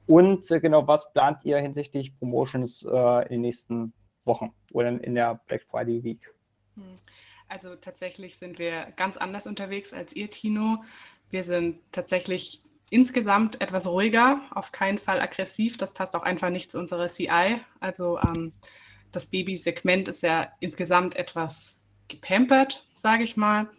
Und 0.07 0.47
genau, 0.47 0.87
was 0.87 1.13
plant 1.13 1.45
ihr 1.45 1.59
hinsichtlich 1.59 2.17
Promotions 2.17 2.81
in 2.81 3.27
den 3.29 3.41
nächsten 3.41 3.93
Wochen 4.25 4.51
oder 4.73 4.89
in 4.89 5.15
der 5.15 5.39
Black 5.47 5.63
Friday 5.63 6.03
Week? 6.03 6.33
Hm. 6.75 6.95
Also 7.47 7.75
tatsächlich 7.75 8.37
sind 8.37 8.59
wir 8.59 8.87
ganz 8.97 9.15
anders 9.15 9.47
unterwegs 9.47 9.93
als 9.93 10.13
ihr, 10.13 10.29
Tino. 10.29 10.83
Wir 11.29 11.45
sind 11.45 11.79
tatsächlich 11.93 12.63
insgesamt 12.89 13.61
etwas 13.61 13.87
ruhiger, 13.87 14.41
auf 14.51 14.73
keinen 14.73 14.97
Fall 14.97 15.21
aggressiv. 15.21 15.77
Das 15.77 15.93
passt 15.93 16.15
auch 16.15 16.23
einfach 16.23 16.49
nicht 16.49 16.69
zu 16.69 16.79
unserer 16.79 17.07
CI. 17.07 17.61
Also 17.79 18.19
ähm, 18.19 18.51
das 19.13 19.27
Babysegment 19.27 20.09
ist 20.09 20.23
ja 20.23 20.51
insgesamt 20.59 21.15
etwas 21.15 21.79
gepampert, 22.09 22.85
sage 22.93 23.23
ich 23.23 23.37
mal. 23.37 23.69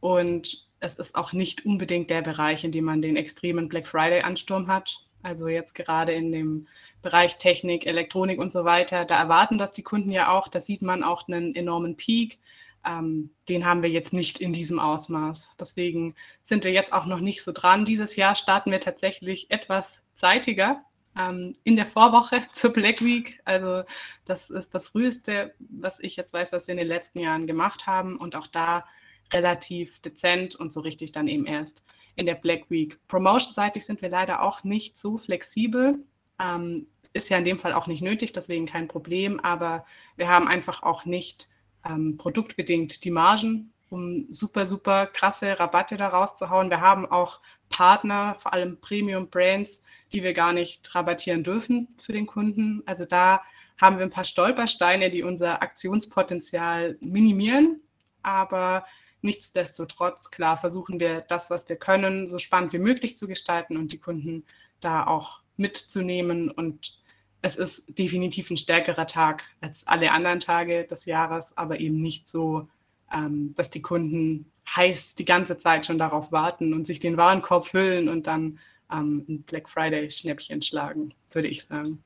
Und 0.00 0.66
es 0.80 0.94
ist 0.94 1.14
auch 1.14 1.32
nicht 1.32 1.66
unbedingt 1.66 2.10
der 2.10 2.22
Bereich, 2.22 2.64
in 2.64 2.72
dem 2.72 2.84
man 2.84 3.02
den 3.02 3.16
extremen 3.16 3.68
Black 3.68 3.86
Friday-Ansturm 3.86 4.68
hat. 4.68 5.00
Also 5.22 5.48
jetzt 5.48 5.74
gerade 5.74 6.12
in 6.12 6.30
dem 6.30 6.68
Bereich 7.02 7.38
Technik, 7.38 7.86
Elektronik 7.86 8.38
und 8.38 8.52
so 8.52 8.64
weiter, 8.64 9.04
da 9.04 9.18
erwarten 9.18 9.58
das 9.58 9.72
die 9.72 9.82
Kunden 9.82 10.10
ja 10.10 10.30
auch. 10.30 10.48
Da 10.48 10.60
sieht 10.60 10.82
man 10.82 11.02
auch 11.02 11.28
einen 11.28 11.54
enormen 11.54 11.96
Peak. 11.96 12.38
Ähm, 12.86 13.30
den 13.48 13.64
haben 13.64 13.82
wir 13.82 13.90
jetzt 13.90 14.12
nicht 14.12 14.40
in 14.40 14.52
diesem 14.52 14.78
Ausmaß. 14.78 15.56
Deswegen 15.58 16.14
sind 16.42 16.64
wir 16.64 16.72
jetzt 16.72 16.92
auch 16.92 17.06
noch 17.06 17.20
nicht 17.20 17.42
so 17.42 17.52
dran. 17.52 17.84
Dieses 17.84 18.16
Jahr 18.16 18.34
starten 18.34 18.70
wir 18.70 18.80
tatsächlich 18.80 19.50
etwas 19.50 20.02
zeitiger 20.12 20.84
ähm, 21.18 21.52
in 21.64 21.76
der 21.76 21.86
Vorwoche 21.86 22.42
zur 22.52 22.72
Black 22.72 23.00
Week. 23.02 23.40
Also 23.44 23.82
das 24.24 24.50
ist 24.50 24.74
das 24.74 24.88
Früheste, 24.88 25.54
was 25.58 26.00
ich 26.00 26.16
jetzt 26.16 26.32
weiß, 26.32 26.52
was 26.52 26.66
wir 26.66 26.72
in 26.72 26.78
den 26.78 26.88
letzten 26.88 27.20
Jahren 27.20 27.46
gemacht 27.46 27.86
haben. 27.86 28.16
Und 28.16 28.36
auch 28.36 28.46
da 28.46 28.84
relativ 29.32 29.98
dezent 30.00 30.54
und 30.54 30.72
so 30.72 30.80
richtig 30.80 31.12
dann 31.12 31.28
eben 31.28 31.46
erst 31.46 31.84
in 32.16 32.26
der 32.26 32.34
Black 32.34 32.70
Week. 32.70 32.98
Promotion-seitig 33.08 33.84
sind 33.84 34.02
wir 34.02 34.08
leider 34.08 34.42
auch 34.42 34.64
nicht 34.64 34.96
so 34.96 35.18
flexibel. 35.18 35.98
Ähm, 36.40 36.86
ist 37.12 37.28
ja 37.28 37.38
in 37.38 37.44
dem 37.44 37.58
Fall 37.58 37.72
auch 37.72 37.86
nicht 37.86 38.02
nötig, 38.02 38.32
deswegen 38.32 38.66
kein 38.66 38.88
Problem. 38.88 39.40
Aber 39.40 39.84
wir 40.16 40.28
haben 40.28 40.48
einfach 40.48 40.82
auch 40.82 41.04
nicht 41.04 41.48
ähm, 41.84 42.16
produktbedingt 42.16 43.04
die 43.04 43.10
Margen, 43.10 43.72
um 43.94 44.26
super, 44.28 44.66
super 44.66 45.06
krasse 45.06 45.58
Rabatte 45.60 45.96
da 45.96 46.08
rauszuhauen. 46.08 46.68
Wir 46.68 46.80
haben 46.80 47.06
auch 47.06 47.40
Partner, 47.68 48.34
vor 48.38 48.52
allem 48.52 48.80
Premium-Brands, 48.80 49.82
die 50.12 50.24
wir 50.24 50.32
gar 50.32 50.52
nicht 50.52 50.92
rabattieren 50.94 51.44
dürfen 51.44 51.94
für 51.98 52.12
den 52.12 52.26
Kunden. 52.26 52.82
Also 52.86 53.04
da 53.04 53.40
haben 53.80 53.98
wir 53.98 54.04
ein 54.04 54.10
paar 54.10 54.24
Stolpersteine, 54.24 55.10
die 55.10 55.22
unser 55.22 55.62
Aktionspotenzial 55.62 56.98
minimieren. 57.00 57.80
Aber 58.24 58.84
nichtsdestotrotz, 59.22 60.32
klar, 60.32 60.56
versuchen 60.56 60.98
wir 60.98 61.20
das, 61.20 61.50
was 61.50 61.68
wir 61.68 61.76
können, 61.76 62.26
so 62.26 62.40
spannend 62.40 62.72
wie 62.72 62.78
möglich 62.78 63.16
zu 63.16 63.28
gestalten 63.28 63.76
und 63.76 63.92
die 63.92 64.00
Kunden 64.00 64.44
da 64.80 65.06
auch 65.06 65.40
mitzunehmen 65.56 66.50
und 66.50 66.98
es 67.42 67.56
ist 67.56 67.84
definitiv 67.98 68.50
ein 68.50 68.56
stärkerer 68.56 69.06
Tag 69.06 69.44
als 69.60 69.86
alle 69.86 70.12
anderen 70.12 70.40
Tage 70.40 70.84
des 70.84 71.04
Jahres, 71.04 71.54
aber 71.58 71.78
eben 71.78 72.00
nicht 72.00 72.26
so, 72.26 72.68
ähm, 73.12 73.54
dass 73.56 73.70
die 73.70 73.82
Kunden 73.82 74.50
heiß 74.74 75.14
die 75.14 75.24
ganze 75.24 75.56
Zeit 75.56 75.86
schon 75.86 75.98
darauf 75.98 76.32
warten 76.32 76.72
und 76.72 76.86
sich 76.86 77.00
den 77.00 77.16
Warenkorb 77.16 77.66
füllen 77.66 78.08
und 78.08 78.26
dann 78.26 78.58
ähm, 78.90 79.24
ein 79.28 79.42
Black 79.42 79.68
Friday 79.68 80.10
Schnäppchen 80.10 80.62
schlagen, 80.62 81.14
würde 81.30 81.48
ich 81.48 81.64
sagen. 81.64 82.02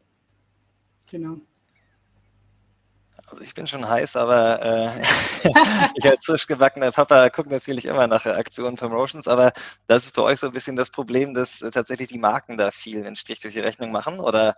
Genau. 1.11 1.39
Also 3.31 3.43
ich 3.43 3.55
bin 3.55 3.67
schon 3.67 3.87
heiß, 3.87 4.17
aber 4.17 4.63
äh, 4.63 5.03
ich 5.97 6.07
als 6.07 6.25
frisch 6.25 6.47
gebackener 6.47 6.93
Papa 6.93 7.29
gucke 7.29 7.51
natürlich 7.51 7.85
immer 7.85 8.07
nach 8.07 8.25
Aktionen, 8.25 8.77
Promotions, 8.77 9.29
aber 9.29 9.53
das 9.87 10.07
ist 10.07 10.17
bei 10.17 10.23
euch 10.23 10.41
so 10.41 10.47
ein 10.47 10.53
bisschen 10.53 10.77
das 10.77 10.91
Problem, 10.91 11.35
dass 11.35 11.61
äh, 11.61 11.71
tatsächlich 11.71 12.09
die 12.09 12.19
Marken 12.19 12.57
da 12.57 12.71
viel 12.71 13.05
einen 13.05 13.17
Strich 13.17 13.41
durch 13.41 13.55
die 13.55 13.61
Rechnung 13.61 13.93
machen 13.93 14.19
oder 14.19 14.57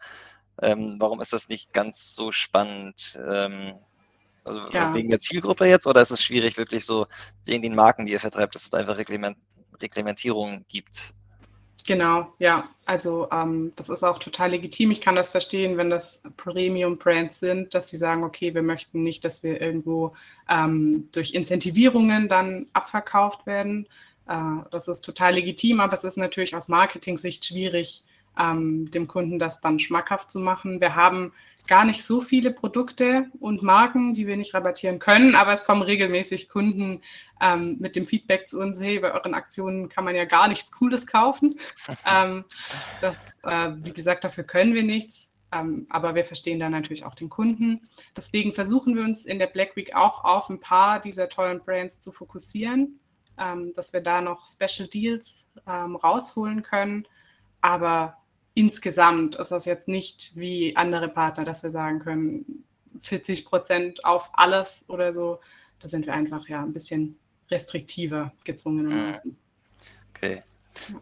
ähm, 0.63 0.97
warum 1.01 1.21
ist 1.21 1.33
das 1.33 1.49
nicht 1.49 1.73
ganz 1.73 2.15
so 2.15 2.31
spannend? 2.31 3.19
Ähm, 3.29 3.75
also 4.45 4.61
ja. 4.73 4.95
wegen 4.95 5.11
der 5.11 5.21
Zielgruppe 5.21 5.67
jetzt 5.67 5.87
oder 5.87 6.03
ist 6.03 6.11
es 6.11 6.23
schwierig 6.23 6.57
wirklich 6.57 6.85
so 6.85 7.07
wegen 7.45 7.63
den 7.63 7.75
Marken, 7.75 8.07
die 8.07 8.13
ihr 8.13 8.21
vertreibt, 8.21 8.55
dass 8.55 8.67
es 8.67 8.75
einfach 8.75 8.97
Reglement 8.97 9.37
Reglementierungen 9.81 10.65
gibt? 10.69 11.15
Genau, 11.87 12.33
ja. 12.39 12.69
Also 12.85 13.29
ähm, 13.33 13.73
das 13.77 13.89
ist 13.89 14.03
auch 14.03 14.19
total 14.19 14.51
legitim. 14.51 14.91
Ich 14.91 15.01
kann 15.01 15.15
das 15.15 15.31
verstehen, 15.31 15.77
wenn 15.77 15.91
das 15.91 16.23
Premium-Brands 16.37 17.41
sind, 17.41 17.75
dass 17.75 17.89
sie 17.89 17.97
sagen, 17.97 18.23
okay, 18.25 18.55
wir 18.55 18.63
möchten 18.63 19.03
nicht, 19.03 19.25
dass 19.25 19.43
wir 19.43 19.61
irgendwo 19.61 20.15
ähm, 20.49 21.09
durch 21.13 21.33
Incentivierungen 21.33 22.29
dann 22.29 22.67
abverkauft 22.73 23.47
werden. 23.47 23.89
Äh, 24.29 24.41
das 24.71 24.89
ist 24.89 25.01
total 25.01 25.35
legitim, 25.35 25.81
aber 25.81 25.95
es 25.95 26.05
ist 26.05 26.17
natürlich 26.17 26.55
aus 26.55 26.69
Marketing-Sicht 26.69 27.45
schwierig, 27.45 28.05
ähm, 28.39 28.91
dem 28.91 29.07
Kunden 29.07 29.39
das 29.39 29.61
dann 29.61 29.79
schmackhaft 29.79 30.31
zu 30.31 30.39
machen. 30.39 30.81
Wir 30.81 30.95
haben 30.95 31.33
gar 31.67 31.85
nicht 31.85 32.05
so 32.05 32.21
viele 32.21 32.51
Produkte 32.51 33.31
und 33.39 33.63
Marken, 33.63 34.15
die 34.15 34.27
wir 34.27 34.37
nicht 34.37 34.55
rabattieren 34.55 34.99
können, 34.99 35.35
aber 35.35 35.53
es 35.53 35.65
kommen 35.65 35.83
regelmäßig 35.83 36.49
Kunden 36.49 37.03
ähm, 37.41 37.77
mit 37.79 37.97
dem 37.97 38.07
Feedback 38.07 38.49
zu 38.49 38.59
uns, 38.59 38.83
hey, 38.83 38.99
bei 38.99 39.13
euren 39.13 39.35
Aktionen 39.35 39.89
kann 39.89 40.05
man 40.05 40.15
ja 40.15 40.25
gar 40.25 40.49
nichts 40.49 40.73
Cooles 40.73 41.07
kaufen. 41.07 41.59
ähm, 42.07 42.45
das, 43.01 43.39
äh, 43.45 43.71
wie 43.83 43.93
gesagt, 43.93 44.25
dafür 44.25 44.45
können 44.45 44.75
wir 44.75 44.83
nichts. 44.83 45.31
Ähm, 45.53 45.87
aber 45.91 46.15
wir 46.15 46.25
verstehen 46.25 46.61
dann 46.61 46.73
natürlich 46.73 47.05
auch 47.05 47.15
den 47.15 47.29
Kunden. 47.29 47.81
Deswegen 48.17 48.53
versuchen 48.53 48.95
wir 48.95 49.03
uns 49.03 49.25
in 49.25 49.39
der 49.39 49.49
Black 49.49 49.75
Week 49.75 49.95
auch 49.95 50.25
auf 50.25 50.49
ein 50.49 50.61
paar 50.61 51.01
dieser 51.01 51.29
tollen 51.29 51.61
Brands 51.61 51.99
zu 51.99 52.13
fokussieren, 52.13 53.01
ähm, 53.37 53.73
dass 53.75 53.93
wir 53.93 54.01
da 54.01 54.21
noch 54.21 54.47
Special 54.47 54.89
Deals 54.89 55.51
ähm, 55.67 55.97
rausholen 55.97 56.63
können. 56.63 57.07
Aber 57.63 58.17
insgesamt 58.61 59.37
ist 59.37 59.51
das 59.51 59.65
jetzt 59.65 59.89
nicht 59.89 60.37
wie 60.37 60.77
andere 60.77 61.09
Partner, 61.09 61.45
dass 61.45 61.63
wir 61.63 61.71
sagen 61.71 61.99
können, 61.99 62.63
40 63.01 63.47
Prozent 63.47 64.05
auf 64.05 64.29
alles 64.35 64.85
oder 64.87 65.15
so. 65.15 65.41
Da 65.79 65.89
sind 65.89 66.05
wir 66.05 66.13
einfach 66.13 66.47
ja 66.47 66.63
ein 66.63 66.75
bisschen 66.75 67.19
restriktiver 67.51 68.35
gezwungenermaßen. 68.45 69.35
Okay. 70.15 70.43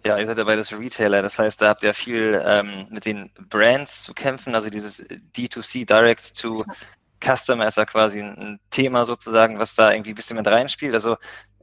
Ja, 0.06 0.18
ihr 0.18 0.26
seid 0.26 0.38
dabei 0.38 0.54
das 0.54 0.72
Retailer, 0.72 1.20
das 1.20 1.38
heißt, 1.38 1.60
da 1.60 1.68
habt 1.68 1.82
ihr 1.82 1.94
viel 1.94 2.40
ähm, 2.44 2.86
mit 2.90 3.04
den 3.04 3.30
Brands 3.48 4.04
zu 4.04 4.14
kämpfen, 4.14 4.54
also 4.54 4.70
dieses 4.70 5.08
D2C, 5.36 5.84
Direct 5.84 6.38
to 6.40 6.64
Customer 7.22 7.66
ist 7.66 7.76
ja 7.76 7.84
quasi 7.84 8.20
ein 8.20 8.60
Thema 8.70 9.04
sozusagen, 9.04 9.58
was 9.58 9.74
da 9.74 9.92
irgendwie 9.92 10.10
ein 10.12 10.14
bisschen 10.14 10.36
mit 10.36 10.46
reinspielt. 10.46 10.94
Also 10.94 11.16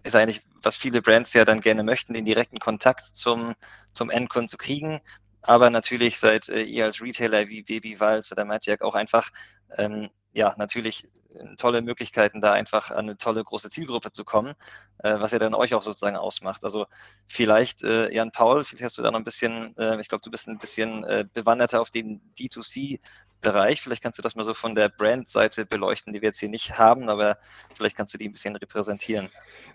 ist 0.03 0.15
eigentlich, 0.15 0.41
was 0.62 0.75
viele 0.75 1.01
Brands 1.01 1.31
ja 1.34 1.45
dann 1.45 1.62
gerne 1.62 1.84
möchten, 1.84 2.13
den 2.13 2.25
direkten 2.25 2.60
Kontakt 2.60 3.01
zum, 3.01 3.55
zum 3.93 4.10
Endkunden 4.10 4.49
zu 4.49 4.58
kriegen 4.58 4.99
aber 5.47 5.69
natürlich 5.69 6.19
seid 6.19 6.49
äh, 6.49 6.63
ihr 6.63 6.86
als 6.86 7.01
Retailer 7.01 7.47
wie 7.47 7.63
Baby 7.63 7.99
Walz 7.99 8.31
oder 8.31 8.45
Magic 8.45 8.81
auch 8.81 8.95
einfach 8.95 9.31
ähm, 9.77 10.10
ja, 10.36 10.53
natürlich 10.58 11.05
äh, 11.29 11.55
tolle 11.55 11.81
Möglichkeiten, 11.81 12.41
da 12.41 12.51
einfach 12.51 12.91
an 12.91 13.05
eine 13.05 13.17
tolle 13.17 13.43
große 13.43 13.69
Zielgruppe 13.69 14.12
zu 14.12 14.25
kommen, 14.25 14.53
äh, 14.99 15.19
was 15.19 15.31
ja 15.31 15.39
dann 15.39 15.55
euch 15.55 15.73
auch 15.73 15.81
sozusagen 15.81 16.17
ausmacht. 16.17 16.63
Also 16.63 16.86
vielleicht, 17.27 17.84
äh, 17.84 18.13
Jan 18.13 18.31
Paul, 18.31 18.65
vielleicht 18.65 18.84
hast 18.84 18.97
du 18.97 19.01
da 19.01 19.12
noch 19.12 19.19
ein 19.19 19.23
bisschen, 19.23 19.75
äh, 19.77 19.99
ich 20.01 20.10
glaube, 20.10 20.23
du 20.23 20.29
bist 20.29 20.47
ein 20.47 20.60
bisschen 20.60 21.03
äh, 21.05 21.25
bewanderter 21.34 21.81
auf 21.81 21.89
den 21.89 22.21
D2C-Bereich. 22.38 23.81
Vielleicht 23.81 24.03
kannst 24.03 24.19
du 24.19 24.23
das 24.23 24.36
mal 24.36 24.43
so 24.43 24.53
von 24.53 24.75
der 24.75 24.89
Brand-Seite 24.89 25.65
beleuchten, 25.65 26.13
die 26.13 26.21
wir 26.21 26.29
jetzt 26.29 26.39
hier 26.39 26.49
nicht 26.49 26.77
haben, 26.77 27.08
aber 27.08 27.38
vielleicht 27.73 27.95
kannst 27.95 28.13
du 28.13 28.17
die 28.17 28.27
ein 28.27 28.34
bisschen 28.34 28.58
repräsentieren. 28.58 29.29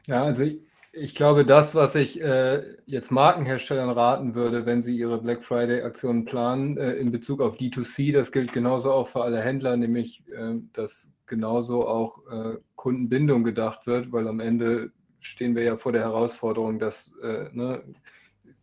Ja, 0.06 0.24
also 0.24 0.42
ich, 0.42 0.58
ich 0.92 1.14
glaube, 1.14 1.44
das, 1.44 1.74
was 1.74 1.94
ich 1.94 2.20
äh, 2.20 2.62
jetzt 2.86 3.12
Markenherstellern 3.12 3.90
raten 3.90 4.34
würde, 4.34 4.66
wenn 4.66 4.82
sie 4.82 4.96
ihre 4.96 5.20
Black 5.20 5.44
Friday-Aktionen 5.44 6.24
planen, 6.24 6.76
äh, 6.78 6.94
in 6.94 7.12
Bezug 7.12 7.40
auf 7.40 7.58
D2C, 7.58 8.12
das 8.12 8.32
gilt 8.32 8.52
genauso 8.52 8.90
auch 8.92 9.06
für 9.06 9.22
alle 9.22 9.40
Händler, 9.40 9.76
nämlich, 9.76 10.24
äh, 10.28 10.54
dass 10.72 11.12
genauso 11.26 11.86
auch 11.86 12.26
äh, 12.30 12.56
Kundenbindung 12.74 13.44
gedacht 13.44 13.86
wird, 13.86 14.10
weil 14.10 14.26
am 14.26 14.40
Ende 14.40 14.90
stehen 15.20 15.54
wir 15.54 15.62
ja 15.62 15.76
vor 15.76 15.92
der 15.92 16.02
Herausforderung, 16.02 16.80
dass 16.80 17.14
äh, 17.22 17.48
ne, 17.52 17.84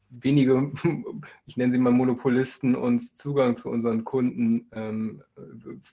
wenige, 0.10 0.72
ich 1.46 1.56
nenne 1.56 1.72
sie 1.72 1.80
mal 1.80 1.92
Monopolisten, 1.92 2.76
uns 2.76 3.16
Zugang 3.16 3.56
zu 3.56 3.70
unseren 3.70 4.04
Kunden 4.04 4.68
ähm, 4.74 5.24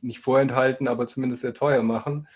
nicht 0.02 0.18
vorenthalten, 0.18 0.88
aber 0.88 1.06
zumindest 1.06 1.42
sehr 1.42 1.54
teuer 1.54 1.82
machen. 1.82 2.26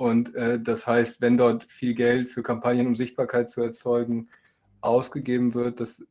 Und 0.00 0.34
äh, 0.34 0.58
das 0.58 0.86
heißt, 0.86 1.20
wenn 1.20 1.36
dort 1.36 1.64
viel 1.64 1.92
Geld 1.92 2.30
für 2.30 2.42
Kampagnen, 2.42 2.86
um 2.86 2.96
Sichtbarkeit 2.96 3.50
zu 3.50 3.60
erzeugen, 3.60 4.30
ausgegeben 4.80 5.52
wird, 5.52 5.78
dass 5.78 6.02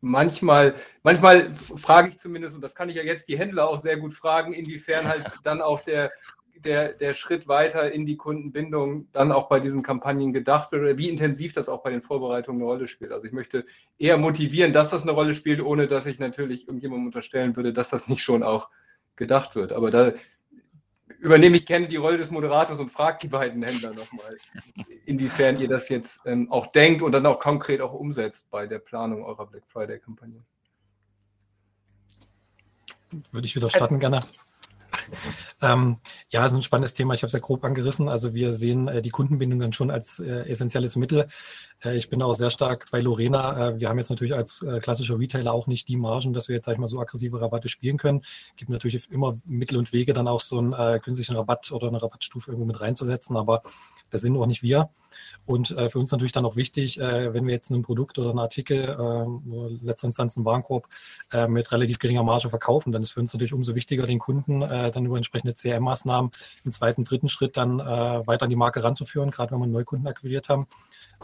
manchmal, 0.00 0.76
manchmal 1.02 1.54
frage 1.54 2.08
ich 2.08 2.18
zumindest, 2.18 2.54
und 2.54 2.62
das 2.62 2.74
kann 2.74 2.88
ich 2.88 2.96
ja 2.96 3.02
jetzt 3.02 3.28
die 3.28 3.38
Händler 3.38 3.68
auch 3.68 3.82
sehr 3.82 3.98
gut 3.98 4.14
fragen, 4.14 4.54
inwiefern 4.54 5.06
halt 5.06 5.24
dann 5.44 5.60
auch 5.60 5.82
der, 5.82 6.10
der, 6.56 6.94
der 6.94 7.12
Schritt 7.12 7.46
weiter 7.46 7.92
in 7.92 8.06
die 8.06 8.16
Kundenbindung 8.16 9.08
dann 9.12 9.30
auch 9.30 9.50
bei 9.50 9.60
diesen 9.60 9.82
Kampagnen 9.82 10.32
gedacht 10.32 10.72
wird 10.72 10.80
oder 10.80 10.96
wie 10.96 11.10
intensiv 11.10 11.52
das 11.52 11.68
auch 11.68 11.82
bei 11.82 11.90
den 11.90 12.00
Vorbereitungen 12.00 12.62
eine 12.62 12.70
Rolle 12.70 12.88
spielt. 12.88 13.12
Also 13.12 13.26
ich 13.26 13.34
möchte 13.34 13.66
eher 13.98 14.16
motivieren, 14.16 14.72
dass 14.72 14.88
das 14.88 15.02
eine 15.02 15.12
Rolle 15.12 15.34
spielt, 15.34 15.60
ohne 15.60 15.86
dass 15.86 16.06
ich 16.06 16.18
natürlich 16.18 16.66
irgendjemandem 16.66 17.08
unterstellen 17.08 17.56
würde, 17.56 17.74
dass 17.74 17.90
das 17.90 18.08
nicht 18.08 18.22
schon 18.22 18.42
auch 18.42 18.70
gedacht 19.16 19.54
wird. 19.54 19.72
Aber 19.72 19.90
da 19.90 20.14
übernehme 21.24 21.56
ich 21.56 21.64
gerne 21.64 21.88
die 21.88 21.96
Rolle 21.96 22.18
des 22.18 22.30
Moderators 22.30 22.78
und 22.78 22.92
frage 22.92 23.18
die 23.22 23.28
beiden 23.28 23.62
Händler 23.62 23.94
nochmal, 23.94 24.36
inwiefern 25.06 25.58
ihr 25.58 25.68
das 25.68 25.88
jetzt 25.88 26.20
ähm, 26.26 26.52
auch 26.52 26.66
denkt 26.66 27.00
und 27.00 27.12
dann 27.12 27.24
auch 27.24 27.38
konkret 27.38 27.80
auch 27.80 27.94
umsetzt 27.94 28.50
bei 28.50 28.66
der 28.66 28.78
Planung 28.78 29.24
eurer 29.24 29.46
Black 29.46 29.64
Friday-Kampagne. 29.66 30.44
Würde 33.32 33.46
ich 33.46 33.56
wieder 33.56 33.70
starten, 33.70 33.98
gerne. 33.98 34.20
ähm, 35.62 35.98
ja, 36.28 36.44
ist 36.44 36.52
ein 36.52 36.62
spannendes 36.62 36.94
Thema. 36.94 37.14
Ich 37.14 37.22
habe 37.22 37.28
es 37.28 37.32
ja 37.32 37.38
grob 37.38 37.64
angerissen. 37.64 38.08
Also 38.08 38.34
wir 38.34 38.52
sehen 38.52 38.88
äh, 38.88 39.02
die 39.02 39.10
Kundenbindung 39.10 39.60
dann 39.60 39.72
schon 39.72 39.90
als 39.90 40.18
äh, 40.18 40.48
essentielles 40.48 40.96
Mittel. 40.96 41.28
Äh, 41.84 41.96
ich 41.96 42.08
bin 42.08 42.22
auch 42.22 42.34
sehr 42.34 42.50
stark 42.50 42.86
bei 42.90 43.00
Lorena. 43.00 43.68
Äh, 43.68 43.80
wir 43.80 43.88
haben 43.88 43.98
jetzt 43.98 44.10
natürlich 44.10 44.34
als 44.34 44.62
äh, 44.62 44.80
klassischer 44.80 45.18
Retailer 45.18 45.52
auch 45.52 45.66
nicht 45.66 45.88
die 45.88 45.96
Margen, 45.96 46.32
dass 46.32 46.48
wir 46.48 46.56
jetzt, 46.56 46.66
sag 46.66 46.74
ich 46.74 46.78
mal, 46.78 46.88
so 46.88 47.00
aggressive 47.00 47.40
Rabatte 47.40 47.68
spielen 47.68 47.96
können. 47.96 48.20
Es 48.22 48.56
gibt 48.56 48.70
natürlich 48.70 49.10
immer 49.10 49.36
Mittel 49.44 49.76
und 49.76 49.92
Wege, 49.92 50.12
dann 50.12 50.28
auch 50.28 50.40
so 50.40 50.58
einen 50.58 50.72
äh, 50.72 50.98
künstlichen 50.98 51.36
Rabatt 51.36 51.72
oder 51.72 51.88
eine 51.88 52.02
Rabattstufe 52.02 52.50
irgendwo 52.50 52.66
mit 52.66 52.80
reinzusetzen, 52.80 53.36
aber 53.36 53.62
das 54.10 54.22
sind 54.22 54.36
auch 54.36 54.46
nicht 54.46 54.62
wir. 54.62 54.90
Und 55.46 55.70
äh, 55.72 55.90
für 55.90 55.98
uns 55.98 56.10
natürlich 56.10 56.32
dann 56.32 56.46
auch 56.46 56.56
wichtig, 56.56 56.98
äh, 56.98 57.34
wenn 57.34 57.46
wir 57.46 57.54
jetzt 57.54 57.70
ein 57.70 57.82
Produkt 57.82 58.18
oder 58.18 58.30
einen 58.30 58.38
Artikel, 58.38 58.78
äh, 58.78 59.84
letzter 59.84 60.06
Instanz 60.06 60.36
einen 60.36 60.46
Warenkorb, 60.46 60.88
äh, 61.32 61.46
mit 61.46 61.70
relativ 61.70 61.98
geringer 61.98 62.22
Marge 62.22 62.48
verkaufen, 62.48 62.92
dann 62.92 63.02
ist 63.02 63.12
für 63.12 63.20
uns 63.20 63.32
natürlich 63.32 63.52
umso 63.52 63.74
wichtiger, 63.74 64.06
den 64.06 64.18
Kunden 64.18 64.62
äh, 64.62 64.90
dann 64.90 65.04
über 65.04 65.16
entsprechende 65.16 65.52
CRM-Maßnahmen 65.54 66.30
im 66.64 66.72
zweiten, 66.72 67.04
dritten 67.04 67.28
Schritt 67.28 67.56
dann 67.56 67.80
äh, 67.80 68.26
weiter 68.26 68.44
an 68.44 68.50
die 68.50 68.56
Marke 68.56 68.82
ranzuführen, 68.82 69.30
gerade 69.30 69.52
wenn 69.52 69.60
wir 69.60 69.66
Neukunden 69.66 70.06
akquiriert 70.06 70.48
haben. 70.48 70.66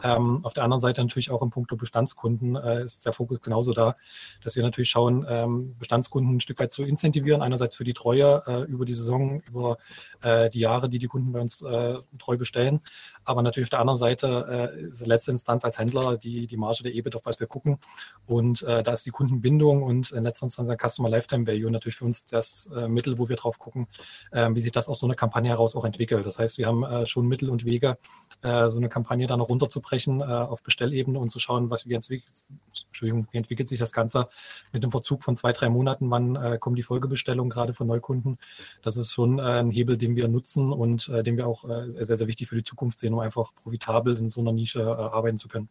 Ähm, 0.03 0.41
auf 0.43 0.53
der 0.53 0.63
anderen 0.63 0.79
Seite 0.79 1.01
natürlich 1.01 1.31
auch 1.31 1.41
im 1.41 1.49
Punkt 1.49 1.71
Bestandskunden 1.77 2.55
äh, 2.55 2.83
ist 2.83 3.05
der 3.05 3.13
Fokus 3.13 3.41
genauso 3.41 3.73
da, 3.73 3.95
dass 4.43 4.55
wir 4.55 4.63
natürlich 4.63 4.89
schauen, 4.89 5.25
ähm, 5.27 5.75
Bestandskunden 5.79 6.35
ein 6.35 6.39
Stück 6.39 6.59
weit 6.59 6.71
zu 6.71 6.83
incentivieren. 6.83 7.41
Einerseits 7.41 7.75
für 7.75 7.83
die 7.83 7.93
Treue 7.93 8.43
äh, 8.45 8.61
über 8.63 8.85
die 8.85 8.93
Saison, 8.93 9.41
über 9.41 9.77
äh, 10.21 10.49
die 10.49 10.59
Jahre, 10.59 10.89
die 10.89 10.99
die 10.99 11.07
Kunden 11.07 11.31
bei 11.31 11.39
uns 11.39 11.61
äh, 11.61 11.97
treu 12.17 12.37
bestellen. 12.37 12.81
Aber 13.23 13.41
natürlich 13.41 13.67
auf 13.67 13.71
der 13.71 13.79
anderen 13.79 13.97
Seite 13.97 14.71
äh, 14.75 14.81
ist 14.87 15.05
letzte 15.05 15.31
Instanz 15.31 15.63
als 15.63 15.77
Händler 15.79 16.17
die, 16.17 16.47
die 16.47 16.57
Marge 16.57 16.83
der 16.83 16.93
EBIT, 16.93 17.15
auf 17.15 17.25
was 17.25 17.39
wir 17.39 17.47
gucken. 17.47 17.77
Und 18.25 18.63
äh, 18.63 18.83
da 18.83 18.93
ist 18.93 19.05
die 19.05 19.11
Kundenbindung 19.11 19.83
und 19.83 20.11
in 20.11 20.23
letzter 20.23 20.45
Instanz 20.45 20.69
ein 20.69 20.77
Customer 20.77 21.09
Lifetime 21.09 21.47
Value 21.47 21.71
natürlich 21.71 21.95
für 21.95 22.05
uns 22.05 22.25
das 22.25 22.69
Mittel, 22.87 23.17
wo 23.17 23.29
wir 23.29 23.35
drauf 23.35 23.59
gucken, 23.59 23.87
äh, 24.31 24.49
wie 24.53 24.61
sich 24.61 24.71
das 24.71 24.87
aus 24.87 24.99
so 24.99 25.07
einer 25.07 25.15
Kampagne 25.15 25.49
heraus 25.49 25.75
auch 25.75 25.85
entwickelt. 25.85 26.25
Das 26.25 26.39
heißt, 26.39 26.57
wir 26.57 26.67
haben 26.67 27.05
schon 27.05 27.27
Mittel 27.27 27.49
und 27.49 27.65
Wege, 27.65 27.97
so 28.41 28.47
eine 28.47 28.89
Kampagne 28.89 29.27
dann 29.27 29.39
noch 29.39 29.49
runterzubrechen 29.91 30.21
äh, 30.21 30.23
auf 30.23 30.63
Bestellebene 30.63 31.19
und 31.19 31.29
zu 31.29 31.39
schauen, 31.39 31.69
was 31.69 31.87
wie 31.87 31.93
entwickelt, 31.93 32.31
Entschuldigung, 32.87 33.27
wie 33.31 33.37
entwickelt 33.37 33.67
sich 33.67 33.79
das 33.79 33.91
Ganze 33.91 34.27
mit 34.71 34.83
dem 34.83 34.91
Verzug 34.91 35.23
von 35.23 35.35
zwei, 35.35 35.51
drei 35.51 35.69
Monaten, 35.69 36.09
wann 36.09 36.35
äh, 36.35 36.57
kommen 36.57 36.75
die 36.75 36.83
Folgebestellungen 36.83 37.49
gerade 37.49 37.73
von 37.73 37.87
Neukunden. 37.87 38.37
Das 38.81 38.97
ist 38.97 39.13
schon 39.13 39.39
äh, 39.39 39.41
ein 39.41 39.71
Hebel, 39.71 39.97
den 39.97 40.15
wir 40.15 40.27
nutzen 40.27 40.71
und 40.71 41.09
äh, 41.09 41.23
den 41.23 41.37
wir 41.37 41.47
auch 41.47 41.63
sehr, 41.89 42.17
sehr 42.17 42.27
wichtig 42.27 42.47
für 42.47 42.55
die 42.55 42.63
Zukunft 42.63 42.99
sehen, 42.99 43.13
um 43.13 43.19
einfach 43.19 43.53
profitabel 43.55 44.17
in 44.17 44.29
so 44.29 44.41
einer 44.41 44.51
Nische 44.51 44.83
arbeiten 44.83 45.37
zu 45.37 45.47
können. 45.47 45.69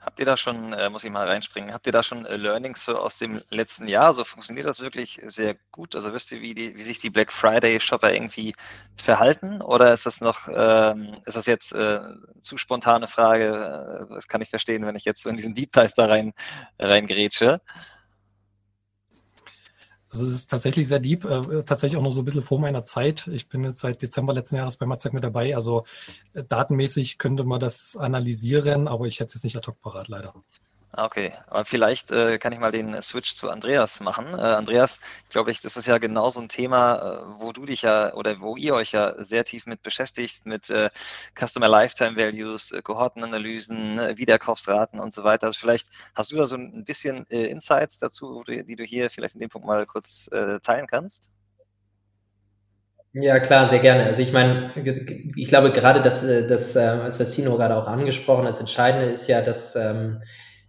Habt 0.00 0.18
ihr 0.18 0.24
da 0.24 0.36
schon, 0.38 0.72
äh, 0.72 0.88
muss 0.88 1.04
ich 1.04 1.10
mal 1.10 1.28
reinspringen, 1.28 1.74
habt 1.74 1.86
ihr 1.86 1.92
da 1.92 2.02
schon 2.02 2.24
äh, 2.24 2.36
Learnings 2.36 2.84
so 2.86 2.96
aus 2.96 3.18
dem 3.18 3.42
letzten 3.50 3.86
Jahr? 3.86 4.14
So 4.14 4.24
funktioniert 4.24 4.66
das 4.66 4.80
wirklich 4.80 5.20
sehr 5.24 5.56
gut? 5.72 5.94
Also 5.94 6.14
wisst 6.14 6.32
ihr, 6.32 6.40
wie, 6.40 6.54
die, 6.54 6.74
wie 6.76 6.82
sich 6.82 6.98
die 7.00 7.10
Black 7.10 7.30
Friday 7.30 7.78
Shopper 7.80 8.12
irgendwie 8.12 8.54
verhalten? 8.96 9.60
Oder 9.60 9.92
ist 9.92 10.06
das 10.06 10.22
noch, 10.22 10.48
ähm, 10.48 11.14
ist 11.26 11.36
das 11.36 11.44
jetzt 11.44 11.72
äh, 11.72 12.00
zu 12.40 12.56
spontane 12.56 13.08
Frage? 13.08 14.06
Äh, 14.10 14.14
das 14.14 14.26
kann 14.26 14.40
ich 14.40 14.48
verstehen, 14.48 14.86
wenn 14.86 14.96
ich 14.96 15.04
jetzt 15.04 15.22
so 15.22 15.28
in 15.28 15.36
diesen 15.36 15.54
Deep 15.54 15.72
Dive 15.72 15.92
da 15.94 16.06
rein, 16.06 16.32
rein 16.78 17.06
grätsche. 17.06 17.60
Also 20.10 20.26
es 20.26 20.30
ist 20.30 20.50
tatsächlich 20.50 20.88
sehr 20.88 20.98
deep, 20.98 21.24
äh, 21.24 21.62
tatsächlich 21.62 21.96
auch 21.96 22.02
noch 22.02 22.12
so 22.12 22.22
ein 22.22 22.24
bisschen 22.24 22.42
vor 22.42 22.58
meiner 22.58 22.84
Zeit. 22.84 23.28
Ich 23.28 23.48
bin 23.48 23.62
jetzt 23.62 23.80
seit 23.80 24.02
Dezember 24.02 24.32
letzten 24.32 24.56
Jahres 24.56 24.76
bei 24.76 24.86
Matzak 24.86 25.12
mit 25.12 25.22
dabei. 25.22 25.54
Also 25.54 25.84
äh, 26.34 26.42
datenmäßig 26.42 27.18
könnte 27.18 27.44
man 27.44 27.60
das 27.60 27.96
analysieren, 27.96 28.88
aber 28.88 29.06
ich 29.06 29.20
hätte 29.20 29.28
es 29.28 29.34
jetzt 29.34 29.44
nicht 29.44 29.56
ad 29.56 29.68
hoc 29.68 29.80
parat, 29.80 30.08
leider. 30.08 30.34
Ah, 30.92 31.04
okay, 31.04 31.32
aber 31.46 31.64
vielleicht 31.64 32.10
äh, 32.10 32.38
kann 32.38 32.52
ich 32.52 32.58
mal 32.58 32.72
den 32.72 33.00
Switch 33.00 33.36
zu 33.36 33.48
Andreas 33.48 34.00
machen. 34.00 34.26
Äh, 34.36 34.42
Andreas, 34.42 34.98
glaube 35.28 35.52
ich, 35.52 35.60
das 35.60 35.76
ist 35.76 35.86
ja 35.86 35.98
genau 35.98 36.30
so 36.30 36.40
ein 36.40 36.48
Thema, 36.48 36.96
äh, 36.96 37.40
wo 37.40 37.52
du 37.52 37.64
dich 37.64 37.82
ja 37.82 38.12
oder 38.14 38.40
wo 38.40 38.56
ihr 38.56 38.74
euch 38.74 38.90
ja 38.90 39.14
sehr 39.22 39.44
tief 39.44 39.66
mit 39.66 39.82
beschäftigt, 39.82 40.46
mit 40.46 40.68
äh, 40.68 40.90
Customer 41.38 41.68
Lifetime 41.68 42.16
Values, 42.16 42.72
äh, 42.72 42.82
Kohortenanalysen, 42.82 44.00
äh, 44.00 44.18
Wiederkaufsraten 44.18 44.98
und 44.98 45.12
so 45.12 45.22
weiter. 45.22 45.46
Also 45.46 45.60
vielleicht 45.60 45.86
hast 46.16 46.32
du 46.32 46.36
da 46.36 46.46
so 46.46 46.56
ein 46.56 46.84
bisschen 46.84 47.24
Insights 47.26 48.00
dazu, 48.00 48.42
du, 48.44 48.64
die 48.64 48.74
du 48.74 48.82
hier 48.82 49.10
vielleicht 49.10 49.36
in 49.36 49.40
dem 49.40 49.50
Punkt 49.50 49.68
mal 49.68 49.86
kurz 49.86 50.28
teilen 50.62 50.86
kannst? 50.88 51.30
Ja, 53.12 53.38
klar, 53.40 53.68
sehr 53.68 53.80
gerne. 53.80 54.04
Also 54.04 54.22
ich 54.22 54.32
meine, 54.32 54.72
ich 55.36 55.48
glaube 55.48 55.72
gerade, 55.72 56.02
dass 56.02 56.20
das, 56.22 56.74
was 56.74 57.18
Vestino 57.18 57.56
gerade 57.56 57.76
auch 57.76 57.86
angesprochen 57.86 58.44
hat, 58.44 58.50
das 58.50 58.60
Entscheidende 58.60 59.06
ist 59.06 59.26
ja, 59.28 59.42
dass 59.42 59.74
ähm, 59.76 60.20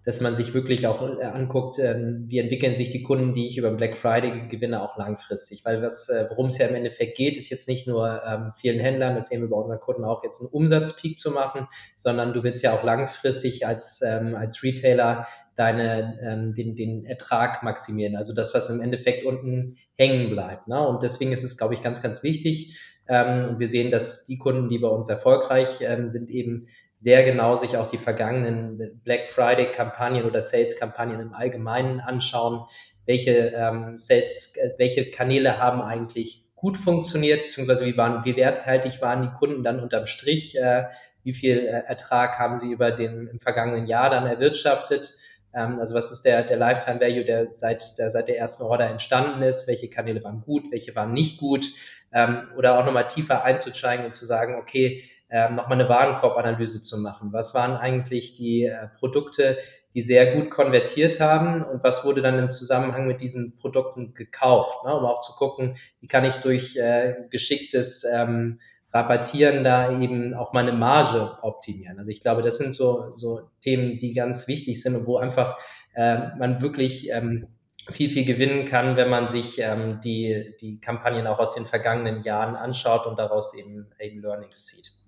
dass 0.03 0.19
man 0.19 0.35
sich 0.35 0.53
wirklich 0.53 0.87
auch 0.87 1.01
äh, 1.01 1.23
anguckt, 1.23 1.77
ähm, 1.77 2.25
wie 2.27 2.39
entwickeln 2.39 2.75
sich 2.75 2.89
die 2.89 3.03
Kunden, 3.03 3.33
die 3.33 3.47
ich 3.47 3.57
über 3.57 3.71
Black 3.71 3.97
Friday 3.97 4.47
gewinne, 4.49 4.81
auch 4.81 4.97
langfristig. 4.97 5.63
Weil 5.63 5.81
was, 5.81 6.09
äh, 6.09 6.25
worum 6.29 6.47
es 6.47 6.57
ja 6.57 6.67
im 6.67 6.75
Endeffekt 6.75 7.17
geht, 7.17 7.37
ist 7.37 7.49
jetzt 7.49 7.67
nicht 7.67 7.87
nur 7.87 8.21
ähm, 8.27 8.53
vielen 8.57 8.79
Händlern, 8.79 9.15
das 9.15 9.27
sehen 9.27 9.41
wir 9.41 9.49
bei 9.49 9.57
unseren 9.57 9.79
Kunden 9.79 10.03
auch, 10.03 10.23
jetzt 10.23 10.41
einen 10.41 10.49
Umsatzpeak 10.49 11.19
zu 11.19 11.29
machen, 11.29 11.67
sondern 11.97 12.33
du 12.33 12.43
willst 12.43 12.63
ja 12.63 12.73
auch 12.73 12.83
langfristig 12.83 13.67
als, 13.67 14.01
ähm, 14.03 14.35
als 14.35 14.63
Retailer 14.63 15.27
deine, 15.55 16.53
den, 16.57 16.75
den 16.75 17.05
Ertrag 17.05 17.61
maximieren. 17.61 18.15
Also 18.15 18.33
das, 18.33 18.55
was 18.55 18.69
im 18.69 18.81
Endeffekt 18.81 19.25
unten 19.25 19.77
hängen 19.95 20.31
bleibt. 20.31 20.67
Ne? 20.67 20.79
Und 20.87 21.03
deswegen 21.03 21.33
ist 21.33 21.43
es, 21.43 21.55
glaube 21.55 21.75
ich, 21.75 21.83
ganz, 21.83 22.01
ganz 22.01 22.23
wichtig. 22.23 22.79
Und 23.07 23.59
wir 23.59 23.67
sehen, 23.67 23.91
dass 23.91 24.25
die 24.25 24.39
Kunden, 24.39 24.69
die 24.69 24.79
bei 24.79 24.87
uns 24.87 25.07
erfolgreich 25.07 25.79
sind, 25.79 26.29
eben 26.31 26.67
sehr 27.01 27.23
genau 27.23 27.55
sich 27.55 27.77
auch 27.77 27.87
die 27.87 27.97
vergangenen 27.97 29.01
Black 29.03 29.27
Friday-Kampagnen 29.27 30.23
oder 30.23 30.43
Sales-Kampagnen 30.43 31.19
im 31.19 31.33
Allgemeinen 31.33 31.99
anschauen, 31.99 32.67
welche 33.07 33.53
ähm, 33.55 33.97
Sales, 33.97 34.55
äh, 34.55 34.69
welche 34.77 35.09
Kanäle 35.09 35.57
haben 35.57 35.81
eigentlich 35.81 36.45
gut 36.55 36.77
funktioniert, 36.77 37.45
beziehungsweise 37.45 37.85
wie, 37.85 37.97
waren, 37.97 38.23
wie 38.23 38.35
werthaltig 38.35 39.01
waren 39.01 39.23
die 39.23 39.37
Kunden 39.39 39.63
dann 39.63 39.79
unterm 39.79 40.05
Strich, 40.05 40.55
äh, 40.55 40.85
wie 41.23 41.33
viel 41.33 41.57
äh, 41.57 41.87
Ertrag 41.87 42.37
haben 42.37 42.57
sie 42.59 42.71
über 42.71 42.91
den 42.91 43.27
im 43.27 43.39
vergangenen 43.39 43.87
Jahr 43.87 44.11
dann 44.11 44.27
erwirtschaftet. 44.27 45.11
Ähm, 45.55 45.79
also 45.79 45.95
was 45.95 46.11
ist 46.11 46.21
der, 46.21 46.43
der 46.43 46.57
Lifetime 46.57 47.01
Value, 47.01 47.25
der 47.25 47.47
seit, 47.53 47.97
der 47.97 48.11
seit 48.11 48.27
der 48.27 48.37
ersten 48.37 48.61
Order 48.61 48.87
entstanden 48.87 49.41
ist, 49.41 49.67
welche 49.67 49.89
Kanäle 49.89 50.23
waren 50.23 50.41
gut, 50.41 50.65
welche 50.71 50.95
waren 50.95 51.13
nicht 51.13 51.39
gut, 51.39 51.65
ähm, 52.13 52.49
oder 52.55 52.77
auch 52.79 52.85
nochmal 52.85 53.07
tiefer 53.07 53.43
einzusteigen 53.43 54.05
und 54.05 54.13
zu 54.13 54.27
sagen, 54.27 54.55
okay, 54.55 55.03
ähm, 55.31 55.55
nochmal 55.55 55.79
eine 55.79 55.89
Warenkorbanalyse 55.89 56.81
zu 56.81 56.97
machen. 56.97 57.31
Was 57.31 57.53
waren 57.53 57.77
eigentlich 57.77 58.33
die 58.33 58.65
äh, 58.65 58.87
Produkte, 58.99 59.57
die 59.93 60.01
sehr 60.01 60.35
gut 60.35 60.51
konvertiert 60.51 61.19
haben 61.19 61.63
und 61.63 61.83
was 61.83 62.05
wurde 62.05 62.21
dann 62.21 62.37
im 62.37 62.49
Zusammenhang 62.49 63.07
mit 63.07 63.21
diesen 63.21 63.57
Produkten 63.57 64.13
gekauft, 64.13 64.85
ne, 64.85 64.95
um 64.95 65.05
auch 65.05 65.21
zu 65.21 65.33
gucken, 65.33 65.75
wie 65.99 66.07
kann 66.07 66.25
ich 66.25 66.35
durch 66.37 66.75
äh, 66.75 67.15
geschicktes 67.29 68.03
ähm, 68.03 68.59
Rabattieren 68.93 69.63
da 69.63 69.99
eben 70.01 70.33
auch 70.33 70.51
meine 70.51 70.73
Marge 70.73 71.37
optimieren. 71.41 71.97
Also 71.97 72.11
ich 72.11 72.21
glaube, 72.21 72.41
das 72.41 72.57
sind 72.57 72.73
so, 72.73 73.11
so 73.13 73.49
Themen, 73.61 73.99
die 73.99 74.13
ganz 74.13 74.47
wichtig 74.49 74.81
sind 74.81 74.95
und 74.95 75.07
wo 75.07 75.17
einfach 75.17 75.57
äh, 75.93 76.35
man 76.37 76.61
wirklich 76.61 77.09
ähm, 77.09 77.47
viel, 77.89 78.09
viel 78.09 78.25
gewinnen 78.25 78.65
kann, 78.65 78.97
wenn 78.97 79.09
man 79.09 79.29
sich 79.29 79.59
ähm, 79.59 80.01
die, 80.03 80.55
die 80.59 80.79
Kampagnen 80.81 81.25
auch 81.25 81.39
aus 81.39 81.55
den 81.55 81.65
vergangenen 81.65 82.21
Jahren 82.23 82.55
anschaut 82.55 83.07
und 83.07 83.17
daraus 83.17 83.53
eben, 83.55 83.87
eben 83.99 84.21
Learnings 84.21 84.65
zieht. 84.65 85.00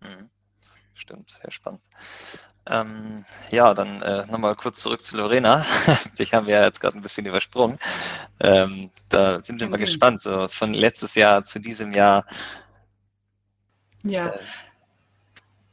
Mhm. 0.00 0.30
Stimmt, 0.94 1.30
sehr 1.30 1.50
spannend. 1.50 1.80
Ähm, 2.66 3.24
ja, 3.50 3.72
dann 3.74 4.02
äh, 4.02 4.26
nochmal 4.26 4.54
kurz 4.54 4.80
zurück 4.80 5.00
zu 5.00 5.16
Lorena. 5.16 5.64
Dich 6.18 6.34
haben 6.34 6.46
wir 6.46 6.56
ja 6.56 6.64
jetzt 6.64 6.80
gerade 6.80 6.96
ein 6.98 7.02
bisschen 7.02 7.26
übersprungen. 7.26 7.78
Ähm, 8.40 8.90
da 9.08 9.42
sind 9.42 9.60
wir 9.60 9.68
mal 9.68 9.78
gespannt, 9.78 10.20
so 10.20 10.46
von 10.48 10.74
letztes 10.74 11.14
Jahr 11.14 11.42
zu 11.42 11.58
diesem 11.58 11.92
Jahr. 11.92 12.26
Ja. 14.02 14.28
Äh, 14.28 14.38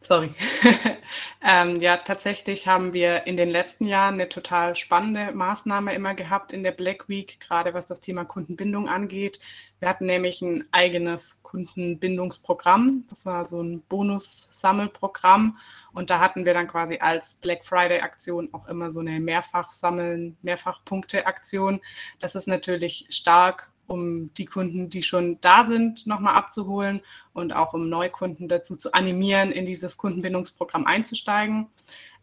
Sorry. 0.07 0.33
ähm, 1.43 1.81
ja, 1.81 1.97
tatsächlich 1.97 2.65
haben 2.65 2.93
wir 2.93 3.27
in 3.27 3.35
den 3.35 3.49
letzten 3.49 3.85
Jahren 3.85 4.13
eine 4.13 4.29
total 4.29 4.73
spannende 4.77 5.33
Maßnahme 5.33 5.93
immer 5.93 6.13
gehabt 6.13 6.53
in 6.53 6.63
der 6.63 6.71
Black 6.71 7.09
Week, 7.09 7.41
gerade 7.41 7.73
was 7.73 7.87
das 7.87 7.99
Thema 7.99 8.23
Kundenbindung 8.23 8.87
angeht. 8.87 9.39
Wir 9.79 9.89
hatten 9.89 10.05
nämlich 10.05 10.41
ein 10.41 10.63
eigenes 10.71 11.43
Kundenbindungsprogramm. 11.43 13.03
Das 13.09 13.25
war 13.25 13.43
so 13.43 13.61
ein 13.61 13.81
Bonus-Sammelprogramm. 13.89 15.57
Und 15.91 16.09
da 16.09 16.21
hatten 16.21 16.45
wir 16.45 16.53
dann 16.53 16.69
quasi 16.69 16.99
als 16.99 17.33
Black 17.33 17.65
Friday-Aktion 17.65 18.53
auch 18.53 18.69
immer 18.69 18.89
so 18.91 19.01
eine 19.01 19.19
Mehrfach-Sammeln, 19.19 20.37
Mehrfach-Punkte-Aktion. 20.41 21.81
Das 22.19 22.35
ist 22.35 22.47
natürlich 22.47 23.07
stark 23.09 23.73
um 23.87 24.31
die 24.33 24.45
Kunden, 24.45 24.89
die 24.89 25.01
schon 25.01 25.39
da 25.41 25.65
sind, 25.65 26.05
nochmal 26.05 26.35
abzuholen 26.35 27.01
und 27.33 27.53
auch 27.53 27.73
um 27.73 27.89
Neukunden 27.89 28.47
dazu 28.47 28.75
zu 28.75 28.93
animieren, 28.93 29.51
in 29.51 29.65
dieses 29.65 29.97
Kundenbindungsprogramm 29.97 30.85
einzusteigen. 30.85 31.67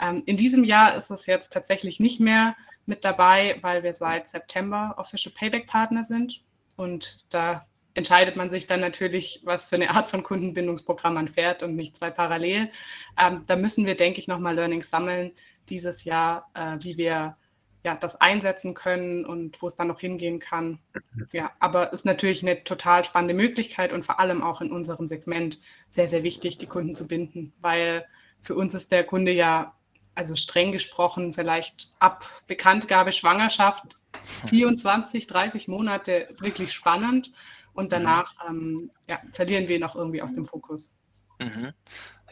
Ähm, 0.00 0.22
in 0.26 0.36
diesem 0.36 0.64
Jahr 0.64 0.94
ist 0.94 1.10
es 1.10 1.26
jetzt 1.26 1.52
tatsächlich 1.52 2.00
nicht 2.00 2.20
mehr 2.20 2.56
mit 2.86 3.04
dabei, 3.04 3.58
weil 3.62 3.82
wir 3.82 3.94
seit 3.94 4.28
September 4.28 4.94
Official 4.98 5.34
Payback 5.34 5.66
Partner 5.66 6.04
sind 6.04 6.42
und 6.76 7.24
da 7.30 7.64
entscheidet 7.94 8.36
man 8.36 8.50
sich 8.50 8.66
dann 8.66 8.80
natürlich, 8.80 9.40
was 9.44 9.66
für 9.66 9.76
eine 9.76 9.90
Art 9.90 10.10
von 10.10 10.22
Kundenbindungsprogramm 10.22 11.14
man 11.14 11.28
fährt 11.28 11.62
und 11.62 11.76
nicht 11.76 11.96
zwei 11.96 12.10
parallel. 12.10 12.70
Ähm, 13.18 13.42
da 13.46 13.56
müssen 13.56 13.86
wir, 13.86 13.96
denke 13.96 14.18
ich, 14.18 14.28
nochmal 14.28 14.56
Learnings 14.56 14.90
sammeln 14.90 15.32
dieses 15.68 16.04
Jahr, 16.04 16.50
äh, 16.54 16.76
wie 16.82 16.96
wir 16.96 17.36
ja, 17.84 17.94
das 17.94 18.18
einsetzen 18.18 18.72
können 18.72 19.26
und 19.26 19.60
wo 19.60 19.66
es 19.66 19.76
dann 19.76 19.88
noch 19.88 20.00
hingehen 20.00 20.38
kann. 20.38 20.78
Ja, 21.32 21.52
aber 21.60 21.92
ist 21.92 22.06
natürlich 22.06 22.42
eine 22.42 22.64
total 22.64 23.04
spannende 23.04 23.34
Möglichkeit 23.34 23.92
und 23.92 24.06
vor 24.06 24.18
allem 24.18 24.42
auch 24.42 24.62
in 24.62 24.72
unserem 24.72 25.06
Segment 25.06 25.60
sehr, 25.90 26.08
sehr 26.08 26.22
wichtig, 26.22 26.56
die 26.56 26.66
Kunden 26.66 26.94
zu 26.94 27.06
binden, 27.06 27.52
weil 27.60 28.06
für 28.40 28.54
uns 28.54 28.72
ist 28.72 28.90
der 28.90 29.04
Kunde 29.04 29.32
ja, 29.32 29.74
also 30.14 30.34
streng 30.34 30.72
gesprochen, 30.72 31.34
vielleicht 31.34 31.94
ab 31.98 32.24
Bekanntgabe 32.46 33.12
Schwangerschaft 33.12 33.82
24, 34.46 35.26
30 35.26 35.68
Monate 35.68 36.28
wirklich 36.40 36.72
spannend 36.72 37.32
und 37.74 37.92
danach 37.92 38.34
ähm, 38.48 38.90
ja, 39.08 39.20
verlieren 39.32 39.68
wir 39.68 39.76
ihn 39.76 39.84
auch 39.84 39.96
irgendwie 39.96 40.22
aus 40.22 40.32
dem 40.32 40.46
Fokus. 40.46 40.98
Mhm. 41.38 41.72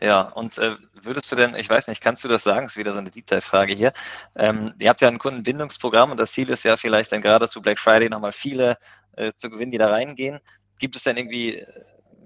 Ja, 0.02 0.22
und 0.22 0.58
äh, 0.58 0.74
würdest 1.00 1.30
du 1.30 1.36
denn, 1.36 1.54
ich 1.54 1.70
weiß 1.70 1.86
nicht, 1.86 2.00
kannst 2.00 2.24
du 2.24 2.28
das 2.28 2.42
sagen? 2.42 2.66
Das 2.66 2.72
ist 2.72 2.76
wieder 2.76 2.92
so 2.92 2.98
eine 2.98 3.08
Deep 3.08 3.24
Dive-Frage 3.28 3.72
hier. 3.72 3.92
Ähm, 4.34 4.74
ihr 4.80 4.88
habt 4.88 5.00
ja 5.00 5.06
ein 5.06 5.20
Kundenbindungsprogramm 5.20 6.10
und 6.10 6.18
das 6.18 6.32
Ziel 6.32 6.50
ist 6.50 6.64
ja 6.64 6.76
vielleicht 6.76 7.12
dann 7.12 7.20
gerade 7.20 7.48
zu 7.48 7.62
Black 7.62 7.78
Friday 7.78 8.08
nochmal 8.08 8.32
viele 8.32 8.78
äh, 9.12 9.32
zu 9.36 9.48
gewinnen, 9.48 9.70
die 9.70 9.78
da 9.78 9.90
reingehen. 9.90 10.40
Gibt 10.80 10.96
es 10.96 11.04
denn 11.04 11.16
irgendwie, 11.16 11.58
äh, 11.58 11.64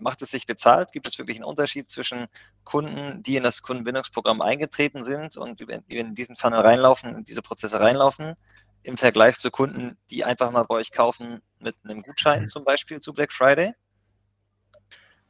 macht 0.01 0.23
es 0.23 0.31
sich 0.31 0.47
bezahlt? 0.47 0.91
Gibt 0.93 1.07
es 1.07 1.19
wirklich 1.19 1.37
einen 1.37 1.45
Unterschied 1.45 1.91
zwischen 1.91 2.29
Kunden, 2.65 3.23
die 3.23 3.37
in 3.37 3.43
das 3.43 3.61
Kundenbindungsprogramm 3.61 4.41
eingetreten 4.41 5.05
sind 5.05 5.37
und 5.37 5.61
in 5.61 6.15
diesen 6.15 6.35
Funnel 6.35 6.61
reinlaufen, 6.61 7.15
in 7.15 7.25
diese 7.25 7.43
Prozesse 7.43 7.79
reinlaufen, 7.79 8.37
im 8.85 8.97
Vergleich 8.97 9.37
zu 9.37 9.51
Kunden, 9.51 9.99
die 10.09 10.25
einfach 10.25 10.51
mal 10.51 10.63
bei 10.63 10.77
euch 10.77 10.93
kaufen 10.93 11.43
mit 11.61 11.77
einem 11.85 12.01
Gutschein 12.01 12.49
zum 12.49 12.65
Beispiel 12.65 13.01
zu 13.01 13.13
Black 13.13 13.35
Friday? 13.35 13.75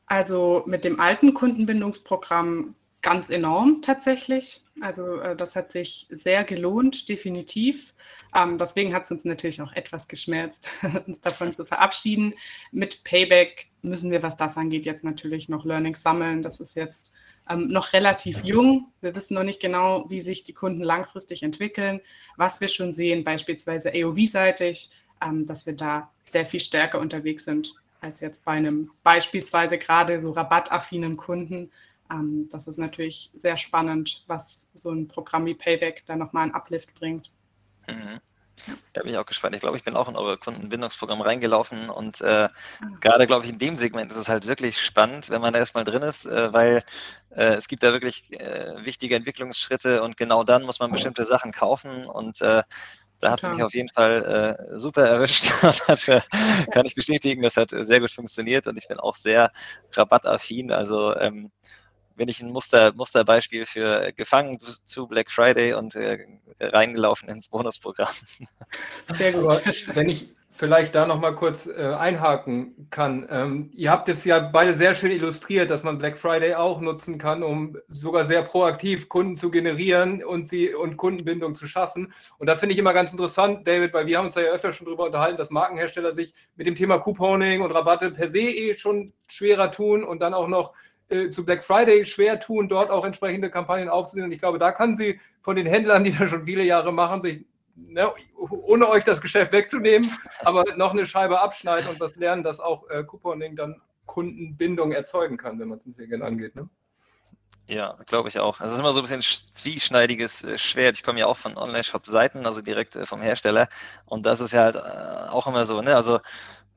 Also 0.07 0.63
mit 0.67 0.85
dem 0.85 1.01
alten 1.01 1.35
Kundenbindungsprogramm 1.35 2.75
ganz 3.07 3.31
enorm 3.31 3.83
tatsächlich. 3.83 4.63
Also 4.81 5.21
äh, 5.21 5.37
das 5.37 5.55
hat 5.55 5.71
sich 5.71 6.09
sehr 6.11 6.43
gelohnt, 6.43 7.09
definitiv. 7.09 7.95
Ähm, 8.35 8.59
deswegen 8.59 8.93
hat 8.93 9.05
es 9.05 9.13
uns 9.13 9.25
natürlich 9.25 9.63
auch 9.63 9.73
etwas 9.75 10.09
geschmerzt, 10.09 10.71
uns 11.07 11.21
davon 11.21 11.55
zu 11.55 11.65
verabschieden. 11.65 12.35
Mit 12.73 13.05
Payback 13.05 13.69
müssen 13.83 14.11
wir, 14.11 14.25
was 14.25 14.37
das 14.37 14.57
angeht, 14.57 14.87
jetzt 14.87 15.05
natürlich 15.05 15.49
noch 15.49 15.65
Learnings 15.65 16.03
sammeln. 16.03 16.43
Das 16.43 16.59
ist 16.59 16.75
jetzt 16.75 17.13
ähm, 17.49 17.69
noch 17.69 17.93
relativ 17.93 18.43
jung. 18.43 18.93
Wir 19.01 19.15
wissen 19.15 19.35
noch 19.35 19.45
nicht 19.45 19.61
genau, 19.61 20.07
wie 20.09 20.21
sich 20.21 20.43
die 20.43 20.55
Kunden 20.55 20.83
langfristig 20.83 21.45
entwickeln. 21.45 22.01
Was 22.37 22.61
wir 22.61 22.69
schon 22.69 22.93
sehen, 22.93 23.23
beispielsweise 23.23 23.93
AOV-seitig, 23.95 24.91
ähm, 25.23 25.47
dass 25.47 25.65
wir 25.65 25.77
da 25.77 26.13
sehr 26.25 26.45
viel 26.45 26.61
stärker 26.61 26.99
unterwegs 26.99 27.45
sind 27.45 27.75
als 28.01 28.21
jetzt 28.21 28.45
bei 28.45 28.53
einem 28.53 28.91
beispielsweise 29.03 29.79
gerade 29.79 30.21
so 30.21 30.33
rabattaffinen 30.33 31.17
Kunden. 31.17 31.71
Ähm, 32.11 32.49
das 32.51 32.67
ist 32.67 32.79
natürlich 32.79 33.31
sehr 33.35 33.57
spannend, 33.57 34.25
was 34.27 34.71
so 34.75 34.91
ein 34.91 35.09
Programm 35.09 35.47
wie 35.47 35.55
Payback 35.55 36.05
da 36.07 36.17
nochmal 36.17 36.45
einen 36.45 36.55
Uplift 36.55 36.95
bringt. 36.95 37.33
Mhm. 37.89 38.21
Ja, 38.95 39.03
bin 39.03 39.13
ich 39.13 39.19
auch 39.19 39.27
gespannt. 39.27 39.55
Ich 39.55 39.61
glaube, 39.61 39.77
ich 39.77 39.85
bin 39.85 39.97
auch 39.97 40.09
in 40.09 40.17
eure 40.17 40.39
Kundenbindungsprogramm 40.39 41.21
reingelaufen 41.21 41.91
und 41.91 42.21
äh, 42.23 42.49
ah. 42.49 42.51
gerade, 43.01 43.27
glaube 43.27 43.45
ich, 43.45 43.53
in 43.53 43.59
dem 43.59 43.77
Segment 43.77 44.11
ist 44.11 44.17
es 44.17 44.29
halt 44.29 44.47
wirklich 44.47 44.81
spannend, 44.81 45.31
wenn 45.31 45.41
man 45.41 45.53
da 45.53 45.59
erstmal 45.59 45.85
drin 45.85 46.03
ist, 46.03 46.25
äh, 46.25 46.53
weil 46.53 46.83
äh, 47.31 47.55
es 47.55 47.69
gibt 47.69 47.83
da 47.83 47.93
wirklich 47.93 48.33
äh, 48.33 48.85
wichtige 48.85 49.15
Entwicklungsschritte 49.15 50.03
und 50.03 50.17
genau 50.17 50.43
dann 50.43 50.63
muss 50.63 50.81
man 50.81 50.91
bestimmte 50.91 51.27
Sachen 51.27 51.53
kaufen 51.53 52.07
und 52.07 52.41
da 53.21 53.31
hat 53.31 53.43
mich 53.43 53.63
auf 53.63 53.75
jeden 53.75 53.89
Fall 53.89 54.57
äh, 54.59 54.79
super 54.79 55.07
erwischt. 55.07 55.53
Das 55.63 55.89
hat, 55.89 56.09
äh, 56.09 56.21
kann 56.71 56.87
ich 56.87 56.95
bestätigen. 56.95 57.43
Das 57.43 57.57
hat 57.57 57.71
sehr 57.71 58.01
gut 58.01 58.11
funktioniert 58.11 58.67
und 58.67 58.77
ich 58.77 58.89
bin 58.89 58.99
auch 58.99 59.17
sehr 59.17 59.51
rabattaffin. 59.93 60.71
Also 60.71 61.15
ähm, 61.17 61.51
wenn 62.17 62.29
ich 62.29 62.41
ein 62.41 62.51
Muster, 62.51 62.93
Musterbeispiel 62.95 63.67
für 63.67 64.13
gefangen 64.13 64.59
zu 64.85 65.07
Black 65.07 65.31
Friday 65.31 65.75
und 65.75 65.95
äh, 65.95 66.19
reingelaufen 66.61 67.29
ins 67.29 67.49
Bonusprogramm. 67.49 68.15
Sehr 69.15 69.33
gut. 69.35 69.63
Wenn 69.95 70.09
ich, 70.09 70.29
vielleicht 70.57 70.95
da 70.95 71.07
noch 71.07 71.21
mal 71.21 71.35
kurz 71.35 71.67
äh, 71.67 71.95
einhaken 71.99 72.89
kann. 72.91 73.27
Ähm, 73.31 73.71
ihr 73.75 73.91
habt 73.91 74.09
es 74.09 74.25
ja 74.25 74.39
beide 74.39 74.73
sehr 74.73 74.95
schön 74.95 75.11
illustriert, 75.11 75.71
dass 75.71 75.83
man 75.83 75.99
Black 75.99 76.17
Friday 76.17 76.55
auch 76.55 76.81
nutzen 76.81 77.19
kann, 77.19 77.43
um 77.43 77.77
sogar 77.89 78.25
sehr 78.25 78.43
proaktiv 78.43 79.09
Kunden 79.09 79.37
zu 79.37 79.51
generieren 79.51 80.25
und 80.25 80.49
sie 80.49 80.75
und 80.75 80.97
Kundenbindung 80.97 81.55
zu 81.55 81.67
schaffen. 81.67 82.13
Und 82.39 82.47
da 82.49 82.57
finde 82.57 82.73
ich 82.73 82.79
immer 82.79 82.95
ganz 82.95 83.13
interessant, 83.13 83.69
David, 83.69 83.93
weil 83.93 84.07
wir 84.07 84.17
haben 84.17 84.27
uns 84.27 84.35
ja 84.35 84.43
öfter 84.43 84.73
schon 84.73 84.87
darüber 84.87 85.05
unterhalten, 85.05 85.37
dass 85.37 85.51
Markenhersteller 85.51 86.13
sich 86.13 86.33
mit 86.57 86.67
dem 86.67 86.75
Thema 86.75 86.99
Couponing 86.99 87.61
und 87.61 87.73
Rabatte 87.73 88.11
per 88.11 88.31
se 88.31 88.41
eh 88.41 88.77
schon 88.77 89.13
schwerer 89.29 89.71
tun 89.71 90.03
und 90.03 90.21
dann 90.21 90.33
auch 90.33 90.49
noch 90.49 90.73
äh, 91.09 91.29
zu 91.31 91.45
Black 91.45 91.65
Friday 91.65 92.05
schwer 92.07 92.41
tun, 92.41 92.69
dort 92.69 92.91
auch 92.91 93.05
entsprechende 93.05 93.51
Kampagnen 93.51 93.91
aufzusehen. 93.91 94.25
Und 94.25 94.33
ich 94.33 94.41
glaube, 94.41 94.59
da 94.59 94.73
kann 94.73 94.95
sie 94.95 95.21
von 95.43 95.55
den 95.55 95.67
Händlern, 95.67 96.03
die 96.03 96.13
das 96.13 96.31
schon 96.31 96.45
viele 96.45 96.65
Jahre 96.65 96.93
machen, 96.93 97.21
sich 97.21 97.45
ne, 97.77 98.13
ohne 98.37 98.89
euch 98.89 99.05
das 99.05 99.21
Geschäft 99.21 99.53
wegzunehmen, 99.53 100.11
aber 100.41 100.65
noch 100.77 100.93
eine 100.93 101.07
Scheibe 101.07 101.41
abschneiden 101.41 101.89
und 101.89 102.01
was 102.01 102.17
lernen, 102.17 102.43
dass 102.43 102.61
auch 102.61 102.89
äh, 102.91 103.05
Couponing 103.05 103.57
dann 103.57 103.81
Kundenbindung 104.07 104.93
erzeugen 104.93 105.37
kann, 105.37 105.59
wenn 105.59 105.69
man 105.69 105.79
es 105.79 105.87
intelligent 105.87 106.23
angeht. 106.23 106.57
Ne? 106.57 106.69
Ja, 107.69 107.97
glaube 108.07 108.29
ich 108.29 108.39
auch. 108.39 108.61
Also 108.61 108.73
es 108.73 108.73
ist 108.75 108.79
immer 108.79 108.93
so 108.93 109.01
ein 109.01 109.03
bisschen 109.03 109.23
zwieschneidiges 109.23 110.45
äh, 110.45 110.57
Schwert. 110.57 110.97
Ich 110.97 111.03
komme 111.03 111.19
ja 111.19 111.27
auch 111.27 111.37
von 111.37 111.57
Online-Shop-Seiten, 111.57 112.47
also 112.47 112.63
direkt 112.63 112.95
äh, 112.95 113.07
vom 113.07 113.21
Hersteller. 113.21 113.69
Und 114.05 114.25
das 114.25 114.41
ist 114.41 114.53
ja 114.53 114.63
halt 114.63 114.77
äh, 114.77 115.31
auch 115.31 115.49
immer 115.49 115.67
so, 115.67 115.83
ne? 115.83 115.97
Also 115.97 116.21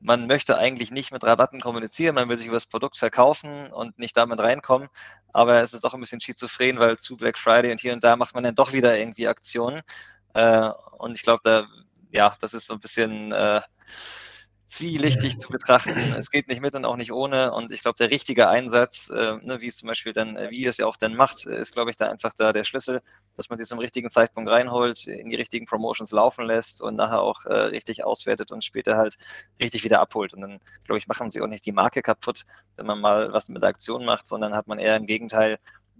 man 0.00 0.26
möchte 0.26 0.56
eigentlich 0.56 0.90
nicht 0.90 1.12
mit 1.12 1.22
Rabatten 1.22 1.60
kommunizieren, 1.60 2.14
man 2.14 2.28
will 2.28 2.38
sich 2.38 2.46
über 2.46 2.56
das 2.56 2.66
Produkt 2.66 2.96
verkaufen 2.96 3.70
und 3.70 3.98
nicht 3.98 4.16
damit 4.16 4.40
reinkommen. 4.40 4.88
Aber 5.32 5.60
es 5.60 5.74
ist 5.74 5.84
auch 5.84 5.94
ein 5.94 6.00
bisschen 6.00 6.20
schizophren, 6.20 6.78
weil 6.78 6.96
zu 6.98 7.16
Black 7.16 7.38
Friday 7.38 7.70
und 7.70 7.80
hier 7.80 7.92
und 7.92 8.02
da 8.02 8.16
macht 8.16 8.34
man 8.34 8.42
dann 8.42 8.54
doch 8.54 8.72
wieder 8.72 8.98
irgendwie 8.98 9.28
Aktionen. 9.28 9.82
Äh, 10.34 10.70
und 10.98 11.14
ich 11.16 11.22
glaube, 11.22 11.40
da, 11.44 11.66
ja, 12.10 12.34
das 12.40 12.54
ist 12.54 12.66
so 12.66 12.74
ein 12.74 12.80
bisschen 12.80 13.32
äh, 13.32 13.60
zwielichtig 14.70 15.38
zu 15.38 15.48
betrachten. 15.50 15.98
Es 16.16 16.30
geht 16.30 16.48
nicht 16.48 16.60
mit 16.60 16.74
und 16.76 16.84
auch 16.84 16.96
nicht 16.96 17.12
ohne. 17.12 17.52
Und 17.52 17.72
ich 17.72 17.82
glaube, 17.82 17.96
der 17.98 18.10
richtige 18.10 18.48
Einsatz, 18.48 19.10
äh, 19.10 19.36
ne, 19.42 19.60
wie 19.60 19.66
es 19.66 19.78
zum 19.78 19.88
Beispiel 19.88 20.12
dann, 20.12 20.36
äh, 20.36 20.50
wie 20.50 20.64
es 20.64 20.76
ja 20.76 20.86
auch 20.86 20.96
dann 20.96 21.16
macht, 21.16 21.44
ist, 21.44 21.72
glaube 21.74 21.90
ich, 21.90 21.96
da 21.96 22.08
einfach 22.08 22.32
da 22.36 22.52
der 22.52 22.64
Schlüssel, 22.64 23.02
dass 23.36 23.50
man 23.50 23.58
sich 23.58 23.66
zum 23.68 23.80
richtigen 23.80 24.10
Zeitpunkt 24.10 24.48
reinholt, 24.48 25.06
in 25.08 25.28
die 25.28 25.36
richtigen 25.36 25.66
Promotions 25.66 26.12
laufen 26.12 26.46
lässt 26.46 26.82
und 26.82 26.94
nachher 26.94 27.20
auch 27.20 27.44
äh, 27.46 27.52
richtig 27.52 28.04
auswertet 28.04 28.52
und 28.52 28.64
später 28.64 28.96
halt 28.96 29.16
richtig 29.60 29.82
wieder 29.82 30.00
abholt. 30.00 30.34
Und 30.34 30.42
dann, 30.42 30.60
glaube 30.84 30.98
ich, 30.98 31.08
machen 31.08 31.30
sie 31.30 31.42
auch 31.42 31.48
nicht 31.48 31.66
die 31.66 31.72
Marke 31.72 32.00
kaputt, 32.00 32.44
wenn 32.76 32.86
man 32.86 33.00
mal 33.00 33.32
was 33.32 33.48
mit 33.48 33.62
der 33.62 33.70
Aktion 33.70 34.04
macht, 34.04 34.28
sondern 34.28 34.54
hat 34.54 34.68
man 34.68 34.78
eher 34.78 34.96
im 34.96 35.06
Gegenteil 35.06 35.58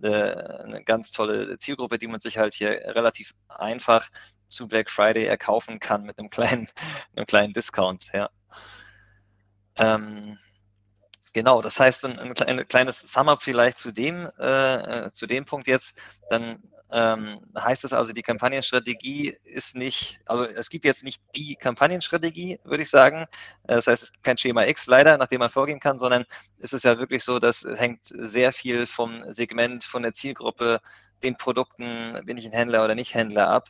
eine 0.08 0.82
ganz 0.84 1.10
tolle 1.10 1.58
Zielgruppe, 1.58 1.98
die 1.98 2.06
man 2.06 2.20
sich 2.20 2.38
halt 2.38 2.54
hier 2.54 2.70
relativ 2.94 3.34
einfach 3.48 4.08
zu 4.48 4.68
Black 4.68 4.90
Friday 4.90 5.26
erkaufen 5.26 5.80
kann 5.80 6.04
mit 6.04 6.18
einem 6.18 6.30
kleinen, 6.30 6.68
einem 7.16 7.26
kleinen 7.26 7.52
Discount. 7.52 8.06
Ja. 8.12 8.30
Ähm, 9.78 10.38
genau, 11.32 11.62
das 11.62 11.78
heißt, 11.80 12.04
ein, 12.06 12.18
ein 12.18 12.68
kleines 12.68 13.00
Sum-up 13.00 13.42
vielleicht 13.42 13.78
zu 13.78 13.92
dem, 13.92 14.28
äh, 14.38 15.06
äh, 15.06 15.12
zu 15.12 15.26
dem 15.26 15.44
Punkt 15.44 15.66
jetzt, 15.66 15.98
dann 16.28 16.62
ähm, 16.92 17.40
heißt 17.58 17.84
es 17.84 17.92
also, 17.92 18.12
die 18.12 18.22
Kampagnenstrategie 18.22 19.36
ist 19.44 19.76
nicht, 19.76 20.20
also 20.26 20.44
es 20.44 20.68
gibt 20.70 20.84
jetzt 20.84 21.04
nicht 21.04 21.22
die 21.34 21.54
Kampagnenstrategie, 21.54 22.58
würde 22.64 22.82
ich 22.82 22.90
sagen. 22.90 23.26
Das 23.64 23.86
heißt, 23.86 24.02
es 24.02 24.12
gibt 24.12 24.24
kein 24.24 24.38
Schema 24.38 24.64
X 24.66 24.86
leider, 24.86 25.16
nach 25.16 25.26
dem 25.26 25.40
man 25.40 25.50
vorgehen 25.50 25.80
kann, 25.80 25.98
sondern 25.98 26.24
es 26.58 26.72
ist 26.72 26.84
ja 26.84 26.98
wirklich 26.98 27.24
so, 27.24 27.38
das 27.38 27.66
hängt 27.76 28.00
sehr 28.04 28.52
viel 28.52 28.86
vom 28.86 29.22
Segment, 29.32 29.84
von 29.84 30.02
der 30.02 30.12
Zielgruppe, 30.12 30.80
den 31.22 31.36
Produkten, 31.36 32.18
bin 32.24 32.38
ich 32.38 32.46
ein 32.46 32.52
Händler 32.52 32.84
oder 32.84 32.94
nicht 32.94 33.14
Händler 33.14 33.48
ab, 33.48 33.68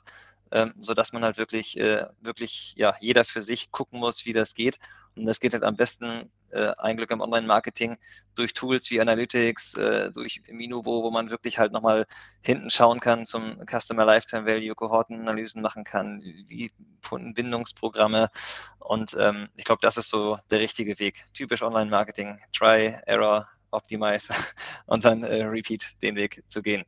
ähm, 0.52 0.74
sodass 0.80 1.12
man 1.12 1.24
halt 1.24 1.38
wirklich, 1.38 1.78
äh, 1.78 2.06
wirklich, 2.20 2.74
ja, 2.76 2.94
jeder 3.00 3.24
für 3.24 3.42
sich 3.42 3.70
gucken 3.70 4.00
muss, 4.00 4.24
wie 4.24 4.32
das 4.32 4.54
geht 4.54 4.78
und 5.16 5.26
das 5.26 5.40
geht 5.40 5.52
halt 5.52 5.64
am 5.64 5.76
besten, 5.76 6.30
äh, 6.52 6.72
ein 6.78 6.96
Glück 6.96 7.10
im 7.10 7.20
Online-Marketing, 7.20 7.96
durch 8.34 8.52
Tools 8.52 8.90
wie 8.90 9.00
Analytics, 9.00 9.74
äh, 9.74 10.10
durch 10.12 10.40
Minubo, 10.50 11.02
wo 11.02 11.10
man 11.10 11.30
wirklich 11.30 11.58
halt 11.58 11.72
nochmal 11.72 12.06
hinten 12.42 12.70
schauen 12.70 13.00
kann 13.00 13.26
zum 13.26 13.56
Customer 13.66 14.04
Lifetime 14.04 14.46
Value, 14.46 14.74
Kohortenanalysen 14.74 15.62
machen 15.62 15.84
kann, 15.84 16.20
wie 16.20 16.70
Kundenbindungsprogramme. 17.06 18.30
Und 18.78 19.16
ähm, 19.18 19.48
ich 19.56 19.64
glaube, 19.64 19.80
das 19.82 19.96
ist 19.96 20.08
so 20.08 20.38
der 20.50 20.60
richtige 20.60 20.98
Weg. 20.98 21.26
Typisch 21.34 21.62
Online-Marketing, 21.62 22.38
Try, 22.52 22.96
Error, 23.06 23.48
Optimize 23.72 24.32
und 24.86 25.04
dann 25.04 25.24
äh, 25.24 25.42
Repeat 25.42 26.00
den 26.02 26.14
Weg 26.16 26.42
zu 26.48 26.62
gehen. 26.62 26.84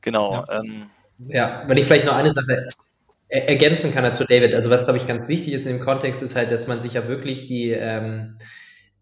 Genau. 0.00 0.44
Ja. 0.48 0.60
Ähm, 0.60 0.90
ja, 1.28 1.64
wenn 1.66 1.76
ich 1.76 1.86
vielleicht 1.86 2.06
noch 2.06 2.14
eine 2.14 2.32
Sache 2.32 2.68
ergänzen 3.28 3.92
kann 3.92 4.02
dazu 4.02 4.24
David. 4.24 4.54
Also 4.54 4.70
was, 4.70 4.84
glaube 4.84 4.98
ich, 4.98 5.06
ganz 5.06 5.28
wichtig 5.28 5.52
ist 5.54 5.66
in 5.66 5.78
dem 5.78 5.84
Kontext, 5.84 6.20
ist 6.22 6.34
halt, 6.34 6.50
dass 6.50 6.66
man 6.66 6.82
sich 6.82 6.94
ja 6.94 7.06
wirklich 7.06 7.46
die, 7.46 7.70
ähm, 7.70 8.38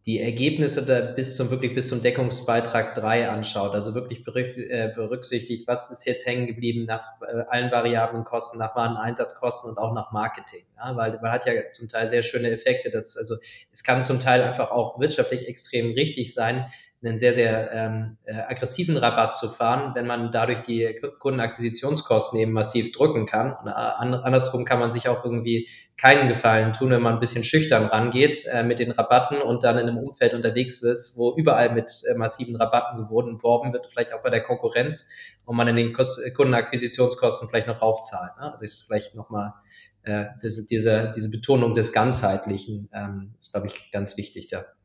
die 0.04 0.20
Ergebnisse 0.20 0.84
da 0.84 1.00
bis 1.12 1.36
zum, 1.36 1.50
wirklich 1.50 1.74
bis 1.74 1.88
zum 1.88 2.02
Deckungsbeitrag 2.02 2.94
3 2.94 3.30
anschaut. 3.30 3.72
Also 3.72 3.94
wirklich 3.94 4.20
äh, 4.26 4.92
berücksichtigt, 4.94 5.66
was 5.66 5.90
ist 5.90 6.04
jetzt 6.04 6.26
hängen 6.26 6.46
geblieben 6.46 6.84
nach 6.84 7.02
äh, 7.22 7.44
allen 7.48 7.70
variablen 7.70 8.24
Kosten, 8.24 8.58
nach 8.58 8.76
Wareneinsatzkosten 8.76 9.70
und 9.70 9.78
auch 9.78 9.94
nach 9.94 10.12
Marketing. 10.12 10.64
Ja? 10.76 10.94
Weil 10.94 11.18
man 11.22 11.30
hat 11.30 11.46
ja 11.46 11.52
zum 11.72 11.88
Teil 11.88 12.10
sehr 12.10 12.22
schöne 12.22 12.50
Effekte. 12.50 12.90
Dass, 12.90 13.16
also 13.16 13.34
es 13.72 13.82
kann 13.82 14.04
zum 14.04 14.20
Teil 14.20 14.42
einfach 14.42 14.70
auch 14.70 15.00
wirtschaftlich 15.00 15.48
extrem 15.48 15.92
richtig 15.92 16.34
sein, 16.34 16.66
einen 17.02 17.18
sehr, 17.18 17.32
sehr 17.32 17.70
ähm, 17.72 18.16
äh, 18.24 18.34
aggressiven 18.34 18.96
Rabatt 18.96 19.34
zu 19.34 19.48
fahren, 19.50 19.94
wenn 19.94 20.06
man 20.06 20.32
dadurch 20.32 20.62
die 20.62 21.00
Kundenakquisitionskosten 21.20 22.40
eben 22.40 22.52
massiv 22.52 22.90
drücken 22.92 23.26
kann. 23.26 23.52
Und, 23.52 23.68
äh, 23.68 23.70
andersrum 23.70 24.64
kann 24.64 24.80
man 24.80 24.90
sich 24.90 25.08
auch 25.08 25.24
irgendwie 25.24 25.68
keinen 25.96 26.28
Gefallen 26.28 26.72
tun, 26.72 26.90
wenn 26.90 27.02
man 27.02 27.14
ein 27.14 27.20
bisschen 27.20 27.44
schüchtern 27.44 27.84
rangeht 27.84 28.44
äh, 28.46 28.64
mit 28.64 28.80
den 28.80 28.90
Rabatten 28.90 29.40
und 29.40 29.62
dann 29.62 29.78
in 29.78 29.88
einem 29.88 29.98
Umfeld 29.98 30.34
unterwegs 30.34 30.82
ist, 30.82 31.16
wo 31.16 31.34
überall 31.36 31.72
mit 31.72 31.92
äh, 32.10 32.18
massiven 32.18 32.56
Rabatten 32.56 32.98
geworben 32.98 33.72
wird, 33.72 33.86
vielleicht 33.86 34.12
auch 34.12 34.22
bei 34.22 34.30
der 34.30 34.42
Konkurrenz 34.42 35.08
und 35.44 35.56
man 35.56 35.68
in 35.68 35.76
den 35.76 35.92
Kost 35.92 36.20
Kundenakquisitionskosten 36.36 37.48
vielleicht 37.48 37.68
noch 37.68 37.80
raufzahlt. 37.80 38.36
Ne? 38.40 38.52
Also 38.52 38.64
ist 38.64 38.82
vielleicht 38.86 39.14
nochmal 39.14 39.54
äh, 40.02 40.26
diese, 40.42 40.66
diese, 40.66 41.12
diese 41.14 41.30
Betonung 41.30 41.74
des 41.74 41.92
Ganzheitlichen 41.92 42.88
ähm, 42.92 43.34
ist, 43.38 43.52
glaube 43.52 43.68
ich, 43.68 43.92
ganz 43.92 44.16
wichtig 44.16 44.48
da. 44.48 44.58
Ja, 44.58 44.77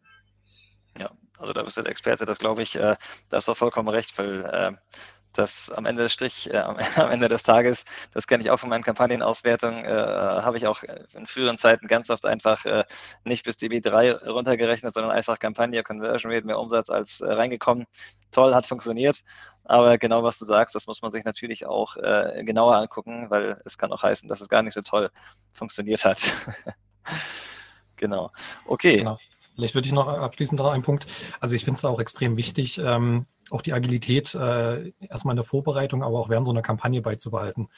also 1.43 1.51
da 1.53 1.61
bist 1.63 1.75
du 1.75 1.81
der 1.81 1.91
Experte, 1.91 2.25
das 2.25 2.39
glaube 2.39 2.63
ich, 2.63 2.75
äh, 2.75 2.95
da 3.29 3.37
hast 3.37 3.49
du 3.49 3.53
vollkommen 3.53 3.89
recht, 3.89 4.17
weil 4.17 4.45
äh, 4.45 4.71
das 5.33 5.69
am 5.71 5.85
Ende 5.85 6.03
des 6.03 6.13
Strich, 6.13 6.49
äh, 6.53 6.57
am 6.95 7.11
Ende 7.11 7.27
des 7.27 7.43
Tages, 7.43 7.83
das 8.13 8.27
kenne 8.27 8.43
ich 8.43 8.49
auch 8.49 8.59
von 8.59 8.69
meinen 8.69 8.83
Kampagnenauswertungen, 8.83 9.83
äh, 9.83 9.89
habe 9.89 10.57
ich 10.57 10.67
auch 10.67 10.83
in 11.13 11.25
früheren 11.25 11.57
Zeiten 11.57 11.87
ganz 11.87 12.09
oft 12.09 12.25
einfach 12.25 12.63
äh, 12.63 12.85
nicht 13.25 13.43
bis 13.43 13.57
DB3 13.57 14.25
runtergerechnet, 14.29 14.93
sondern 14.93 15.11
einfach 15.11 15.37
Kampagne, 15.37 15.83
Conversion 15.83 16.31
Rate, 16.31 16.45
mehr 16.45 16.59
Umsatz 16.59 16.89
als 16.89 17.19
äh, 17.19 17.33
reingekommen. 17.33 17.85
Toll, 18.31 18.55
hat 18.55 18.65
funktioniert. 18.65 19.17
Aber 19.65 19.97
genau 19.97 20.23
was 20.23 20.39
du 20.39 20.45
sagst, 20.45 20.75
das 20.75 20.87
muss 20.87 21.01
man 21.01 21.11
sich 21.11 21.25
natürlich 21.25 21.65
auch 21.65 21.97
äh, 21.97 22.41
genauer 22.45 22.75
angucken, 22.77 23.29
weil 23.29 23.61
es 23.65 23.77
kann 23.77 23.91
auch 23.91 24.03
heißen, 24.03 24.29
dass 24.29 24.39
es 24.39 24.47
gar 24.49 24.61
nicht 24.61 24.73
so 24.73 24.81
toll 24.81 25.09
funktioniert 25.51 26.05
hat. 26.05 26.19
genau. 27.97 28.31
Okay. 28.65 28.97
Genau. 28.99 29.17
Vielleicht 29.55 29.75
würde 29.75 29.87
ich 29.87 29.93
noch 29.93 30.07
abschließend 30.07 30.59
noch 30.59 30.71
einen 30.71 30.83
Punkt. 30.83 31.07
Also 31.39 31.55
ich 31.55 31.63
finde 31.63 31.77
es 31.77 31.85
auch 31.85 31.99
extrem 31.99 32.37
wichtig, 32.37 32.79
ähm, 32.79 33.25
auch 33.51 33.61
die 33.61 33.73
Agilität 33.73 34.33
äh, 34.35 34.91
erstmal 34.99 35.33
in 35.33 35.37
der 35.37 35.45
Vorbereitung, 35.45 36.03
aber 36.03 36.19
auch 36.19 36.29
während 36.29 36.45
so 36.45 36.51
einer 36.51 36.61
Kampagne 36.61 37.01
beizubehalten. 37.01 37.69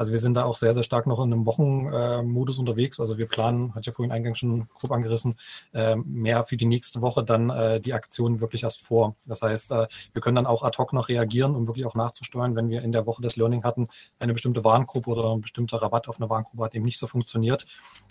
Also 0.00 0.12
wir 0.12 0.18
sind 0.18 0.32
da 0.32 0.44
auch 0.44 0.54
sehr, 0.54 0.72
sehr 0.72 0.82
stark 0.82 1.06
noch 1.06 1.18
in 1.22 1.30
einem 1.30 1.44
Wochenmodus 1.44 2.56
äh, 2.56 2.60
unterwegs. 2.60 3.00
Also 3.00 3.18
wir 3.18 3.26
planen, 3.26 3.74
hat 3.74 3.84
ja 3.84 3.92
vorhin 3.92 4.12
eingangs 4.12 4.38
schon 4.38 4.66
grob 4.72 4.92
angerissen, 4.92 5.34
äh, 5.74 5.94
mehr 5.94 6.42
für 6.44 6.56
die 6.56 6.64
nächste 6.64 7.02
Woche 7.02 7.22
dann 7.22 7.50
äh, 7.50 7.82
die 7.82 7.92
Aktion 7.92 8.40
wirklich 8.40 8.62
erst 8.62 8.80
vor. 8.80 9.14
Das 9.26 9.42
heißt, 9.42 9.72
äh, 9.72 9.88
wir 10.14 10.22
können 10.22 10.36
dann 10.36 10.46
auch 10.46 10.62
ad 10.62 10.78
hoc 10.78 10.94
noch 10.94 11.10
reagieren, 11.10 11.54
um 11.54 11.66
wirklich 11.66 11.84
auch 11.84 11.94
nachzusteuern, 11.94 12.56
wenn 12.56 12.70
wir 12.70 12.80
in 12.80 12.92
der 12.92 13.04
Woche 13.04 13.20
das 13.20 13.36
Learning 13.36 13.62
hatten, 13.62 13.88
eine 14.18 14.32
bestimmte 14.32 14.64
Warengruppe 14.64 15.10
oder 15.10 15.34
ein 15.34 15.42
bestimmter 15.42 15.82
Rabatt 15.82 16.08
auf 16.08 16.18
eine 16.18 16.30
Warengruppe 16.30 16.64
hat 16.64 16.74
eben 16.74 16.86
nicht 16.86 16.98
so 16.98 17.06
funktioniert, 17.06 17.66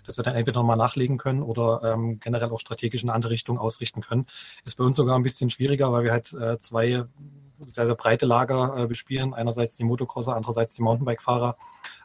dass 0.05 0.17
wir 0.17 0.23
dann 0.23 0.35
entweder 0.35 0.59
nochmal 0.59 0.77
nachlegen 0.77 1.17
können 1.17 1.41
oder 1.41 1.81
ähm, 1.83 2.19
generell 2.19 2.51
auch 2.51 2.59
strategisch 2.59 3.01
in 3.01 3.09
eine 3.09 3.15
andere 3.15 3.31
Richtung 3.31 3.57
ausrichten 3.57 4.01
können. 4.01 4.27
Ist 4.63 4.77
bei 4.77 4.83
uns 4.83 4.95
sogar 4.95 5.17
ein 5.17 5.23
bisschen 5.23 5.49
schwieriger, 5.49 5.91
weil 5.91 6.03
wir 6.03 6.11
halt 6.11 6.33
äh, 6.33 6.59
zwei 6.59 7.05
sehr, 7.73 7.85
sehr 7.85 7.95
breite 7.95 8.25
Lager 8.25 8.75
äh, 8.77 8.87
bespielen. 8.87 9.33
Einerseits 9.33 9.75
die 9.75 9.83
Motocrosser, 9.83 10.35
andererseits 10.35 10.75
die 10.75 10.81
Mountainbike-Fahrer. 10.81 11.57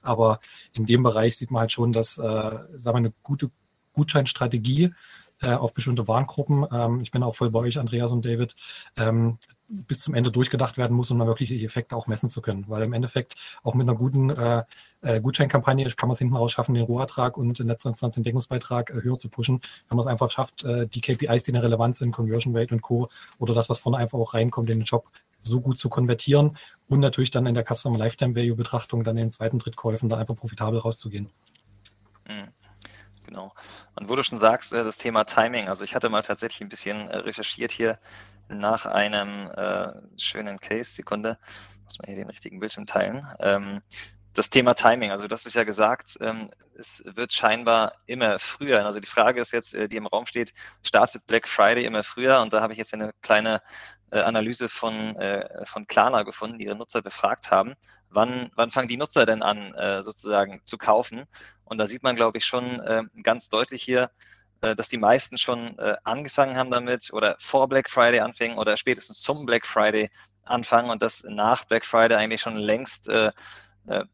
Aber 0.03 0.41
in 0.73 0.87
dem 0.87 1.03
Bereich 1.03 1.37
sieht 1.37 1.51
man 1.51 1.61
halt 1.61 1.73
schon, 1.73 1.93
dass 1.93 2.19
äh, 2.19 2.23
sagen 2.23 2.83
wir, 2.83 2.97
eine 2.97 3.13
gute 3.23 3.51
Gutscheinstrategie 3.95 4.93
äh, 5.41 5.53
auf 5.53 5.75
bestimmte 5.75 6.07
Warengruppen, 6.09 6.67
ähm, 6.73 7.01
ich 7.01 7.11
bin 7.11 7.23
auch 7.23 7.35
voll 7.35 7.51
bei 7.51 7.61
euch, 7.61 7.79
Andreas 7.79 8.13
und 8.13 8.25
David, 8.25 8.55
ähm, 8.97 9.39
bis 9.69 10.01
zum 10.01 10.15
Ende 10.15 10.31
durchgedacht 10.31 10.77
werden 10.77 10.97
muss, 10.97 11.11
um 11.11 11.19
dann 11.19 11.27
wirklich 11.27 11.49
die 11.49 11.65
Effekte 11.65 11.97
auch 11.97 12.07
messen 12.07 12.29
zu 12.29 12.41
können. 12.41 12.65
Weil 12.69 12.83
im 12.83 12.93
Endeffekt 12.93 13.35
auch 13.63 13.75
mit 13.75 13.89
einer 13.89 13.97
guten 13.97 14.31
äh, 14.31 14.63
äh, 15.01 15.21
Gutscheinkampagne 15.21 15.85
kann 15.91 16.09
man 16.09 16.13
es 16.13 16.19
hinten 16.19 16.37
raus 16.37 16.53
schaffen, 16.53 16.75
den 16.75 16.85
Rohertrag 16.85 17.37
und 17.37 17.59
in 17.61 17.67
letzter 17.67 17.91
Instanz 17.91 18.15
den 18.15 18.25
Deckungsbeitrag 18.25 18.91
äh, 18.91 19.03
höher 19.03 19.19
zu 19.19 19.29
pushen. 19.29 19.61
Wenn 19.89 19.97
man 19.97 20.05
es 20.05 20.07
einfach 20.07 20.31
schafft, 20.31 20.65
äh, 20.65 20.87
die 20.87 21.01
KPIs, 21.01 21.45
die 21.45 21.53
eine 21.53 21.63
Relevanz 21.63 21.99
sind, 21.99 22.13
Conversion 22.13 22.57
Rate 22.57 22.75
und 22.75 22.83
Co. 22.83 23.09
oder 23.39 23.55
das, 23.55 23.69
was 23.69 23.79
vorne 23.79 23.99
einfach 23.99 24.19
auch 24.19 24.35
reinkommt 24.35 24.71
in 24.71 24.81
den 24.81 24.85
Job, 24.85 25.09
so 25.43 25.61
gut 25.61 25.79
zu 25.79 25.89
konvertieren 25.89 26.57
und 26.89 27.01
natürlich 27.01 27.31
dann 27.31 27.47
in 27.47 27.55
der 27.55 27.65
Customer 27.65 27.99
Lifetime 27.99 28.35
Value 28.35 28.57
Betrachtung 28.57 29.05
dann 29.05 29.17
in 29.17 29.25
den 29.25 29.31
zweiten 29.31 29.59
Drittkäufen 29.59 30.09
dann 30.09 30.19
einfach 30.19 30.37
profitabel 30.37 30.79
rauszugehen. 30.79 31.29
Mhm. 32.27 32.64
Genau. 33.27 33.53
Und 33.95 34.09
wo 34.09 34.17
du 34.17 34.23
schon 34.23 34.39
sagst, 34.39 34.73
äh, 34.73 34.85
das 34.85 34.99
Thema 34.99 35.25
Timing, 35.25 35.69
also 35.69 35.85
ich 35.85 35.95
hatte 35.95 36.09
mal 36.09 36.23
tatsächlich 36.23 36.61
ein 36.61 36.69
bisschen 36.69 37.09
äh, 37.09 37.19
recherchiert 37.19 37.73
hier 37.73 37.99
nach 38.49 38.87
einem 38.87 39.51
äh, 39.51 39.93
schönen 40.19 40.59
Case, 40.59 40.93
Sekunde, 40.93 41.39
muss 41.85 41.99
man 41.99 42.07
hier 42.07 42.17
den 42.17 42.29
richtigen 42.29 42.61
Bildschirm 42.61 42.87
teilen. 42.87 43.27
Ähm, 43.41 43.81
das 44.35 44.51
Thema 44.51 44.75
Timing, 44.75 45.13
also 45.13 45.29
das 45.29 45.47
ist 45.47 45.55
ja 45.55 45.63
gesagt, 45.63 46.19
ähm, 46.21 46.51
es 46.77 47.05
wird 47.07 47.33
scheinbar 47.33 47.93
immer 48.07 48.39
früher. 48.41 48.85
Also 48.85 48.99
die 48.99 49.07
Frage 49.09 49.41
ist 49.41 49.53
jetzt, 49.53 49.75
äh, 49.75 49.89
die 49.89 49.97
im 49.97 50.07
Raum 50.07 50.27
steht, 50.27 50.53
startet 50.83 51.27
Black 51.27 51.47
Friday 51.47 51.85
immer 51.85 52.03
früher? 52.03 52.41
Und 52.41 52.53
da 52.53 52.61
habe 52.61 52.73
ich 52.73 52.79
jetzt 52.79 52.93
eine 52.93 53.13
kleine 53.23 53.63
äh, 54.11 54.19
Analyse 54.21 54.69
von, 54.69 55.17
äh, 55.17 55.65
von 55.67 55.87
Klarna 55.87 56.25
gefunden, 56.25 56.59
die 56.59 56.67
ihre 56.67 56.75
Nutzer 56.77 57.01
befragt 57.01 57.53
haben. 57.53 57.75
Wann, 58.15 58.51
wann 58.55 58.71
fangen 58.71 58.89
die 58.89 58.97
Nutzer 58.97 59.27
denn 59.27 59.43
an, 59.43 59.75
äh, 59.75 60.03
sozusagen 60.03 60.61
zu 60.65 60.79
kaufen? 60.79 61.25
Und 61.65 61.79
da 61.79 61.87
sieht 61.87 62.03
man, 62.03 62.17
glaube 62.17 62.39
ich, 62.39 62.45
schon 62.45 63.11
ganz 63.23 63.49
deutlich 63.49 63.83
hier, 63.83 64.11
dass 64.61 64.91
die 64.91 64.99
meisten 64.99 65.39
schon 65.39 65.79
angefangen 66.05 66.57
haben 66.59 66.71
damit 66.71 67.11
oder 67.11 67.37
vor 67.39 67.69
Black 67.71 67.89
Friday 67.89 68.21
anfingen 68.21 68.59
oder 68.59 68.77
spätestens 68.77 69.23
zum 69.23 69.47
Black 69.47 69.67
Friday 69.67 70.11
anfangen 70.45 70.91
und 70.91 71.03
das 71.03 71.25
nach 71.25 71.65
Black 71.65 71.87
Friday 71.87 72.19
eigentlich 72.19 72.43
schon 72.43 72.57
längst, 72.57 73.09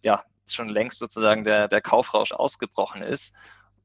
ja, 0.03 0.23
schon 0.47 0.69
längst 0.69 1.01
sozusagen 1.01 1.43
der, 1.43 1.67
der 1.67 1.81
Kaufrausch 1.81 2.31
ausgebrochen 2.31 3.03
ist. 3.03 3.35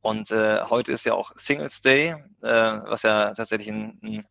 Und 0.05 0.29
äh, 0.29 0.61
heute 0.61 0.91
ist 0.91 1.03
ja 1.05 1.15
auch 1.15 1.31
Singles 1.33 1.81
Day, 1.81 2.09
äh, 2.09 2.15
was 2.43 3.01
ja 3.01 3.33
tatsächlich 3.33 3.69
ein, 3.69 3.97
ein 4.03 4.27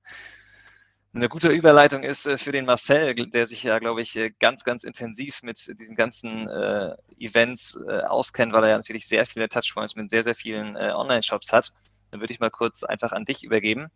eine 1.14 1.28
gute 1.28 1.48
Überleitung 1.48 2.02
ist 2.02 2.26
äh, 2.26 2.38
für 2.38 2.52
den 2.52 2.66
Marcel, 2.66 3.14
der 3.14 3.46
sich 3.46 3.62
ja, 3.62 3.78
glaube 3.78 4.02
ich, 4.02 4.16
äh, 4.16 4.32
ganz, 4.40 4.64
ganz 4.64 4.82
intensiv 4.82 5.42
mit 5.42 5.72
diesen 5.78 5.94
ganzen 5.94 6.48
äh, 6.48 6.94
Events 7.18 7.78
äh, 7.88 8.00
auskennt, 8.00 8.52
weil 8.52 8.64
er 8.64 8.70
ja 8.70 8.76
natürlich 8.76 9.06
sehr 9.06 9.24
viele 9.24 9.48
Touchpoints 9.48 9.94
mit 9.94 10.10
sehr, 10.10 10.24
sehr 10.24 10.34
vielen 10.34 10.76
äh, 10.76 10.90
Online-Shops 10.94 11.52
hat. 11.52 11.72
Dann 12.10 12.20
würde 12.20 12.32
ich 12.32 12.40
mal 12.40 12.50
kurz 12.50 12.82
einfach 12.82 13.12
an 13.12 13.24
dich 13.24 13.44
übergeben, 13.44 13.88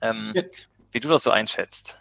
ähm, 0.00 0.32
ja. 0.34 0.42
wie 0.90 1.00
du 1.00 1.08
das 1.08 1.22
so 1.22 1.30
einschätzt. 1.30 1.98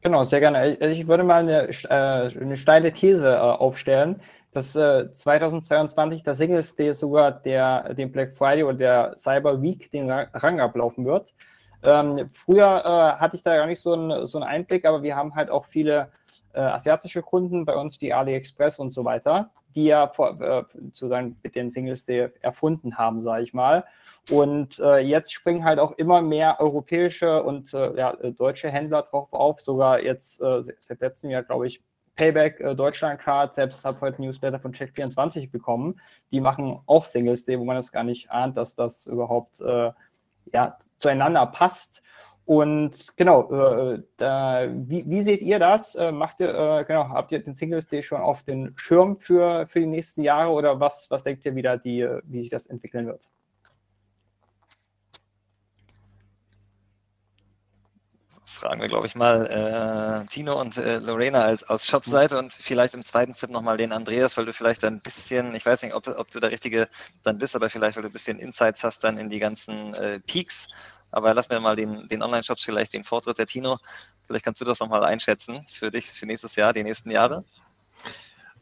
Genau, 0.00 0.24
sehr 0.24 0.40
gerne. 0.40 0.58
Also 0.58 0.86
ich 0.86 1.06
würde 1.06 1.24
mal 1.24 1.42
eine, 1.42 1.68
äh, 1.68 2.40
eine 2.40 2.56
steile 2.56 2.92
These 2.92 3.40
aufstellen, 3.40 4.20
dass 4.52 4.72
2022 4.72 6.24
der 6.24 6.34
Singles 6.34 6.76
Day 6.76 6.92
sogar 6.92 7.30
der, 7.30 7.94
den 7.94 8.12
Black 8.12 8.36
Friday 8.36 8.64
oder 8.64 8.76
der 8.76 9.14
Cyber 9.16 9.62
Week 9.62 9.90
den 9.90 10.10
Rang 10.10 10.60
ablaufen 10.60 11.06
wird. 11.06 11.34
Ähm, 11.82 12.30
früher 12.32 12.82
äh, 12.84 13.20
hatte 13.20 13.36
ich 13.36 13.42
da 13.42 13.56
gar 13.56 13.66
nicht 13.66 13.80
so, 13.80 13.94
ein, 13.94 14.26
so 14.26 14.38
einen 14.38 14.48
Einblick, 14.48 14.84
aber 14.84 15.02
wir 15.02 15.16
haben 15.16 15.34
halt 15.34 15.50
auch 15.50 15.64
viele 15.64 16.10
äh, 16.54 16.60
asiatische 16.60 17.22
Kunden 17.22 17.64
bei 17.64 17.74
uns, 17.74 17.98
die 17.98 18.12
AliExpress 18.12 18.78
und 18.78 18.90
so 18.90 19.04
weiter, 19.04 19.50
die 19.74 19.86
ja 19.86 20.08
vor, 20.08 20.40
äh, 20.40 20.64
sozusagen 20.74 21.38
mit 21.42 21.54
den 21.54 21.70
Singles 21.70 22.04
Day 22.04 22.30
erfunden 22.40 22.98
haben, 22.98 23.20
sage 23.20 23.42
ich 23.42 23.54
mal. 23.54 23.84
Und 24.30 24.78
äh, 24.78 24.98
jetzt 24.98 25.32
springen 25.32 25.64
halt 25.64 25.78
auch 25.78 25.92
immer 25.92 26.22
mehr 26.22 26.60
europäische 26.60 27.42
und 27.42 27.72
äh, 27.74 27.96
ja, 27.96 28.12
deutsche 28.12 28.70
Händler 28.70 29.02
drauf 29.02 29.32
auf, 29.32 29.60
sogar 29.60 30.00
jetzt 30.02 30.40
äh, 30.40 30.62
seit 30.78 31.00
letztem 31.00 31.30
Jahr, 31.30 31.42
glaube 31.42 31.66
ich, 31.66 31.82
Payback 32.14 32.60
äh, 32.60 32.74
Deutschland 32.74 33.20
Card, 33.20 33.54
selbst 33.54 33.84
habe 33.84 34.00
heute 34.02 34.20
Newsletter 34.20 34.60
von 34.60 34.72
Check24 34.72 35.50
bekommen. 35.50 35.98
Die 36.30 36.40
machen 36.40 36.80
auch 36.86 37.06
Singles 37.06 37.46
Day, 37.46 37.58
wo 37.58 37.64
man 37.64 37.76
das 37.76 37.90
gar 37.90 38.04
nicht 38.04 38.30
ahnt, 38.30 38.56
dass 38.56 38.76
das 38.76 39.06
überhaupt 39.06 39.60
äh, 39.62 39.90
ja, 40.52 40.76
zueinander 41.02 41.46
passt. 41.46 42.02
Und 42.44 43.16
genau, 43.16 43.50
äh, 43.52 44.02
da, 44.16 44.68
wie, 44.72 45.04
wie, 45.08 45.22
seht 45.22 45.42
ihr 45.42 45.58
das? 45.58 45.94
Äh, 45.94 46.10
macht 46.10 46.40
ihr, 46.40 46.48
äh, 46.48 46.84
genau, 46.84 47.08
habt 47.08 47.30
ihr 47.32 47.38
den 47.38 47.54
Singles 47.54 47.86
Day 47.86 48.02
schon 48.02 48.20
auf 48.20 48.42
den 48.42 48.72
Schirm 48.76 49.16
für, 49.16 49.66
für 49.68 49.80
die 49.80 49.86
nächsten 49.86 50.22
Jahre 50.22 50.50
oder 50.50 50.80
was, 50.80 51.08
was 51.10 51.22
denkt 51.22 51.44
ihr 51.44 51.54
wieder, 51.54 51.78
die, 51.78 52.08
wie 52.24 52.40
sich 52.40 52.50
das 52.50 52.66
entwickeln 52.66 53.06
wird? 53.06 53.30
Fragen 58.62 58.80
wir, 58.80 58.86
glaube 58.86 59.08
ich, 59.08 59.16
mal 59.16 60.24
äh, 60.24 60.26
Tino 60.28 60.60
und 60.60 60.76
äh, 60.76 60.98
Lorena 60.98 61.42
als, 61.42 61.68
aus 61.68 61.84
Shopseite 61.84 62.38
und 62.38 62.52
vielleicht 62.52 62.94
im 62.94 63.02
zweiten 63.02 63.32
Tipp 63.32 63.50
nochmal 63.50 63.76
den 63.76 63.90
Andreas, 63.90 64.36
weil 64.36 64.46
du 64.46 64.52
vielleicht 64.52 64.84
ein 64.84 65.00
bisschen, 65.00 65.52
ich 65.56 65.66
weiß 65.66 65.82
nicht, 65.82 65.94
ob, 65.94 66.06
ob 66.06 66.30
du 66.30 66.38
der 66.38 66.52
Richtige 66.52 66.88
dann 67.24 67.38
bist, 67.38 67.56
aber 67.56 67.68
vielleicht, 67.70 67.96
weil 67.96 68.04
du 68.04 68.08
ein 68.08 68.12
bisschen 68.12 68.38
Insights 68.38 68.84
hast 68.84 69.02
dann 69.02 69.18
in 69.18 69.28
die 69.28 69.40
ganzen 69.40 69.94
äh, 69.94 70.20
Peaks. 70.20 70.68
Aber 71.10 71.34
lass 71.34 71.48
mir 71.48 71.58
mal 71.58 71.74
den, 71.74 72.06
den 72.06 72.22
Online-Shops 72.22 72.62
vielleicht 72.62 72.92
den 72.92 73.02
Vortritt 73.02 73.38
der 73.38 73.46
Tino. 73.46 73.78
Vielleicht 74.26 74.44
kannst 74.44 74.60
du 74.60 74.64
das 74.64 74.78
nochmal 74.78 75.02
einschätzen 75.02 75.66
für 75.70 75.90
dich, 75.90 76.06
für 76.06 76.26
nächstes 76.26 76.54
Jahr, 76.54 76.72
die 76.72 76.84
nächsten 76.84 77.10
Jahre. 77.10 77.44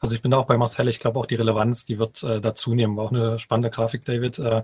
Also 0.01 0.15
ich 0.15 0.23
bin 0.23 0.33
auch 0.33 0.47
bei 0.47 0.57
Marcel, 0.57 0.89
ich 0.89 0.99
glaube 0.99 1.21
auch 1.21 1.27
die 1.27 1.35
Relevanz, 1.35 1.85
die 1.85 1.99
wird 1.99 2.23
äh, 2.23 2.41
dazu 2.41 2.75
nehmen. 2.75 2.97
War 2.97 3.05
auch 3.05 3.13
eine 3.13 3.39
spannende 3.39 3.69
Grafik, 3.69 4.07
David. 4.07 4.39
Äh, 4.39 4.63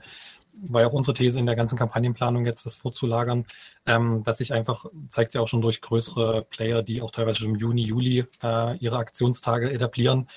war 0.62 0.82
ja 0.82 0.88
auch 0.88 0.92
unsere 0.92 1.14
These 1.16 1.38
in 1.38 1.46
der 1.46 1.57
ganzen 1.57 1.78
Kampagnenplanung 1.78 2.46
jetzt, 2.46 2.66
das 2.66 2.76
vorzulagern, 2.76 3.46
ähm, 3.86 4.22
dass 4.24 4.38
sich 4.38 4.52
einfach, 4.52 4.86
zeigt 5.09 5.32
sich 5.32 5.40
auch 5.40 5.48
schon 5.48 5.62
durch 5.62 5.80
größere 5.80 6.42
Player, 6.42 6.82
die 6.82 7.02
auch 7.02 7.11
teilweise 7.11 7.42
schon 7.42 7.50
im 7.50 7.57
Juni, 7.57 7.82
Juli 7.82 8.24
äh, 8.42 8.76
ihre 8.78 8.98
Aktionstage 8.98 9.70
etablieren. 9.70 10.28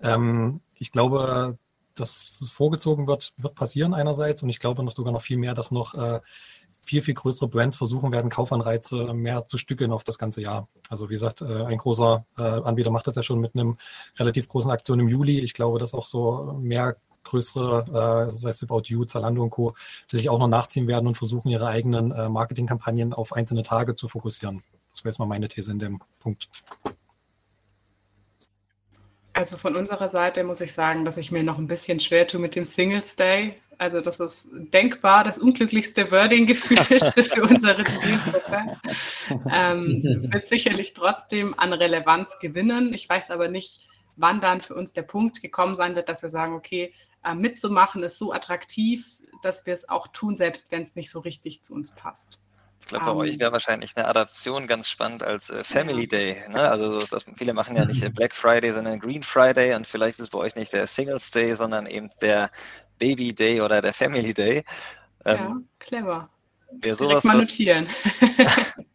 Ähm, 0.00 0.60
ich 0.76 0.92
glaube, 0.92 1.58
dass 1.94 2.40
es 2.40 2.50
vorgezogen 2.50 3.06
wird, 3.06 3.32
wird 3.36 3.54
passieren 3.54 3.94
einerseits 3.94 4.42
und 4.42 4.48
ich 4.48 4.60
glaube 4.60 4.82
noch 4.82 4.92
sogar 4.92 5.12
noch 5.12 5.22
viel 5.22 5.38
mehr, 5.38 5.54
dass 5.54 5.70
noch 5.70 5.94
äh, 5.94 6.20
viel, 6.80 7.02
viel 7.02 7.14
größere 7.14 7.48
Brands 7.48 7.76
versuchen 7.76 8.12
werden, 8.12 8.30
Kaufanreize 8.30 9.12
mehr 9.12 9.44
zu 9.46 9.58
stückeln 9.58 9.92
auf 9.92 10.04
das 10.04 10.18
ganze 10.18 10.40
Jahr. 10.40 10.68
Also 10.88 11.10
wie 11.10 11.14
gesagt, 11.14 11.42
äh, 11.42 11.64
ein 11.64 11.78
großer 11.78 12.24
äh, 12.38 12.42
Anbieter 12.42 12.90
macht 12.90 13.06
das 13.06 13.16
ja 13.16 13.22
schon 13.22 13.40
mit 13.40 13.54
einem 13.54 13.76
relativ 14.18 14.48
großen 14.48 14.70
Aktion 14.70 15.00
im 15.00 15.08
Juli. 15.08 15.40
Ich 15.40 15.54
glaube, 15.54 15.78
dass 15.78 15.92
auch 15.92 16.06
so 16.06 16.56
mehr 16.60 16.96
größere, 17.24 18.28
äh, 18.28 18.32
sei 18.32 18.50
es 18.50 18.62
About 18.62 18.82
You, 18.86 19.04
Zalando 19.04 19.42
und 19.42 19.50
Co., 19.50 19.74
sich 20.06 20.28
auch 20.28 20.38
noch 20.38 20.48
nachziehen 20.48 20.88
werden 20.88 21.06
und 21.06 21.16
versuchen, 21.16 21.48
ihre 21.50 21.66
eigenen 21.66 22.12
äh, 22.12 22.28
Marketingkampagnen 22.28 23.12
auf 23.12 23.32
einzelne 23.32 23.62
Tage 23.62 23.94
zu 23.94 24.08
fokussieren. 24.08 24.62
Das 24.92 25.04
wäre 25.04 25.12
jetzt 25.12 25.18
mal 25.18 25.26
meine 25.26 25.48
These 25.48 25.70
in 25.70 25.78
dem 25.78 26.00
Punkt. 26.18 26.48
Also 29.32 29.56
von 29.56 29.76
unserer 29.76 30.08
Seite 30.08 30.42
muss 30.42 30.60
ich 30.60 30.72
sagen, 30.72 31.04
dass 31.04 31.16
ich 31.16 31.30
mir 31.30 31.44
noch 31.44 31.58
ein 31.58 31.68
bisschen 31.68 32.00
schwer 32.00 32.26
tue 32.26 32.40
mit 32.40 32.56
dem 32.56 32.64
Singles 32.64 33.14
Day. 33.14 33.54
Also 33.78 34.00
das 34.00 34.18
ist 34.18 34.48
denkbar 34.52 35.22
das 35.22 35.38
unglücklichste 35.38 36.10
Wording 36.10 36.46
gefühlt 36.46 36.80
für 37.14 37.42
unsere 37.44 37.84
Zielgruppe. 37.84 38.76
Ähm, 39.48 40.26
wird 40.32 40.48
sicherlich 40.48 40.94
trotzdem 40.94 41.54
an 41.56 41.72
Relevanz 41.72 42.40
gewinnen. 42.40 42.92
Ich 42.92 43.08
weiß 43.08 43.30
aber 43.30 43.48
nicht, 43.48 43.88
wann 44.16 44.40
dann 44.40 44.60
für 44.60 44.74
uns 44.74 44.90
der 44.90 45.02
Punkt 45.02 45.40
gekommen 45.40 45.76
sein 45.76 45.94
wird, 45.94 46.08
dass 46.08 46.22
wir 46.22 46.30
sagen, 46.30 46.54
okay, 46.54 46.92
äh, 47.24 47.34
mitzumachen 47.34 48.02
ist 48.02 48.18
so 48.18 48.32
attraktiv, 48.32 49.06
dass 49.42 49.66
wir 49.66 49.74
es 49.74 49.88
auch 49.88 50.08
tun, 50.08 50.36
selbst 50.36 50.70
wenn 50.70 50.82
es 50.82 50.94
nicht 50.94 51.10
so 51.10 51.20
richtig 51.20 51.62
zu 51.62 51.74
uns 51.74 51.92
passt. 51.92 52.42
Ich 52.80 52.86
glaube, 52.86 53.04
bei 53.04 53.12
um, 53.12 53.18
euch 53.18 53.34
ähm. 53.34 53.40
wäre 53.40 53.52
wahrscheinlich 53.52 53.96
eine 53.96 54.08
Adaption 54.08 54.66
ganz 54.66 54.88
spannend 54.88 55.22
als 55.22 55.50
äh, 55.50 55.62
Family 55.62 56.02
ja. 56.02 56.06
Day. 56.06 56.42
Ne? 56.48 56.60
Also 56.60 57.00
das, 57.00 57.26
viele 57.36 57.52
machen 57.52 57.76
ja 57.76 57.84
nicht 57.84 58.00
Black 58.14 58.34
Friday, 58.34 58.72
sondern 58.72 58.98
Green 58.98 59.22
Friday 59.22 59.74
und 59.74 59.86
vielleicht 59.86 60.18
ist 60.18 60.24
es 60.24 60.30
bei 60.30 60.38
euch 60.38 60.56
nicht 60.56 60.72
der 60.72 60.86
Singles 60.86 61.30
Day, 61.30 61.54
sondern 61.54 61.86
eben 61.86 62.08
der 62.20 62.50
Baby 62.98 63.34
Day 63.34 63.60
oder 63.60 63.82
der 63.82 63.92
Family 63.92 64.32
Day. 64.32 64.64
Ähm, 65.24 65.36
ja, 65.36 65.56
clever. 65.78 66.30
Wäre 66.70 66.94
sowas, 66.94 67.24
mal 67.24 67.38
notieren. 67.38 67.88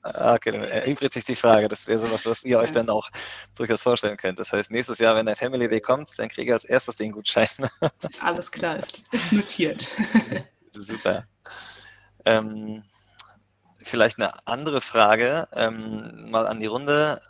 Ah, 0.05 0.33
okay, 0.33 0.51
dann 0.51 0.63
erübrigt 0.63 1.13
sich 1.13 1.23
die 1.23 1.35
Frage. 1.35 1.69
Das 1.69 1.87
wäre 1.87 1.97
sowas, 1.97 2.25
was 2.25 2.43
ihr 2.43 2.59
euch 2.59 2.71
dann 2.71 2.89
auch 2.89 3.09
durchaus 3.55 3.81
vorstellen 3.81 4.17
könnt. 4.17 4.37
Das 4.37 4.51
heißt, 4.51 4.69
nächstes 4.69 4.99
Jahr, 4.99 5.15
wenn 5.15 5.25
der 5.25 5.37
Family 5.37 5.69
Day 5.69 5.79
kommt, 5.79 6.09
dann 6.17 6.27
kriege 6.27 6.47
ich 6.47 6.53
als 6.53 6.65
erstes 6.65 6.97
den 6.97 7.13
Gutschein. 7.13 7.47
Alles 8.19 8.51
klar, 8.51 8.75
ist, 8.75 9.01
ist 9.13 9.31
notiert. 9.31 9.89
Super. 10.71 11.25
Ähm, 12.25 12.83
vielleicht 13.77 14.19
eine 14.19 14.45
andere 14.45 14.81
Frage 14.81 15.47
ähm, 15.53 16.29
mal 16.29 16.47
an 16.47 16.59
die 16.59 16.67
Runde 16.67 17.21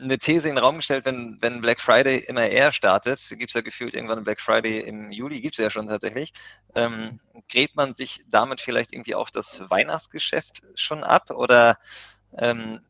eine 0.00 0.18
These 0.18 0.48
in 0.48 0.54
den 0.54 0.64
Raum 0.64 0.76
gestellt, 0.76 1.04
wenn, 1.04 1.38
wenn 1.40 1.60
Black 1.60 1.80
Friday 1.80 2.18
immer 2.26 2.46
eher 2.46 2.72
startet, 2.72 3.20
gibt 3.30 3.50
es 3.50 3.54
ja 3.54 3.60
gefühlt 3.60 3.94
irgendwann 3.94 4.18
einen 4.18 4.24
Black 4.24 4.40
Friday 4.40 4.80
im 4.80 5.12
Juli, 5.12 5.40
gibt 5.40 5.58
es 5.58 5.62
ja 5.62 5.70
schon 5.70 5.88
tatsächlich, 5.88 6.32
ähm, 6.74 7.18
gräbt 7.48 7.76
man 7.76 7.94
sich 7.94 8.24
damit 8.28 8.60
vielleicht 8.60 8.92
irgendwie 8.92 9.14
auch 9.14 9.30
das 9.30 9.68
Weihnachtsgeschäft 9.70 10.62
schon 10.74 11.04
ab 11.04 11.30
oder 11.30 11.78
ähm, 12.38 12.80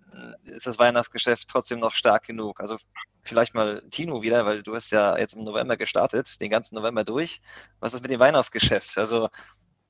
ist 0.44 0.66
das 0.66 0.78
Weihnachtsgeschäft 0.78 1.48
trotzdem 1.48 1.80
noch 1.80 1.94
stark 1.94 2.26
genug? 2.26 2.60
Also 2.60 2.76
vielleicht 3.22 3.54
mal 3.54 3.82
Tino 3.90 4.22
wieder, 4.22 4.46
weil 4.46 4.62
du 4.62 4.74
hast 4.74 4.90
ja 4.90 5.16
jetzt 5.18 5.34
im 5.34 5.44
November 5.44 5.76
gestartet, 5.76 6.40
den 6.40 6.50
ganzen 6.50 6.74
November 6.74 7.04
durch. 7.04 7.40
Was 7.80 7.94
ist 7.94 8.02
mit 8.02 8.10
dem 8.10 8.20
Weihnachtsgeschäft? 8.20 8.98
Also 8.98 9.28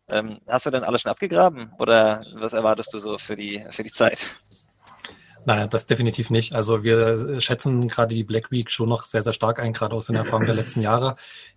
ähm, 0.09 0.39
hast 0.49 0.67
du 0.67 0.71
denn 0.71 0.85
alles 0.85 1.03
schon 1.03 1.11
abgegraben 1.11 1.73
oder 1.79 2.25
was 2.35 2.53
erwartest 2.53 2.93
du 2.95 2.99
so 2.99 3.19
für 3.19 3.37
die, 3.37 3.65
für 3.71 3.83
die 3.83 3.93
Zeit? 3.93 4.27
Nein, 5.45 5.69
das 5.71 5.87
definitiv 5.87 6.31
nicht. 6.31 6.55
Also 6.55 6.85
wir 6.85 7.41
schätzen 7.41 7.89
gerade 7.89 8.15
die 8.15 8.23
Black 8.23 8.53
Week 8.53 8.71
schon 8.71 8.89
noch 8.89 9.03
sehr, 9.05 9.23
sehr 9.23 9.33
stark 9.33 9.59
ein, 9.59 9.73
gerade 9.73 9.95
aus 9.95 10.07
den 10.07 10.15
Erfahrungen 10.15 10.47
der 10.47 10.55
letzten 10.55 10.83
Jahre. 10.83 11.17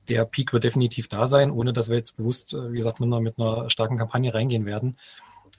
Der 0.10 0.26
Peak 0.26 0.54
wird 0.54 0.64
definitiv 0.64 1.08
da 1.08 1.28
sein, 1.28 1.52
ohne 1.52 1.72
dass 1.72 1.90
wir 1.90 1.96
jetzt 1.96 2.18
bewusst, 2.18 2.54
äh, 2.54 2.72
wie 2.72 2.78
gesagt, 2.78 3.00
mit 3.00 3.08
einer, 3.08 3.22
mit 3.22 3.38
einer 3.40 3.70
starken 3.70 3.98
Kampagne 3.98 4.34
reingehen 4.34 4.66
werden. 4.66 4.98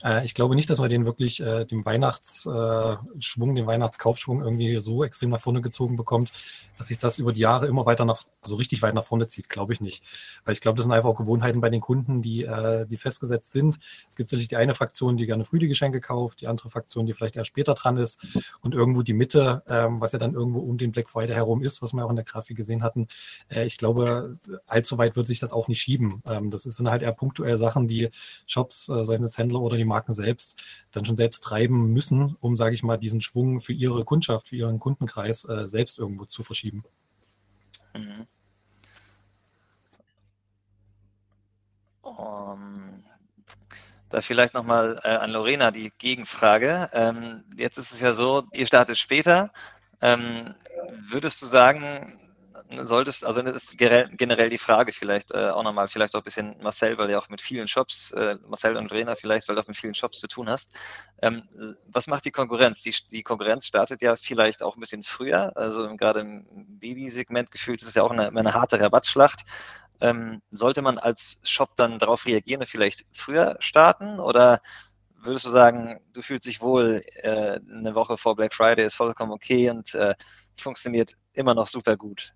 Äh, 0.03 0.25
ich 0.25 0.33
glaube 0.33 0.55
nicht, 0.55 0.69
dass 0.69 0.79
man 0.79 0.89
den 0.89 1.05
wirklich, 1.05 1.39
äh, 1.39 1.65
den 1.65 1.85
Weihnachtsschwung, 1.85 3.55
den 3.55 3.67
Weihnachtskaufschwung 3.67 4.41
irgendwie 4.41 4.79
so 4.81 5.03
extrem 5.03 5.29
nach 5.29 5.39
vorne 5.39 5.61
gezogen 5.61 5.95
bekommt, 5.95 6.31
dass 6.77 6.87
sich 6.87 6.99
das 6.99 7.17
über 7.17 7.33
die 7.33 7.39
Jahre 7.39 7.67
immer 7.67 7.85
weiter 7.85 8.05
nach, 8.05 8.23
also 8.41 8.55
richtig 8.55 8.81
weit 8.81 8.93
nach 8.93 9.03
vorne 9.03 9.27
zieht, 9.27 9.49
glaube 9.49 9.73
ich 9.73 9.81
nicht. 9.81 10.03
Weil 10.45 10.53
ich 10.53 10.61
glaube, 10.61 10.77
das 10.77 10.85
sind 10.85 10.93
einfach 10.93 11.09
auch 11.09 11.17
Gewohnheiten 11.17 11.61
bei 11.61 11.69
den 11.69 11.81
Kunden, 11.81 12.21
die, 12.21 12.43
äh, 12.43 12.85
die 12.85 12.97
festgesetzt 12.97 13.51
sind. 13.51 13.79
Es 14.07 14.15
gibt 14.15 14.29
sicherlich 14.29 14.47
die 14.47 14.57
eine 14.57 14.73
Fraktion, 14.73 15.17
die 15.17 15.25
gerne 15.25 15.45
früh 15.45 15.59
die 15.59 15.67
Geschenke 15.67 16.01
kauft, 16.01 16.41
die 16.41 16.47
andere 16.47 16.69
Fraktion, 16.69 17.05
die 17.05 17.13
vielleicht 17.13 17.35
erst 17.35 17.47
später 17.47 17.73
dran 17.73 17.97
ist 17.97 18.19
und 18.61 18.73
irgendwo 18.73 19.01
die 19.01 19.13
Mitte, 19.13 19.63
ähm, 19.67 19.99
was 20.01 20.11
ja 20.11 20.19
dann 20.19 20.33
irgendwo 20.33 20.59
um 20.59 20.77
den 20.77 20.91
Black 20.91 21.09
Friday 21.09 21.35
herum 21.35 21.63
ist, 21.63 21.81
was 21.81 21.93
wir 21.93 22.05
auch 22.05 22.09
in 22.09 22.15
der 22.15 22.25
Grafik 22.25 22.55
gesehen 22.55 22.83
hatten. 22.83 23.07
Äh, 23.49 23.65
ich 23.65 23.77
glaube, 23.77 24.37
allzu 24.67 24.97
weit 24.97 25.15
wird 25.15 25.27
sich 25.27 25.39
das 25.39 25.53
auch 25.53 25.67
nicht 25.67 25.81
schieben. 25.81 26.21
Ähm, 26.25 26.51
das 26.51 26.63
sind 26.63 26.89
halt 26.89 27.01
eher 27.01 27.13
punktuell 27.13 27.57
Sachen, 27.57 27.87
die 27.87 28.09
Shops, 28.45 28.89
äh, 28.89 29.05
seien 29.05 29.23
es 29.23 29.37
Händler 29.37 29.61
oder 29.61 29.77
die 29.77 29.85
Marken 29.87 30.13
selbst, 30.13 30.63
dann 30.91 31.05
schon 31.05 31.15
selbst 31.15 31.43
treiben 31.43 31.93
müssen, 31.93 32.35
um, 32.39 32.55
sage 32.55 32.75
ich 32.75 32.83
mal, 32.83 32.97
diesen 32.97 33.21
Schwung 33.21 33.61
für 33.61 33.73
ihre 33.73 34.03
Kundschaft, 34.05 34.49
für 34.49 34.55
ihren 34.55 34.79
Kundenkreis 34.79 35.45
äh, 35.45 35.67
selbst 35.67 35.99
irgendwo 35.99 36.25
zu 36.25 36.43
verschieben. 36.43 36.83
Mhm. 37.95 38.27
Um, 42.01 43.03
da 44.09 44.21
vielleicht 44.21 44.53
nochmal 44.53 44.99
äh, 45.03 45.09
an 45.09 45.31
Lorena 45.31 45.71
die 45.71 45.91
Gegenfrage. 45.97 46.89
Ähm, 46.93 47.43
jetzt 47.57 47.77
ist 47.77 47.91
es 47.91 47.99
ja 47.99 48.13
so, 48.13 48.43
ihr 48.53 48.67
startet 48.67 48.97
später. 48.97 49.51
Ähm, 50.01 50.53
würdest 51.09 51.41
du 51.41 51.47
sagen, 51.47 52.13
solltest, 52.69 53.25
also 53.25 53.41
das 53.41 53.55
ist 53.55 53.77
generell 53.77 54.49
die 54.49 54.57
Frage 54.57 54.91
vielleicht 54.91 55.31
äh, 55.31 55.49
auch 55.49 55.63
nochmal, 55.63 55.87
vielleicht 55.87 56.15
auch 56.15 56.21
ein 56.21 56.23
bisschen 56.23 56.55
Marcel, 56.61 56.97
weil 56.97 57.07
du 57.07 57.17
auch 57.17 57.29
mit 57.29 57.41
vielen 57.41 57.67
Shops, 57.67 58.11
äh, 58.11 58.37
Marcel 58.47 58.77
und 58.77 58.91
Rena 58.91 59.15
vielleicht, 59.15 59.47
weil 59.47 59.55
du 59.55 59.61
auch 59.61 59.67
mit 59.67 59.77
vielen 59.77 59.93
Shops 59.93 60.19
zu 60.19 60.27
tun 60.27 60.49
hast. 60.49 60.71
Ähm, 61.21 61.43
was 61.87 62.07
macht 62.07 62.25
die 62.25 62.31
Konkurrenz? 62.31 62.81
Die, 62.81 62.95
die 63.11 63.23
Konkurrenz 63.23 63.67
startet 63.67 64.01
ja 64.01 64.15
vielleicht 64.15 64.61
auch 64.63 64.75
ein 64.75 64.79
bisschen 64.81 65.03
früher, 65.03 65.55
also 65.55 65.95
gerade 65.95 66.21
im 66.21 66.45
Babysegment 66.79 67.51
gefühlt 67.51 67.81
ist 67.81 67.87
es 67.87 67.95
ja 67.95 68.03
auch 68.03 68.11
eine, 68.11 68.27
eine 68.27 68.53
harte 68.53 68.79
Rabattschlacht. 68.79 69.45
Ähm, 69.99 70.41
sollte 70.51 70.81
man 70.83 70.99
als 70.99 71.41
Shop 71.43 71.75
dann 71.75 71.97
darauf 71.97 72.25
reagieren 72.27 72.61
und 72.61 72.67
vielleicht 72.67 73.05
früher 73.13 73.57
starten 73.59 74.19
oder 74.19 74.61
würdest 75.15 75.45
du 75.45 75.49
sagen, 75.49 75.99
du 76.13 76.21
fühlst 76.21 76.45
dich 76.45 76.61
wohl, 76.61 77.01
äh, 77.23 77.59
eine 77.69 77.95
Woche 77.95 78.17
vor 78.17 78.35
Black 78.35 78.53
Friday 78.53 78.85
ist 78.85 78.95
vollkommen 78.95 79.31
okay 79.31 79.69
und 79.69 79.93
äh, 79.95 80.13
funktioniert 80.55 81.13
immer 81.33 81.53
noch 81.53 81.67
super 81.67 81.97
gut? 81.97 82.33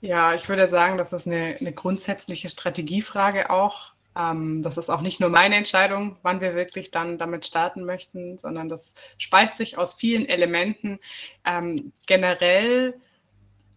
Ja, 0.00 0.34
ich 0.34 0.48
würde 0.48 0.66
sagen, 0.66 0.96
das 0.96 1.12
ist 1.12 1.26
eine, 1.26 1.56
eine 1.60 1.72
grundsätzliche 1.72 2.48
Strategiefrage 2.48 3.50
auch. 3.50 3.92
Ähm, 4.16 4.62
das 4.62 4.78
ist 4.78 4.88
auch 4.90 5.02
nicht 5.02 5.20
nur 5.20 5.28
meine 5.28 5.56
Entscheidung, 5.56 6.16
wann 6.22 6.40
wir 6.40 6.54
wirklich 6.54 6.90
dann 6.90 7.18
damit 7.18 7.44
starten 7.46 7.84
möchten, 7.84 8.38
sondern 8.38 8.68
das 8.68 8.94
speist 9.18 9.56
sich 9.58 9.76
aus 9.76 9.94
vielen 9.94 10.26
Elementen. 10.26 10.98
Ähm, 11.44 11.92
generell 12.06 12.94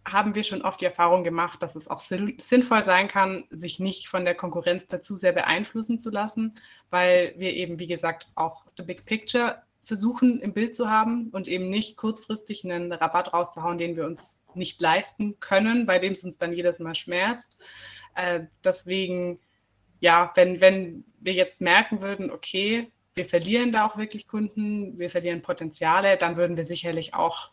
haben 0.06 0.34
wir 0.34 0.44
schon 0.44 0.62
oft 0.62 0.80
die 0.80 0.86
Erfahrung 0.86 1.24
gemacht, 1.24 1.62
dass 1.62 1.76
es 1.76 1.88
auch 1.88 1.98
sinnvoll 1.98 2.84
sein 2.84 3.08
kann, 3.08 3.44
sich 3.50 3.78
nicht 3.80 4.08
von 4.08 4.24
der 4.24 4.34
Konkurrenz 4.34 4.86
dazu 4.86 5.16
sehr 5.16 5.32
beeinflussen 5.32 5.98
zu 5.98 6.10
lassen, 6.10 6.54
weil 6.90 7.34
wir 7.38 7.54
eben, 7.54 7.78
wie 7.78 7.86
gesagt, 7.86 8.28
auch 8.34 8.66
the 8.76 8.82
big 8.82 9.06
picture 9.06 9.62
versuchen 9.84 10.40
im 10.40 10.52
Bild 10.52 10.74
zu 10.74 10.88
haben 10.88 11.28
und 11.30 11.48
eben 11.48 11.68
nicht 11.68 11.96
kurzfristig 11.96 12.64
einen 12.64 12.92
Rabatt 12.92 13.32
rauszuhauen, 13.32 13.78
den 13.78 13.96
wir 13.96 14.06
uns 14.06 14.40
nicht 14.54 14.80
leisten 14.80 15.38
können, 15.40 15.86
bei 15.86 15.98
dem 15.98 16.12
es 16.12 16.24
uns 16.24 16.38
dann 16.38 16.52
jedes 16.52 16.78
Mal 16.78 16.94
schmerzt. 16.94 17.62
Äh, 18.14 18.44
deswegen, 18.64 19.40
ja, 20.00 20.32
wenn, 20.34 20.60
wenn 20.60 21.04
wir 21.20 21.32
jetzt 21.32 21.60
merken 21.60 22.02
würden, 22.02 22.30
okay, 22.30 22.90
wir 23.14 23.24
verlieren 23.24 23.72
da 23.72 23.86
auch 23.86 23.96
wirklich 23.96 24.26
Kunden, 24.26 24.98
wir 24.98 25.10
verlieren 25.10 25.42
Potenziale, 25.42 26.16
dann 26.16 26.36
würden 26.36 26.56
wir 26.56 26.64
sicherlich 26.64 27.14
auch 27.14 27.52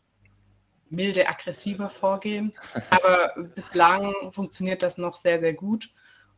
milde 0.90 1.28
aggressiver 1.28 1.90
vorgehen. 1.90 2.54
Aber 2.90 3.34
bislang 3.56 4.14
funktioniert 4.32 4.84
das 4.84 4.98
noch 4.98 5.16
sehr, 5.16 5.40
sehr 5.40 5.54
gut. 5.54 5.90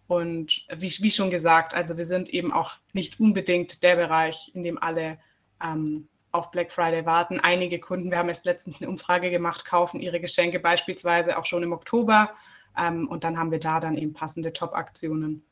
Und 0.07 0.65
wie, 0.69 0.91
wie 0.99 1.11
schon 1.11 1.31
gesagt, 1.31 1.73
also 1.73 1.97
wir 1.97 2.05
sind 2.05 2.29
eben 2.29 2.51
auch 2.51 2.75
nicht 2.91 3.19
unbedingt 3.19 3.83
der 3.83 3.95
Bereich, 3.95 4.51
in 4.53 4.63
dem 4.63 4.77
alle 4.77 5.17
ähm, 5.63 6.07
auf 6.31 6.51
Black 6.51 6.71
Friday 6.71 7.05
warten. 7.05 7.39
Einige 7.39 7.79
Kunden, 7.79 8.11
wir 8.11 8.17
haben 8.17 8.27
erst 8.27 8.45
letztens 8.45 8.81
eine 8.81 8.89
Umfrage 8.89 9.29
gemacht, 9.29 9.65
kaufen 9.65 10.01
ihre 10.01 10.19
Geschenke 10.19 10.59
beispielsweise 10.59 11.37
auch 11.37 11.45
schon 11.45 11.63
im 11.63 11.73
Oktober. 11.73 12.31
Ähm, 12.77 13.07
und 13.07 13.23
dann 13.23 13.37
haben 13.37 13.51
wir 13.51 13.59
da 13.59 13.79
dann 13.79 13.97
eben 13.97 14.13
passende 14.13 14.51
Top-Aktionen. 14.51 15.43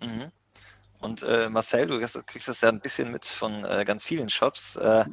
Mhm. 0.00 0.30
Und 1.00 1.22
äh, 1.24 1.48
Marcel, 1.48 1.86
du 1.86 2.00
kriegst 2.24 2.48
das 2.48 2.60
ja 2.60 2.68
ein 2.68 2.80
bisschen 2.80 3.10
mit 3.10 3.26
von 3.26 3.64
äh, 3.64 3.84
ganz 3.84 4.06
vielen 4.06 4.28
Shops. 4.28 4.76
Äh, 4.76 5.04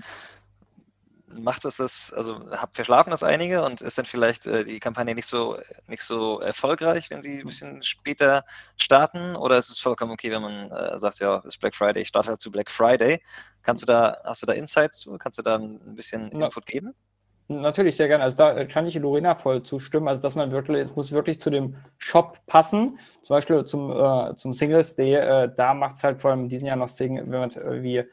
macht 1.39 1.65
es 1.65 1.77
das, 1.77 2.13
also 2.13 2.41
verschlafen 2.71 3.11
das 3.11 3.23
einige 3.23 3.63
und 3.63 3.81
ist 3.81 3.97
dann 3.97 4.05
vielleicht 4.05 4.45
äh, 4.45 4.63
die 4.63 4.79
Kampagne 4.79 5.15
nicht 5.15 5.27
so, 5.27 5.57
nicht 5.87 6.03
so 6.03 6.39
erfolgreich, 6.39 7.09
wenn 7.09 7.23
sie 7.23 7.39
ein 7.39 7.45
bisschen 7.45 7.83
später 7.83 8.43
starten? 8.77 9.35
Oder 9.35 9.57
ist 9.57 9.69
es 9.69 9.79
vollkommen 9.79 10.11
okay, 10.11 10.31
wenn 10.31 10.41
man 10.41 10.71
äh, 10.71 10.97
sagt, 10.99 11.19
ja, 11.19 11.39
es 11.39 11.45
ist 11.45 11.59
Black 11.59 11.75
Friday, 11.75 12.01
ich 12.01 12.09
starte 12.09 12.29
halt 12.29 12.41
zu 12.41 12.51
Black 12.51 12.69
Friday? 12.69 13.21
Kannst 13.63 13.81
du 13.83 13.85
da, 13.85 14.17
hast 14.23 14.41
du 14.41 14.45
da 14.45 14.53
Insights 14.53 14.99
zu? 14.99 15.17
Kannst 15.17 15.39
du 15.39 15.43
da 15.43 15.55
ein 15.55 15.95
bisschen 15.95 16.29
Input 16.29 16.65
geben? 16.65 16.93
Natürlich, 17.49 17.97
sehr 17.97 18.07
gerne. 18.07 18.23
Also 18.23 18.37
da 18.37 18.65
kann 18.65 18.87
ich 18.87 18.95
Lorena 18.95 19.35
voll 19.35 19.63
zustimmen. 19.63 20.07
Also 20.07 20.21
dass 20.21 20.35
man 20.35 20.51
wirklich, 20.51 20.81
es 20.81 20.95
muss 20.95 21.11
wirklich 21.11 21.41
zu 21.41 21.49
dem 21.49 21.75
Shop 21.97 22.39
passen. 22.47 22.99
Zum 23.23 23.35
Beispiel 23.35 23.65
zum, 23.65 23.91
äh, 23.91 24.35
zum 24.35 24.53
Singles 24.53 24.95
Day, 24.95 25.15
äh, 25.15 25.51
da 25.55 25.73
macht 25.73 25.95
es 25.95 26.03
halt 26.03 26.21
vor 26.21 26.31
allem 26.31 26.43
in 26.43 26.49
diesem 26.49 26.67
Jahr 26.67 26.77
noch 26.77 26.87
Sinn, 26.87 27.15
wenn 27.15 27.39
man 27.39 27.83
wie 27.83 28.03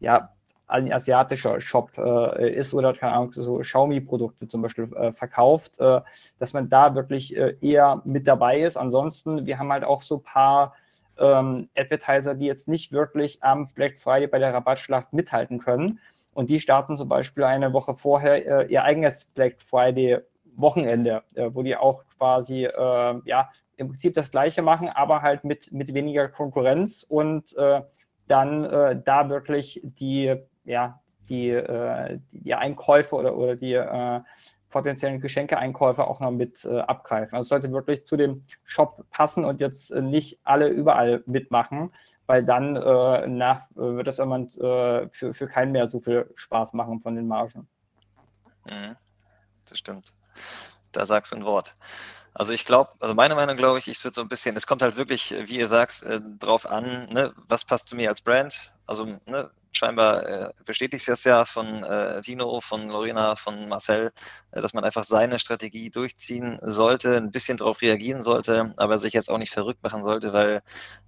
ja, 0.00 0.32
ein 0.68 0.92
asiatischer 0.92 1.60
Shop 1.60 1.90
äh, 1.96 2.54
ist 2.54 2.74
oder 2.74 2.92
keine 2.92 3.14
Ahnung, 3.14 3.32
so 3.32 3.58
Xiaomi-Produkte 3.58 4.48
zum 4.48 4.62
Beispiel 4.62 4.92
äh, 4.94 5.12
verkauft, 5.12 5.80
äh, 5.80 6.02
dass 6.38 6.52
man 6.52 6.68
da 6.68 6.94
wirklich 6.94 7.36
äh, 7.36 7.56
eher 7.60 8.02
mit 8.04 8.26
dabei 8.26 8.60
ist. 8.60 8.76
Ansonsten, 8.76 9.46
wir 9.46 9.58
haben 9.58 9.72
halt 9.72 9.84
auch 9.84 10.02
so 10.02 10.16
ein 10.16 10.22
paar 10.22 10.74
ähm, 11.18 11.70
Advertiser, 11.76 12.34
die 12.34 12.44
jetzt 12.44 12.68
nicht 12.68 12.92
wirklich 12.92 13.42
am 13.42 13.68
Black 13.68 13.98
Friday 13.98 14.26
bei 14.26 14.38
der 14.38 14.52
Rabattschlacht 14.52 15.12
mithalten 15.14 15.58
können. 15.58 16.00
Und 16.34 16.50
die 16.50 16.60
starten 16.60 16.98
zum 16.98 17.08
Beispiel 17.08 17.44
eine 17.44 17.72
Woche 17.72 17.96
vorher 17.96 18.46
äh, 18.46 18.66
ihr 18.70 18.84
eigenes 18.84 19.24
Black 19.24 19.62
Friday 19.62 20.18
Wochenende, 20.54 21.22
äh, 21.34 21.48
wo 21.52 21.62
die 21.62 21.76
auch 21.76 22.04
quasi 22.18 22.68
ja 23.24 23.48
im 23.76 23.88
Prinzip 23.88 24.14
das 24.14 24.32
Gleiche 24.32 24.60
machen, 24.60 24.88
aber 24.88 25.22
halt 25.22 25.44
mit, 25.44 25.72
mit 25.72 25.94
weniger 25.94 26.28
Konkurrenz 26.28 27.06
und 27.08 27.56
dann 28.26 29.02
da 29.04 29.28
wirklich 29.28 29.80
die, 29.84 30.36
ja, 30.68 31.00
die, 31.28 31.50
äh, 31.50 32.18
die 32.30 32.54
Einkäufe 32.54 33.16
oder, 33.16 33.36
oder 33.36 33.56
die 33.56 33.74
potenziellen 34.70 35.20
Geschenkeeinkäufe 35.20 36.06
auch 36.06 36.20
noch 36.20 36.30
mit 36.30 36.64
äh, 36.64 36.80
abgreifen. 36.80 37.34
Also 37.34 37.46
es 37.46 37.48
sollte 37.48 37.72
wirklich 37.72 38.06
zu 38.06 38.16
dem 38.16 38.44
Shop 38.64 39.04
passen 39.10 39.44
und 39.44 39.60
jetzt 39.60 39.90
äh, 39.90 40.02
nicht 40.02 40.40
alle 40.44 40.68
überall 40.68 41.22
mitmachen, 41.26 41.92
weil 42.26 42.44
dann 42.44 42.76
äh, 42.76 43.26
nach, 43.26 43.70
äh, 43.72 43.76
wird 43.76 44.06
das 44.06 44.18
irgendwann 44.18 44.46
äh, 44.46 45.08
für, 45.10 45.32
für 45.32 45.46
keinen 45.46 45.72
mehr 45.72 45.86
so 45.86 46.00
viel 46.00 46.30
Spaß 46.34 46.74
machen 46.74 47.00
von 47.00 47.14
den 47.14 47.26
Margen. 47.26 47.68
Mhm. 48.66 48.96
Das 49.68 49.78
stimmt. 49.78 50.12
Da 50.92 51.06
sagst 51.06 51.32
du 51.32 51.36
ein 51.36 51.44
Wort. 51.44 51.76
Also 52.34 52.52
ich 52.52 52.64
glaube, 52.64 52.90
also 53.00 53.14
meine 53.14 53.34
Meinung 53.34 53.56
glaube 53.56 53.78
ich, 53.78 53.88
ich 53.88 54.02
würde 54.04 54.14
so 54.14 54.20
ein 54.20 54.28
bisschen, 54.28 54.56
es 54.56 54.66
kommt 54.66 54.82
halt 54.82 54.96
wirklich, 54.96 55.34
wie 55.46 55.58
ihr 55.58 55.68
sagt, 55.68 56.02
äh, 56.02 56.20
drauf 56.38 56.66
an, 56.66 57.06
ne, 57.10 57.32
was 57.48 57.64
passt 57.64 57.88
zu 57.88 57.96
mir 57.96 58.08
als 58.10 58.20
Brand. 58.20 58.72
Also 58.86 59.04
ne, 59.26 59.50
scheinbar 59.72 60.26
äh, 60.26 60.52
bestätigt 60.64 61.06
das 61.08 61.24
ja 61.24 61.44
von 61.44 61.84
äh, 61.84 62.20
Tino, 62.20 62.60
von 62.60 62.88
Lorena, 62.88 63.36
von 63.36 63.68
Marcel, 63.68 64.12
äh, 64.52 64.60
dass 64.60 64.74
man 64.74 64.84
einfach 64.84 65.04
seine 65.04 65.38
Strategie 65.38 65.90
durchziehen 65.90 66.58
sollte, 66.62 67.16
ein 67.16 67.30
bisschen 67.30 67.58
darauf 67.58 67.80
reagieren 67.80 68.22
sollte, 68.22 68.72
aber 68.76 68.98
sich 68.98 69.12
jetzt 69.12 69.30
auch 69.30 69.38
nicht 69.38 69.52
verrückt 69.52 69.82
machen 69.82 70.04
sollte, 70.04 70.32
weil 70.32 70.62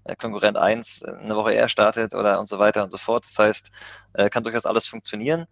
äh, 0.05 0.16
Konkurrent 0.16 0.57
1 0.57 1.03
äh, 1.03 1.11
eine 1.23 1.37
Woche 1.37 1.53
eher 1.53 1.68
startet 1.68 2.14
oder 2.14 2.41
und 2.41 2.49
so 2.49 2.59
weiter 2.59 2.83
und 2.85 2.91
so 2.91 2.99
fort. 2.99 3.25
Das 3.25 3.39
heißt, 3.39 3.71
äh, 4.14 4.31
kann 4.31 4.45
durchaus 4.45 4.66
alles 4.66 4.87
funktionieren. 4.87 5.47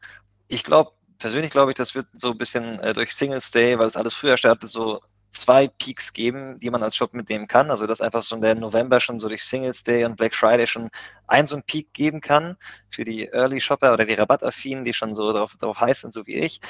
Ich 0.49 0.65
glaube, 0.65 0.93
persönlich 1.19 1.51
glaube 1.51 1.71
ich, 1.73 1.77
das 1.77 1.95
wird 1.95 2.07
so 2.15 2.33
ein 2.33 2.39
bisschen 2.39 2.81
durch 2.95 3.13
Singles 3.13 3.51
Day, 3.51 3.79
weil 3.79 3.87
es 3.87 3.97
alles 3.97 4.15
früher 4.15 4.37
startet, 4.37 4.71
so 4.71 5.01
zwei 5.31 5.69
Peaks 5.69 6.13
geben, 6.13 6.59
die 6.59 6.71
man 6.71 6.83
als 6.83 6.97
Shop 6.97 7.15
mitnehmen 7.15 7.47
kann. 7.47 7.71
Also 7.71 7.87
dass 7.87 8.01
einfach 8.01 8.23
so 8.23 8.37
in 8.37 8.43
der 8.43 8.55
November 8.55 9.01
schon 9.01 9.19
so 9.19 9.29
durch 9.29 9.45
Singles 9.45 9.85
Day 9.85 10.05
und 10.05 10.17
Black 10.17 10.35
Friday 10.35 10.67
schon 10.67 10.89
ein 11.27 11.47
so 11.47 11.57
ein 11.57 11.63
Peak 11.63 11.93
geben 11.93 12.21
kann 12.21 12.57
für 12.91 13.05
die 13.05 13.27
Early 13.29 13.61
Shopper 13.61 13.93
oder 13.93 14.05
die 14.05 14.15
Rabattaffinen, 14.15 14.85
die 14.85 14.95
schon 14.95 15.15
so 15.15 15.33
darauf, 15.33 15.57
darauf 15.59 15.81
heiß 15.81 16.01
sind, 16.01 16.15
so 16.15 16.27
wie 16.27 16.37
ich. 16.37 16.61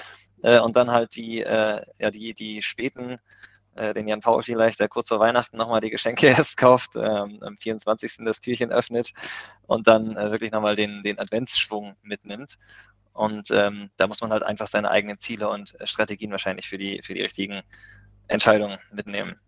Äh, 0.42 0.60
und 0.60 0.76
dann 0.76 0.90
halt 0.90 1.16
die, 1.16 1.42
äh, 1.42 1.80
ja, 1.98 2.10
die, 2.10 2.34
die 2.34 2.62
späten 2.62 3.18
äh, 3.74 3.94
den 3.94 4.08
Jan 4.08 4.20
Paul 4.20 4.42
vielleicht, 4.42 4.80
der 4.80 4.88
kurz 4.88 5.08
vor 5.08 5.20
Weihnachten 5.20 5.56
nochmal 5.56 5.80
die 5.80 5.90
Geschenke 5.90 6.26
erst 6.38 6.56
kauft, 6.56 6.96
ähm, 6.96 7.38
am 7.42 7.56
24. 7.58 8.24
das 8.24 8.40
Türchen 8.40 8.72
öffnet 8.72 9.12
und 9.66 9.86
dann 9.86 10.16
äh, 10.16 10.30
wirklich 10.30 10.52
nochmal 10.52 10.76
den, 10.76 11.02
den 11.02 11.18
Adventsschwung 11.18 11.96
mitnimmt. 12.02 12.58
Und 13.18 13.50
ähm, 13.50 13.90
da 13.96 14.06
muss 14.06 14.20
man 14.20 14.30
halt 14.30 14.44
einfach 14.44 14.68
seine 14.68 14.90
eigenen 14.90 15.18
Ziele 15.18 15.48
und 15.48 15.78
äh, 15.80 15.86
Strategien 15.86 16.30
wahrscheinlich 16.30 16.68
für 16.68 16.78
die, 16.78 17.02
für 17.02 17.14
die 17.14 17.22
richtigen 17.22 17.62
Entscheidung 18.28 18.76
mitnehmen. 18.92 19.40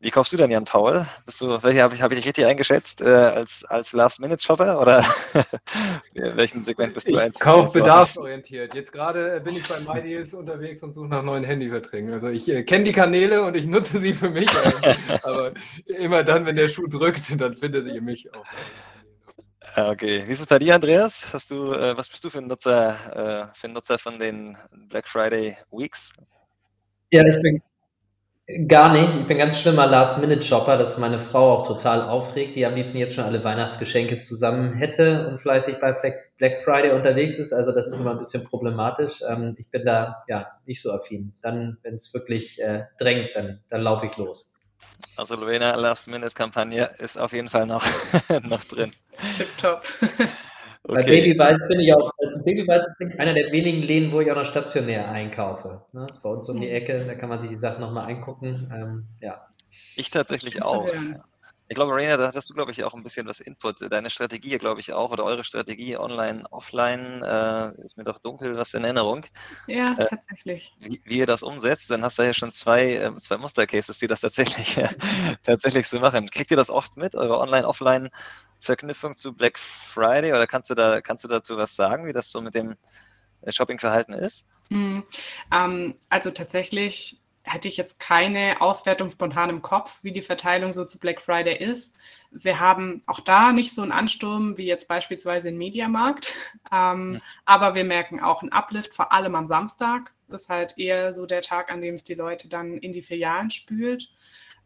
Wie 0.00 0.10
kaufst 0.10 0.32
du 0.32 0.36
denn, 0.36 0.50
Jan 0.50 0.64
Paul? 0.64 1.06
Bist 1.24 1.40
du, 1.40 1.62
welche 1.62 1.82
habe 1.82 1.94
ich, 1.94 2.02
hab 2.02 2.10
ich 2.10 2.18
dich 2.18 2.26
richtig 2.26 2.44
eingeschätzt? 2.44 3.00
Äh, 3.00 3.06
als 3.06 3.64
als 3.64 3.92
Last-Minute-Shopper 3.92 4.80
oder 4.80 5.04
welchen 6.14 6.62
Segment 6.64 6.94
bist 6.94 7.08
du? 7.08 7.18
Ich 7.18 7.38
kaufe 7.38 7.78
bedarfsorientiert. 7.78 8.74
Jetzt 8.74 8.92
gerade 8.92 9.40
bin 9.40 9.56
ich 9.56 9.66
bei 9.66 9.80
MyDeals 9.80 10.34
unterwegs 10.34 10.82
und 10.82 10.94
suche 10.94 11.08
nach 11.08 11.22
neuen 11.22 11.44
Handyverträgen. 11.44 12.12
Also 12.12 12.28
ich 12.28 12.48
äh, 12.48 12.62
kenne 12.64 12.84
die 12.84 12.92
Kanäle 12.92 13.42
und 13.42 13.56
ich 13.56 13.66
nutze 13.66 13.98
sie 13.98 14.12
für 14.12 14.30
mich. 14.30 14.50
aber 15.22 15.52
immer 15.86 16.24
dann, 16.24 16.44
wenn 16.44 16.56
der 16.56 16.68
Schuh 16.68 16.88
drückt, 16.88 17.40
dann 17.40 17.54
findet 17.54 17.86
ihr 17.86 18.02
mich 18.02 18.34
auch. 18.34 18.44
Okay, 19.74 20.26
wie 20.26 20.32
ist 20.32 20.40
es 20.40 20.46
bei 20.46 20.58
dir, 20.58 20.74
Andreas? 20.74 21.32
Hast 21.32 21.50
du, 21.50 21.72
äh, 21.72 21.96
was 21.96 22.08
bist 22.08 22.24
du 22.24 22.30
für 22.30 22.38
ein 22.38 22.46
Nutzer, 22.46 22.90
äh, 23.50 23.54
für 23.54 23.66
ein 23.66 23.72
Nutzer 23.72 23.98
von 23.98 24.18
den 24.18 24.56
Black 24.88 25.08
Friday 25.08 25.56
Weeks? 25.70 26.12
Ja, 27.10 27.22
ich 27.26 27.42
bin 27.42 27.62
gar 28.68 28.92
nicht. 28.92 29.20
Ich 29.20 29.26
bin 29.26 29.38
ganz 29.38 29.58
schlimmer 29.58 29.86
Last-Minute-Shopper, 29.86 30.78
dass 30.78 30.98
meine 30.98 31.18
Frau 31.18 31.52
auch 31.52 31.66
total 31.66 32.02
aufregt, 32.02 32.56
die 32.56 32.64
am 32.64 32.74
liebsten 32.74 32.98
jetzt 32.98 33.14
schon 33.14 33.24
alle 33.24 33.42
Weihnachtsgeschenke 33.42 34.18
zusammen 34.18 34.74
hätte 34.74 35.28
und 35.28 35.40
fleißig 35.40 35.76
bei 35.80 35.92
Black 36.38 36.60
Friday 36.60 36.92
unterwegs 36.92 37.34
ist. 37.34 37.52
Also 37.52 37.72
das 37.72 37.88
ist 37.88 37.98
immer 37.98 38.12
ein 38.12 38.18
bisschen 38.18 38.44
problematisch. 38.44 39.20
Ähm, 39.28 39.56
ich 39.58 39.68
bin 39.70 39.84
da 39.84 40.22
ja 40.28 40.46
nicht 40.64 40.80
so 40.80 40.92
affin. 40.92 41.32
Dann, 41.42 41.78
wenn 41.82 41.94
es 41.94 42.14
wirklich 42.14 42.60
äh, 42.62 42.84
drängt, 42.98 43.30
dann, 43.34 43.60
dann 43.68 43.82
laufe 43.82 44.06
ich 44.06 44.16
los. 44.16 44.55
Also 45.16 45.34
Lorena 45.34 45.74
Last-Minute-Kampagne 45.74 46.88
ist 46.98 47.18
auf 47.18 47.32
jeden 47.32 47.48
Fall 47.48 47.66
noch, 47.66 47.84
noch 48.42 48.64
drin. 48.64 48.92
Tipptopp. 49.36 49.84
Okay. 50.88 50.94
Bei 50.94 51.02
Babyweiß 51.02 51.58
bin 51.68 51.80
ich 51.80 51.92
auch, 51.92 52.12
Babyweiß 52.44 52.82
ist 53.00 53.18
einer 53.18 53.34
der 53.34 53.50
wenigen 53.50 53.82
Läden, 53.82 54.12
wo 54.12 54.20
ich 54.20 54.30
auch 54.30 54.36
noch 54.36 54.46
stationär 54.46 55.10
einkaufe. 55.10 55.82
Ne? 55.92 56.06
Das 56.06 56.18
ist 56.18 56.22
bei 56.22 56.28
uns 56.28 56.48
um 56.48 56.60
die 56.60 56.70
Ecke, 56.70 57.04
da 57.04 57.14
kann 57.16 57.28
man 57.28 57.40
sich 57.40 57.50
die 57.50 57.56
Sachen 57.56 57.80
nochmal 57.80 58.08
angucken. 58.08 58.70
Ähm, 58.72 59.04
ja. 59.20 59.48
Ich 59.96 60.10
tatsächlich 60.10 60.62
auch. 60.62 60.86
Ich 61.68 61.74
glaube, 61.74 61.92
Marina, 61.92 62.16
da 62.16 62.28
hattest 62.28 62.48
du, 62.48 62.54
glaube 62.54 62.70
ich, 62.70 62.84
auch 62.84 62.94
ein 62.94 63.02
bisschen 63.02 63.26
was 63.26 63.40
Input. 63.40 63.80
Deine 63.90 64.08
Strategie, 64.08 64.56
glaube 64.58 64.80
ich, 64.80 64.92
auch, 64.92 65.10
oder 65.10 65.24
eure 65.24 65.42
Strategie 65.42 65.96
online, 65.96 66.44
offline, 66.52 67.22
äh, 67.22 67.70
ist 67.82 67.96
mir 67.96 68.04
doch 68.04 68.20
dunkel 68.20 68.56
was 68.56 68.72
in 68.74 68.84
Erinnerung. 68.84 69.26
Ja, 69.66 69.94
äh, 69.94 70.06
tatsächlich. 70.06 70.74
Wie, 70.78 71.00
wie, 71.04 71.18
ihr 71.18 71.26
das 71.26 71.42
umsetzt, 71.42 71.90
dann 71.90 72.04
hast 72.04 72.18
du 72.18 72.22
ja 72.22 72.32
schon 72.32 72.52
zwei, 72.52 72.94
äh, 72.94 73.14
zwei 73.16 73.36
Mustercases, 73.38 73.98
die 73.98 74.06
das 74.06 74.20
tatsächlich, 74.20 74.78
tatsächlich 75.42 75.88
so 75.88 75.98
machen. 75.98 76.30
Kriegt 76.30 76.52
ihr 76.52 76.56
das 76.56 76.70
oft 76.70 76.96
mit, 76.96 77.16
eure 77.16 77.38
online, 77.38 77.66
offline 77.66 78.10
Verknüpfung 78.60 79.16
zu 79.16 79.34
Black 79.34 79.58
Friday 79.58 80.32
oder 80.32 80.46
kannst 80.46 80.70
du 80.70 80.74
da, 80.74 81.00
kannst 81.00 81.24
du 81.24 81.28
dazu 81.28 81.56
was 81.56 81.74
sagen, 81.74 82.06
wie 82.06 82.12
das 82.12 82.30
so 82.30 82.40
mit 82.40 82.54
dem 82.54 82.76
äh, 83.42 83.50
Shoppingverhalten 83.50 84.14
ist? 84.14 84.46
Mhm. 84.68 85.04
Ähm, 85.52 85.94
also 86.10 86.30
tatsächlich 86.30 87.20
hätte 87.46 87.68
ich 87.68 87.76
jetzt 87.76 88.00
keine 88.00 88.60
Auswertung 88.60 89.10
spontan 89.10 89.50
im 89.50 89.62
Kopf, 89.62 90.00
wie 90.02 90.12
die 90.12 90.22
Verteilung 90.22 90.72
so 90.72 90.84
zu 90.84 90.98
Black 90.98 91.20
Friday 91.20 91.56
ist. 91.56 91.96
Wir 92.32 92.58
haben 92.58 93.02
auch 93.06 93.20
da 93.20 93.52
nicht 93.52 93.72
so 93.72 93.82
einen 93.82 93.92
Ansturm 93.92 94.58
wie 94.58 94.66
jetzt 94.66 94.88
beispielsweise 94.88 95.50
im 95.50 95.56
Mediamarkt, 95.56 96.34
ähm, 96.72 97.14
ja. 97.14 97.20
aber 97.44 97.74
wir 97.76 97.84
merken 97.84 98.20
auch 98.20 98.42
einen 98.42 98.52
Uplift, 98.52 98.94
vor 98.94 99.12
allem 99.12 99.36
am 99.36 99.46
Samstag. 99.46 100.12
Das 100.28 100.42
ist 100.42 100.48
halt 100.48 100.76
eher 100.76 101.14
so 101.14 101.24
der 101.24 101.40
Tag, 101.40 101.70
an 101.70 101.80
dem 101.80 101.94
es 101.94 102.02
die 102.02 102.14
Leute 102.14 102.48
dann 102.48 102.78
in 102.78 102.90
die 102.90 103.02
Filialen 103.02 103.50
spült. 103.50 104.10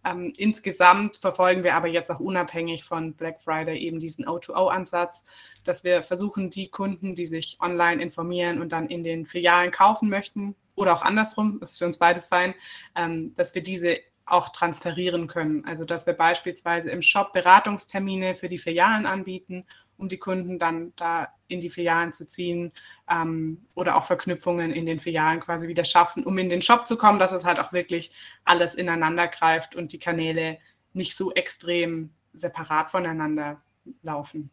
Ähm, 0.02 0.32
insgesamt 0.38 1.18
verfolgen 1.18 1.62
wir 1.62 1.74
aber 1.74 1.88
jetzt 1.88 2.10
auch 2.10 2.20
unabhängig 2.20 2.84
von 2.84 3.14
Black 3.14 3.42
Friday 3.42 3.78
eben 3.78 3.98
diesen 3.98 4.24
O2O-Ansatz, 4.24 5.26
dass 5.64 5.84
wir 5.84 6.02
versuchen, 6.02 6.48
die 6.48 6.68
Kunden, 6.68 7.14
die 7.14 7.26
sich 7.26 7.58
online 7.60 8.02
informieren 8.02 8.62
und 8.62 8.72
dann 8.72 8.88
in 8.88 9.02
den 9.02 9.26
Filialen 9.26 9.70
kaufen 9.70 10.08
möchten 10.08 10.56
oder 10.80 10.92
auch 10.94 11.02
andersrum, 11.02 11.60
ist 11.60 11.78
für 11.78 11.84
uns 11.84 11.98
beides 11.98 12.24
fein, 12.24 12.54
ähm, 12.96 13.34
dass 13.34 13.54
wir 13.54 13.62
diese 13.62 13.98
auch 14.26 14.50
transferieren 14.50 15.26
können. 15.26 15.64
Also 15.64 15.84
dass 15.84 16.06
wir 16.06 16.14
beispielsweise 16.14 16.90
im 16.90 17.02
Shop 17.02 17.32
Beratungstermine 17.32 18.34
für 18.34 18.48
die 18.48 18.58
Filialen 18.58 19.06
anbieten 19.06 19.66
um 20.00 20.08
die 20.08 20.18
Kunden 20.18 20.58
dann 20.58 20.92
da 20.96 21.28
in 21.46 21.60
die 21.60 21.70
Filialen 21.70 22.12
zu 22.12 22.26
ziehen 22.26 22.72
ähm, 23.08 23.66
oder 23.74 23.96
auch 23.96 24.04
Verknüpfungen 24.04 24.72
in 24.72 24.86
den 24.86 24.98
Filialen 24.98 25.40
quasi 25.40 25.68
wieder 25.68 25.84
schaffen, 25.84 26.24
um 26.24 26.38
in 26.38 26.48
den 26.48 26.62
Shop 26.62 26.86
zu 26.86 26.96
kommen, 26.96 27.18
dass 27.18 27.32
es 27.32 27.44
halt 27.44 27.60
auch 27.60 27.72
wirklich 27.72 28.12
alles 28.44 28.74
ineinander 28.74 29.28
greift 29.28 29.76
und 29.76 29.92
die 29.92 29.98
Kanäle 29.98 30.58
nicht 30.94 31.16
so 31.16 31.32
extrem 31.34 32.12
separat 32.32 32.90
voneinander 32.90 33.60
laufen. 34.02 34.50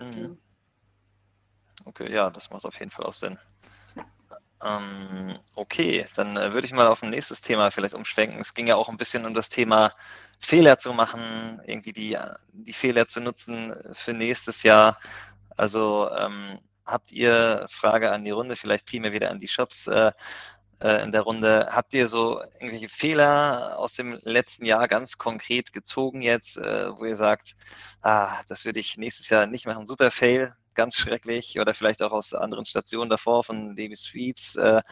Mhm. 0.00 0.38
Okay, 1.84 2.12
ja, 2.12 2.30
das 2.30 2.50
macht 2.50 2.64
auf 2.64 2.78
jeden 2.78 2.90
Fall 2.90 3.06
auch 3.06 3.12
Sinn. 3.12 3.38
Ähm, 4.64 5.38
okay, 5.56 6.06
dann 6.16 6.36
äh, 6.36 6.52
würde 6.54 6.66
ich 6.66 6.72
mal 6.72 6.86
auf 6.86 7.02
ein 7.02 7.10
nächstes 7.10 7.42
Thema 7.42 7.70
vielleicht 7.70 7.94
umschwenken. 7.94 8.40
Es 8.40 8.54
ging 8.54 8.66
ja 8.66 8.76
auch 8.76 8.88
ein 8.88 8.96
bisschen 8.96 9.26
um 9.26 9.34
das 9.34 9.50
Thema 9.50 9.92
Fehler 10.40 10.78
zu 10.78 10.94
machen, 10.94 11.60
irgendwie 11.66 11.92
die, 11.92 12.16
die 12.52 12.72
Fehler 12.72 13.06
zu 13.06 13.20
nutzen 13.20 13.74
für 13.92 14.14
nächstes 14.14 14.62
Jahr. 14.62 14.98
Also 15.56 16.10
ähm, 16.16 16.58
habt 16.86 17.12
ihr, 17.12 17.66
Frage 17.70 18.10
an 18.10 18.24
die 18.24 18.30
Runde, 18.30 18.56
vielleicht 18.56 18.86
primär 18.86 19.12
wieder 19.12 19.30
an 19.30 19.40
die 19.40 19.48
Shops 19.48 19.86
äh, 19.86 20.12
äh, 20.80 21.02
in 21.02 21.12
der 21.12 21.22
Runde, 21.22 21.68
habt 21.70 21.94
ihr 21.94 22.08
so 22.08 22.40
irgendwelche 22.60 22.88
Fehler 22.88 23.78
aus 23.78 23.94
dem 23.94 24.18
letzten 24.22 24.64
Jahr 24.66 24.88
ganz 24.88 25.18
konkret 25.18 25.72
gezogen 25.72 26.22
jetzt, 26.22 26.56
äh, 26.56 26.90
wo 26.98 27.04
ihr 27.04 27.16
sagt, 27.16 27.56
ah, 28.02 28.42
das 28.48 28.64
würde 28.64 28.80
ich 28.80 28.96
nächstes 28.98 29.28
Jahr 29.30 29.46
nicht 29.46 29.66
machen, 29.66 29.86
super 29.86 30.10
Fail, 30.10 30.54
ganz 30.74 30.96
schrecklich 30.96 31.58
oder 31.60 31.74
vielleicht 31.74 32.02
auch 32.02 32.12
aus 32.12 32.34
anderen 32.34 32.64
Stationen 32.64 33.10
davor 33.10 33.44
von 33.44 33.76
DB 33.76 33.94
Sweets, 33.94 34.56
äh, 34.56 34.82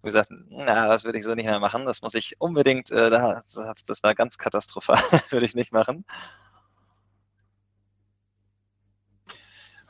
wo 0.00 0.06
gesagt, 0.06 0.30
na, 0.48 0.88
das 0.88 1.04
würde 1.04 1.18
ich 1.18 1.24
so 1.24 1.34
nicht 1.34 1.46
mehr 1.46 1.60
machen, 1.60 1.86
das 1.86 2.02
muss 2.02 2.14
ich 2.14 2.40
unbedingt, 2.40 2.90
äh, 2.90 3.10
das, 3.10 3.84
das 3.86 4.02
war 4.02 4.14
ganz 4.14 4.38
katastrophal, 4.38 4.98
würde 5.30 5.46
ich 5.46 5.54
nicht 5.54 5.72
machen. 5.72 6.04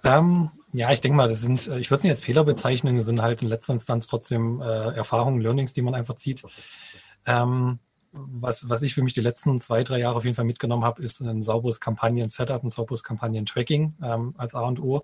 Ähm, 0.04 0.50
ja, 0.72 0.90
ich 0.90 1.00
denke 1.00 1.16
mal, 1.16 1.28
das 1.28 1.40
sind, 1.40 1.68
äh, 1.68 1.78
ich 1.78 1.90
würde 1.90 1.98
es 1.98 2.04
nicht 2.04 2.12
als 2.12 2.22
Fehler 2.22 2.44
bezeichnen, 2.44 3.00
sind 3.02 3.22
halt 3.22 3.42
in 3.42 3.48
letzter 3.48 3.74
Instanz 3.74 4.06
trotzdem 4.08 4.60
äh, 4.60 4.94
Erfahrungen, 4.94 5.40
Learnings, 5.40 5.72
die 5.72 5.82
man 5.82 5.94
einfach 5.94 6.16
zieht. 6.16 6.42
Ähm, 7.24 7.78
was, 8.12 8.68
was 8.68 8.82
ich 8.82 8.94
für 8.94 9.02
mich 9.02 9.14
die 9.14 9.20
letzten 9.20 9.58
zwei, 9.58 9.84
drei 9.84 9.98
Jahre 9.98 10.16
auf 10.16 10.24
jeden 10.24 10.34
Fall 10.34 10.44
mitgenommen 10.44 10.84
habe, 10.84 11.02
ist 11.02 11.20
ein 11.20 11.42
sauberes 11.42 11.80
Kampagnen-Setup, 11.80 12.62
ein 12.62 12.68
sauberes 12.68 13.02
Kampagnen-Tracking 13.02 13.94
ähm, 14.02 14.34
als 14.36 14.54
A 14.54 14.60
und 14.62 14.80
O. 14.80 15.02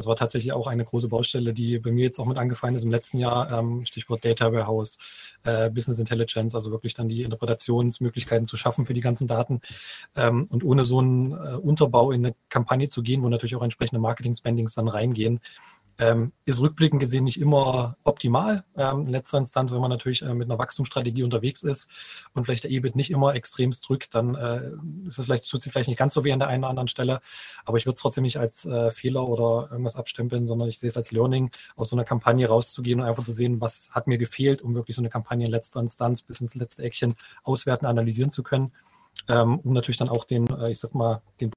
Das 0.00 0.06
war 0.06 0.16
tatsächlich 0.16 0.54
auch 0.54 0.66
eine 0.66 0.82
große 0.82 1.08
Baustelle, 1.08 1.52
die 1.52 1.78
bei 1.78 1.90
mir 1.92 2.04
jetzt 2.04 2.18
auch 2.18 2.24
mit 2.24 2.38
angefallen 2.38 2.74
ist 2.74 2.84
im 2.84 2.90
letzten 2.90 3.18
Jahr. 3.18 3.52
Ähm, 3.52 3.84
Stichwort 3.84 4.24
Data 4.24 4.50
Warehouse, 4.50 4.96
äh, 5.44 5.68
Business 5.68 5.98
Intelligence, 5.98 6.54
also 6.54 6.70
wirklich 6.70 6.94
dann 6.94 7.10
die 7.10 7.20
Interpretationsmöglichkeiten 7.20 8.46
zu 8.46 8.56
schaffen 8.56 8.86
für 8.86 8.94
die 8.94 9.02
ganzen 9.02 9.28
Daten. 9.28 9.60
Ähm, 10.16 10.46
und 10.48 10.64
ohne 10.64 10.84
so 10.84 11.00
einen 11.00 11.32
äh, 11.32 11.56
Unterbau 11.56 12.12
in 12.12 12.24
eine 12.24 12.34
Kampagne 12.48 12.88
zu 12.88 13.02
gehen, 13.02 13.22
wo 13.22 13.28
natürlich 13.28 13.56
auch 13.56 13.62
entsprechende 13.62 14.00
Marketing-Spendings 14.00 14.74
dann 14.74 14.88
reingehen, 14.88 15.40
ähm, 16.00 16.32
ist 16.46 16.60
rückblickend 16.60 17.00
gesehen 17.00 17.24
nicht 17.24 17.40
immer 17.40 17.96
optimal. 18.04 18.64
Ähm, 18.76 19.02
in 19.02 19.08
letzter 19.08 19.38
Instanz, 19.38 19.70
wenn 19.70 19.80
man 19.80 19.90
natürlich 19.90 20.22
äh, 20.22 20.32
mit 20.32 20.48
einer 20.48 20.58
Wachstumsstrategie 20.58 21.22
unterwegs 21.22 21.62
ist 21.62 21.90
und 22.34 22.44
vielleicht 22.44 22.64
der 22.64 22.70
EBIT 22.70 22.96
nicht 22.96 23.10
immer 23.10 23.34
extremst 23.34 23.86
drückt, 23.86 24.14
dann 24.14 24.34
äh, 24.34 24.70
ist 25.06 25.18
es 25.18 25.24
vielleicht, 25.26 25.48
tut 25.48 25.60
sich 25.60 25.70
vielleicht 25.70 25.88
nicht 25.88 25.98
ganz 25.98 26.14
so 26.14 26.24
weh 26.24 26.32
an 26.32 26.38
der 26.38 26.48
einen 26.48 26.64
oder 26.64 26.70
anderen 26.70 26.88
Stelle. 26.88 27.20
Aber 27.66 27.76
ich 27.76 27.84
würde 27.84 27.96
es 27.96 28.00
trotzdem 28.00 28.22
nicht 28.22 28.38
als 28.38 28.64
äh, 28.64 28.90
Fehler 28.92 29.28
oder 29.28 29.68
irgendwas 29.70 29.96
abstempeln, 29.96 30.46
sondern 30.46 30.68
ich 30.68 30.78
sehe 30.78 30.88
es 30.88 30.96
als 30.96 31.12
Learning, 31.12 31.50
aus 31.76 31.90
so 31.90 31.96
einer 31.96 32.04
Kampagne 32.04 32.48
rauszugehen 32.48 33.00
und 33.00 33.06
einfach 33.06 33.24
zu 33.24 33.32
sehen, 33.32 33.60
was 33.60 33.90
hat 33.92 34.06
mir 34.06 34.16
gefehlt, 34.16 34.62
um 34.62 34.74
wirklich 34.74 34.96
so 34.96 35.02
eine 35.02 35.10
Kampagne 35.10 35.44
in 35.44 35.52
letzter 35.52 35.80
Instanz 35.80 36.22
bis 36.22 36.40
ins 36.40 36.54
letzte 36.54 36.82
Eckchen 36.82 37.14
auswerten, 37.42 37.84
analysieren 37.84 38.30
zu 38.30 38.42
können. 38.42 38.72
Ähm, 39.28 39.58
um 39.58 39.74
natürlich 39.74 39.98
dann 39.98 40.08
auch 40.08 40.24
den, 40.24 40.48
äh, 40.48 40.70
ich 40.70 40.80
sag 40.80 40.94
mal, 40.94 41.20
den 41.40 41.50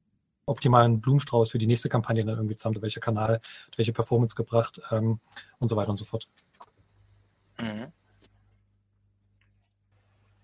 optimalen 0.46 1.02
Blumenstrauß 1.02 1.52
für 1.52 1.58
die 1.58 1.68
nächste 1.68 1.89
Kampagne 1.89 2.26
dann 2.26 2.36
irgendwie 2.36 2.56
zusammen, 2.56 2.82
welcher 2.82 3.00
Kanal, 3.00 3.39
welche 3.78 3.94
Performance 3.94 4.36
gebracht 4.36 4.82
ähm, 4.91 5.20
und 5.60 5.68
so 5.68 5.76
weiter 5.76 5.89
und 5.89 5.98
so 5.98 6.06
fort. 6.06 6.28
Mhm. 7.58 7.91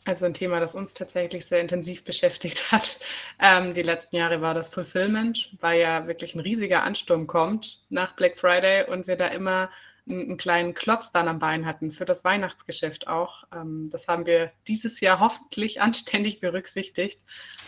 Also 0.06 0.26
ein 0.26 0.34
Thema, 0.34 0.60
das 0.60 0.74
uns 0.74 0.93
tatsächlich 0.95 1.45
sehr 1.45 1.62
intensiv 1.62 2.04
beschäftigt 2.04 2.72
hat. 2.72 3.00
Ähm, 3.41 3.74
die 3.74 3.84
letzten 3.84 4.18
Jahre 4.18 4.41
war 4.41 4.54
das 4.54 4.68
Fulfillment, 4.68 5.56
weil 5.62 5.80
ja 5.80 6.08
wirklich 6.08 6.36
ein 6.36 6.41
riesiger 6.41 6.84
Ansturm 6.84 7.26
kommt 7.26 7.82
nach 7.88 8.14
Black 8.18 8.38
Friday 8.38 8.86
und 8.86 9.08
wir 9.08 9.16
da 9.16 9.28
immer 9.28 9.70
einen 10.10 10.38
kleinen 10.38 10.74
Klotz 10.74 11.12
dann 11.12 11.28
am 11.28 11.39
Bein 11.39 11.66
hatten 11.66 11.91
für 11.91 12.05
das 12.05 12.24
Weihnachtsgeschäft 12.24 13.07
auch. 13.07 13.43
Ähm, 13.53 13.89
das 13.91 14.07
haben 14.07 14.26
wir 14.26 14.51
dieses 14.68 14.99
Jahr 15.01 15.20
hoffentlich 15.20 15.82
anständig 15.82 16.39
berücksichtigt 16.39 17.22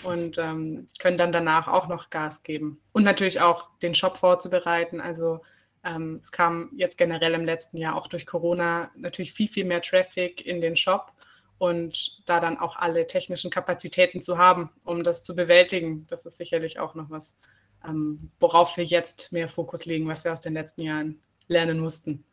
und 0.03 0.37
ähm, 0.37 0.87
können 0.99 1.17
dann 1.17 1.31
danach 1.31 1.67
auch 1.67 1.87
noch 1.87 2.09
Gas 2.09 2.43
geben. 2.43 2.81
Und 2.93 3.03
natürlich 3.03 3.41
auch 3.41 3.69
den 3.79 3.95
Shop 3.95 4.17
vorzubereiten. 4.17 4.99
Also 4.99 5.41
ähm, 5.83 6.19
es 6.21 6.31
kam 6.31 6.71
jetzt 6.75 6.97
generell 6.97 7.33
im 7.33 7.45
letzten 7.45 7.77
Jahr 7.77 7.95
auch 7.95 8.07
durch 8.07 8.25
Corona 8.25 8.91
natürlich 8.95 9.33
viel, 9.33 9.47
viel 9.47 9.65
mehr 9.65 9.81
Traffic 9.81 10.45
in 10.45 10.61
den 10.61 10.75
Shop 10.75 11.11
und 11.59 12.23
da 12.25 12.39
dann 12.39 12.57
auch 12.57 12.75
alle 12.75 13.05
technischen 13.05 13.51
Kapazitäten 13.51 14.21
zu 14.21 14.37
haben, 14.39 14.71
um 14.83 15.03
das 15.03 15.21
zu 15.21 15.35
bewältigen. 15.35 16.07
Das 16.07 16.25
ist 16.25 16.37
sicherlich 16.37 16.79
auch 16.79 16.95
noch 16.95 17.11
was, 17.11 17.37
worauf 18.39 18.77
wir 18.77 18.83
jetzt 18.83 19.31
mehr 19.31 19.47
Fokus 19.47 19.85
legen, 19.85 20.07
was 20.07 20.23
wir 20.23 20.33
aus 20.33 20.41
den 20.41 20.53
letzten 20.53 20.81
Jahren 20.81 21.21
lernen 21.51 21.79
mussten. 21.79 22.23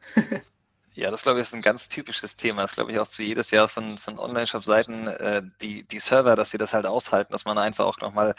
Ja, 0.94 1.12
das 1.12 1.22
glaube 1.22 1.38
ich 1.38 1.44
ist 1.44 1.54
ein 1.54 1.62
ganz 1.62 1.88
typisches 1.88 2.34
Thema. 2.34 2.62
Das 2.62 2.74
glaube 2.74 2.90
ich 2.90 2.98
auch 2.98 3.06
zu 3.06 3.22
jedes 3.22 3.52
Jahr 3.52 3.68
von, 3.68 3.98
von 3.98 4.18
Online-Shop-Seiten, 4.18 5.06
äh, 5.06 5.42
die, 5.60 5.84
die 5.84 6.00
Server, 6.00 6.34
dass 6.34 6.50
sie 6.50 6.58
das 6.58 6.74
halt 6.74 6.86
aushalten, 6.86 7.30
dass 7.30 7.44
man 7.44 7.56
einfach 7.56 7.86
auch 7.86 8.00
nochmal 8.00 8.34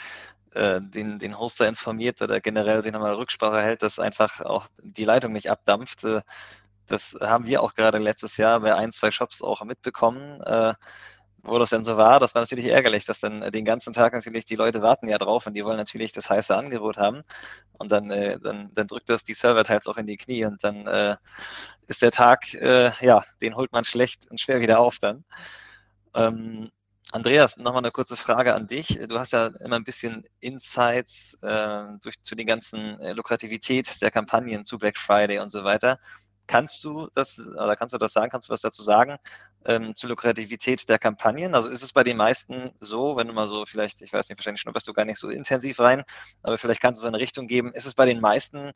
äh, 0.56 0.82
den, 0.82 1.20
den 1.20 1.40
Hoster 1.40 1.70
informiert 1.70 2.22
oder 2.22 2.42
generell 2.42 2.84
sich 2.84 2.92
nochmal 2.92 3.14
Rücksprache 3.14 3.62
hält, 3.62 3.82
dass 3.82 3.98
einfach 3.98 4.42
auch 4.42 4.68
die 4.84 5.06
Leitung 5.06 5.32
nicht 5.32 5.50
abdampft. 5.50 6.04
Äh, 6.04 6.20
das 6.88 7.16
haben 7.22 7.46
wir 7.46 7.64
auch 7.64 7.76
gerade 7.76 7.98
letztes 7.98 8.36
Jahr 8.36 8.60
bei 8.60 8.76
ein, 8.76 8.92
zwei 8.92 9.12
Shops 9.12 9.42
auch 9.42 9.64
mitbekommen. 9.64 10.42
Äh, 10.42 10.74
wo 11.44 11.60
das 11.60 11.70
denn 11.72 11.84
so 11.84 11.98
war, 11.98 12.20
das 12.20 12.36
war 12.36 12.42
natürlich 12.42 12.66
ärgerlich, 12.66 13.06
dass 13.06 13.20
dann 13.20 13.42
äh, 13.42 13.52
den 13.52 13.66
ganzen 13.66 13.94
Tag 13.94 14.14
natürlich 14.14 14.46
die 14.46 14.56
Leute 14.56 14.82
warten 14.82 15.08
ja 15.08 15.18
drauf 15.18 15.48
und 15.48 15.54
die 15.54 15.64
wollen 15.64 15.78
natürlich 15.78 16.12
das 16.12 16.30
heiße 16.30 16.56
Angebot 16.56 16.98
haben. 16.98 17.22
Und 17.78 17.92
dann, 17.92 18.12
äh, 18.12 18.40
dann, 18.40 18.72
dann 18.74 18.88
drückt 18.88 19.10
das 19.10 19.24
die 19.24 19.34
Server 19.34 19.64
teils 19.64 19.88
auch 19.88 19.98
in 19.98 20.08
die 20.08 20.18
Knie 20.18 20.46
und 20.46 20.64
dann 20.64 20.88
äh, 20.88 21.16
ist 21.88 22.02
der 22.02 22.12
Tag, 22.12 22.54
äh, 22.54 22.92
ja, 23.02 23.24
den 23.42 23.56
holt 23.56 23.72
man 23.72 23.86
schlecht 23.86 24.30
und 24.30 24.40
schwer 24.40 24.60
wieder 24.60 24.80
auf 24.80 25.00
dann. 25.00 25.24
Ähm, 26.14 26.70
Andreas, 27.12 27.58
nochmal 27.58 27.82
eine 27.82 27.92
kurze 27.92 28.16
Frage 28.18 28.54
an 28.54 28.68
dich. 28.68 29.00
Du 29.08 29.18
hast 29.18 29.32
ja 29.32 29.48
immer 29.66 29.78
ein 29.78 29.84
bisschen 29.84 30.24
Insights 30.42 31.42
äh, 31.42 31.86
durch, 32.04 32.22
zu 32.22 32.36
den 32.36 32.46
ganzen 32.46 33.00
äh, 33.00 33.14
Lukrativität 33.14 34.02
der 34.02 34.12
Kampagnen 34.12 34.66
zu 34.66 34.78
Black 34.78 34.98
Friday 34.98 35.40
und 35.40 35.52
so 35.52 35.64
weiter. 35.64 35.98
Kannst 36.46 36.84
du 36.84 37.08
das 37.16 37.40
oder 37.40 37.76
kannst 37.76 37.94
du 37.94 37.98
das 37.98 38.14
sagen? 38.14 38.30
Kannst 38.32 38.50
du 38.50 38.54
was 38.54 38.62
dazu 38.62 38.84
sagen 38.84 39.18
ähm, 39.66 39.96
zur 39.96 40.10
Lukrativität 40.10 40.88
der 40.90 41.00
Kampagnen? 41.00 41.56
Also 41.56 41.70
ist 41.70 41.84
es 41.84 41.94
bei 41.94 42.04
den 42.04 42.18
meisten 42.18 42.72
so, 42.80 43.16
wenn 43.18 43.28
du 43.28 43.34
mal 43.34 43.48
so 43.48 43.66
vielleicht, 43.66 44.02
ich 44.02 44.14
weiß 44.14 44.30
nicht, 44.30 44.38
wahrscheinlich 44.38 44.62
schnupperst 44.62 44.88
du 44.88 44.94
gar 44.94 45.06
nicht 45.06 45.20
so 45.20 45.30
intensiv 45.30 45.80
rein, 45.80 46.04
aber 46.44 46.58
vielleicht 46.58 46.82
kannst 46.82 47.00
du 47.00 47.04
so 47.04 47.08
eine 47.08 47.20
Richtung 47.20 47.48
geben. 47.48 47.74
Ist 47.74 47.86
es 47.86 47.96
bei 47.96 48.06
den 48.06 48.20
meisten 48.20 48.72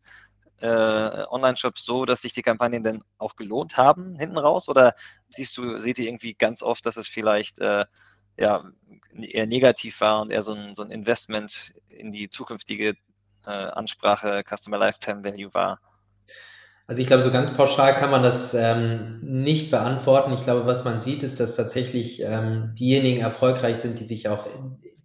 äh, 0.62 1.26
Online-Shops 1.30 1.86
so, 1.86 2.06
dass 2.06 2.22
sich 2.22 2.34
die 2.34 2.42
Kampagnen 2.42 2.84
denn 2.84 3.04
auch 3.18 3.36
gelohnt 3.36 3.78
haben 3.78 4.16
hinten 4.18 4.38
raus? 4.38 4.70
Oder 4.70 4.94
siehst 5.30 5.58
du, 5.58 5.80
seht 5.80 6.00
ihr 6.00 6.08
irgendwie 6.08 6.34
ganz 6.34 6.62
oft, 6.62 6.86
dass 6.86 6.98
es 6.98 7.08
vielleicht 7.08 7.60
äh, 7.60 7.86
ja, 8.38 8.64
eher 9.12 9.46
negativ 9.46 10.02
war 10.02 10.22
und 10.22 10.32
eher 10.32 10.44
so 10.44 10.54
ein, 10.54 10.76
so 10.76 10.84
ein 10.84 10.92
Investment 10.92 11.74
in 11.88 12.12
die 12.12 12.30
zukünftige 12.30 12.96
äh, 13.46 13.50
Ansprache 13.50 14.44
Customer 14.48 14.78
Lifetime 14.78 15.24
Value 15.24 15.54
war? 15.54 15.80
Also 16.86 17.02
ich 17.02 17.08
glaube, 17.08 17.24
so 17.24 17.32
ganz 17.32 17.54
pauschal 17.56 17.96
kann 17.96 18.12
man 18.12 18.24
das 18.24 18.54
ähm, 18.54 19.20
nicht 19.22 19.72
beantworten. 19.72 20.34
Ich 20.34 20.44
glaube, 20.44 20.66
was 20.66 20.84
man 20.84 21.00
sieht, 21.00 21.24
ist, 21.24 21.40
dass 21.40 21.56
tatsächlich 21.56 22.22
ähm, 22.22 22.76
diejenigen 22.78 23.22
erfolgreich 23.22 23.78
sind, 23.78 24.00
die 24.00 24.06
sich 24.06 24.28
auch 24.28 24.48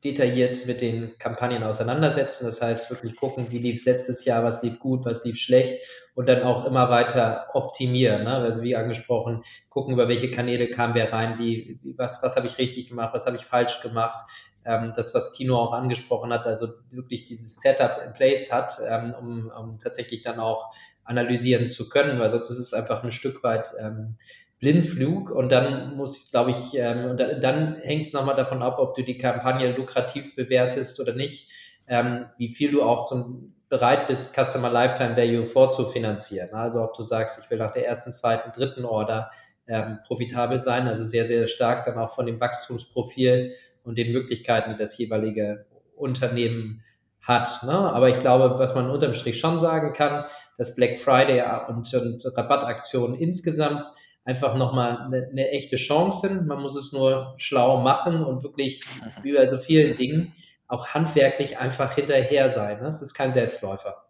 detailliert 0.03 0.67
mit 0.67 0.81
den 0.81 1.17
Kampagnen 1.19 1.63
auseinandersetzen. 1.63 2.47
Das 2.47 2.61
heißt, 2.61 2.91
wirklich 2.91 3.17
gucken, 3.17 3.51
wie 3.51 3.59
lief 3.59 3.81
es 3.81 3.85
letztes 3.85 4.25
Jahr, 4.25 4.45
was 4.45 4.63
lief 4.63 4.79
gut, 4.81 5.05
was 5.05 5.25
lief 5.25 5.39
schlecht 5.39 5.81
und 6.15 6.29
dann 6.29 6.43
auch 6.43 6.65
immer 6.65 6.91
weiter 6.91 7.47
optimieren. 7.53 8.25
Ne? 8.25 8.35
Also 8.35 8.63
wie 8.63 8.77
angesprochen, 8.77 9.45
gucken, 9.69 9.95
über 9.95 10.09
welche 10.09 10.31
Kanäle 10.31 10.69
kam 10.71 10.95
wer 10.95 11.13
rein, 11.13 11.39
wie, 11.39 11.79
was, 11.97 12.23
was 12.23 12.35
habe 12.35 12.49
ich 12.49 12.59
richtig 12.59 12.89
gemacht, 12.89 13.15
was 13.15 13.27
habe 13.27 13.37
ich 13.37 13.45
falsch 13.45 13.81
gemacht. 13.83 14.29
Ähm, 14.65 14.95
das, 14.97 15.15
was 15.15 15.33
Tino 15.33 15.57
auch 15.57 15.73
angesprochen 15.73 16.33
hat, 16.33 16.47
also 16.47 16.69
wirklich 16.91 17.27
dieses 17.27 17.57
Setup 17.57 18.03
in 18.05 18.13
place 18.15 18.53
hat, 18.53 18.79
ähm, 18.89 19.15
um, 19.19 19.51
um 19.57 19.79
tatsächlich 19.79 20.23
dann 20.23 20.41
auch 20.41 20.73
analysieren 21.09 21.69
zu 21.69 21.89
können, 21.89 22.21
weil 22.21 22.31
sonst 22.31 22.51
ist 22.51 22.59
es 22.59 22.75
einfach 22.75 23.03
ein 23.03 23.13
Stück 23.13 23.43
weit 23.43 23.73
ähm, 23.81 24.17
Blindflug 24.61 25.31
und 25.31 25.51
dann 25.51 25.97
muss 25.97 26.17
ich, 26.17 26.31
glaube 26.31 26.51
ich, 26.51 26.75
ähm, 26.75 27.11
und 27.11 27.19
dann 27.19 27.77
hängt 27.77 28.07
es 28.07 28.13
nochmal 28.13 28.37
davon 28.37 28.63
ab, 28.63 28.79
ob 28.79 28.95
du 28.95 29.03
die 29.03 29.19
Kampagne 29.19 29.75
lukrativ 29.75 30.37
bewertest 30.37 31.01
oder 31.01 31.15
nicht, 31.15 31.51
ähm, 31.87 32.27
wie 32.37 32.55
viel 32.55 32.73
du 32.73 32.83
auch 32.83 33.09
zum, 33.09 33.55
bereit 33.69 34.09
bist, 34.09 34.35
Customer 34.35 34.71
Lifetime 34.71 35.17
Value 35.17 35.47
vorzufinanzieren. 35.47 36.53
Also 36.53 36.83
ob 36.83 36.95
du 36.95 37.03
sagst, 37.03 37.41
ich 37.43 37.51
will 37.51 37.59
nach 37.59 37.73
der 37.73 37.87
ersten, 37.87 38.13
zweiten, 38.13 38.51
dritten 38.53 38.85
Order 38.85 39.31
ähm, 39.67 39.99
profitabel 40.07 40.61
sein, 40.61 40.89
also 40.89 41.05
sehr, 41.05 41.27
sehr 41.27 41.49
stark 41.49 41.85
dann 41.87 41.99
auch 41.99 42.15
von 42.15 42.27
dem 42.27 42.41
Wachstumsprofil 42.41 43.55
und 43.85 43.97
den 43.97 44.13
Möglichkeiten, 44.13 44.73
die 44.73 44.79
das 44.79 44.97
jeweilige 44.99 45.67
Unternehmen 45.97 46.83
hat. 47.21 47.63
Ne? 47.63 47.73
Aber 47.73 48.09
ich 48.09 48.19
glaube, 48.21 48.59
was 48.59 48.75
man 48.75 48.91
unterm 48.91 49.15
Strich 49.15 49.39
schon 49.39 49.59
sagen 49.59 49.93
kann, 49.93 50.25
dass 50.59 50.75
Black 50.75 51.01
Friday 51.01 51.43
und, 51.69 51.93
und 51.95 52.37
Rabattaktionen 52.37 53.17
insgesamt 53.19 53.85
einfach 54.25 54.57
nochmal 54.57 54.99
eine, 54.99 55.29
eine 55.31 55.49
echte 55.51 55.77
Chance 55.77 56.29
sind. 56.29 56.47
Man 56.47 56.61
muss 56.61 56.77
es 56.77 56.93
nur 56.93 57.35
schlau 57.39 57.81
machen 57.81 58.23
und 58.23 58.43
wirklich, 58.43 58.83
wie 59.23 59.33
bei 59.33 59.49
so 59.49 59.59
vielen 59.59 59.97
Dingen, 59.97 60.35
auch 60.67 60.89
handwerklich 60.89 61.57
einfach 61.59 61.95
hinterher 61.95 62.51
sein. 62.51 62.83
Ne? 62.83 62.89
Es 62.89 63.01
ist 63.01 63.15
kein 63.15 63.33
Selbstläufer. 63.33 64.05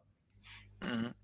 Mhm. 0.82 1.14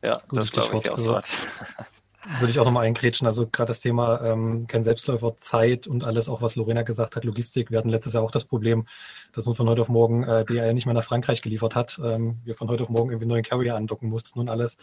Ja, 0.00 0.22
Gutes 0.28 0.50
das 0.50 0.68
glaube 0.68 0.80
ich 0.82 0.90
auch 0.90 0.98
so. 0.98 1.20
Würde 2.38 2.52
ich 2.52 2.60
auch 2.60 2.64
nochmal 2.64 2.86
einkrätschen. 2.86 3.26
Also 3.26 3.48
gerade 3.48 3.68
das 3.68 3.80
Thema 3.80 4.20
ähm, 4.20 4.68
kein 4.68 4.84
Selbstläufer, 4.84 5.36
Zeit 5.36 5.88
und 5.88 6.04
alles, 6.04 6.28
auch 6.28 6.40
was 6.40 6.54
Lorena 6.54 6.82
gesagt 6.82 7.16
hat, 7.16 7.24
Logistik. 7.24 7.72
Wir 7.72 7.78
hatten 7.78 7.88
letztes 7.88 8.12
Jahr 8.12 8.22
auch 8.22 8.30
das 8.30 8.44
Problem, 8.44 8.86
dass 9.32 9.46
uns 9.48 9.56
von 9.56 9.68
heute 9.68 9.82
auf 9.82 9.88
morgen 9.88 10.22
äh, 10.22 10.44
DRL 10.44 10.72
nicht 10.72 10.86
mehr 10.86 10.94
nach 10.94 11.02
Frankreich 11.02 11.42
geliefert 11.42 11.74
hat. 11.74 12.00
Ähm, 12.02 12.38
wir 12.44 12.54
von 12.54 12.68
heute 12.68 12.84
auf 12.84 12.90
morgen 12.90 13.10
irgendwie 13.10 13.24
einen 13.24 13.30
neuen 13.30 13.42
Carrier 13.42 13.74
andocken 13.74 14.08
mussten 14.08 14.38
und 14.38 14.48
alles. 14.48 14.76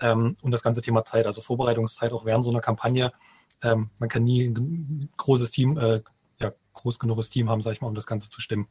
Ähm, 0.00 0.36
und 0.42 0.52
das 0.52 0.62
ganze 0.62 0.80
Thema 0.80 1.02
Zeit, 1.02 1.26
also 1.26 1.40
Vorbereitungszeit 1.40 2.12
auch 2.12 2.24
während 2.24 2.44
so 2.44 2.50
einer 2.50 2.60
Kampagne. 2.60 3.12
Ähm, 3.62 3.90
man 3.98 4.08
kann 4.08 4.22
nie 4.22 4.44
ein 4.44 5.08
großes 5.16 5.50
Team, 5.50 5.76
äh, 5.78 6.02
ja, 6.38 6.52
groß 6.74 7.00
genuges 7.00 7.30
Team 7.30 7.50
haben, 7.50 7.62
sag 7.62 7.72
ich 7.72 7.80
mal, 7.80 7.88
um 7.88 7.94
das 7.96 8.06
Ganze 8.06 8.30
zu 8.30 8.40
stimmen. 8.40 8.68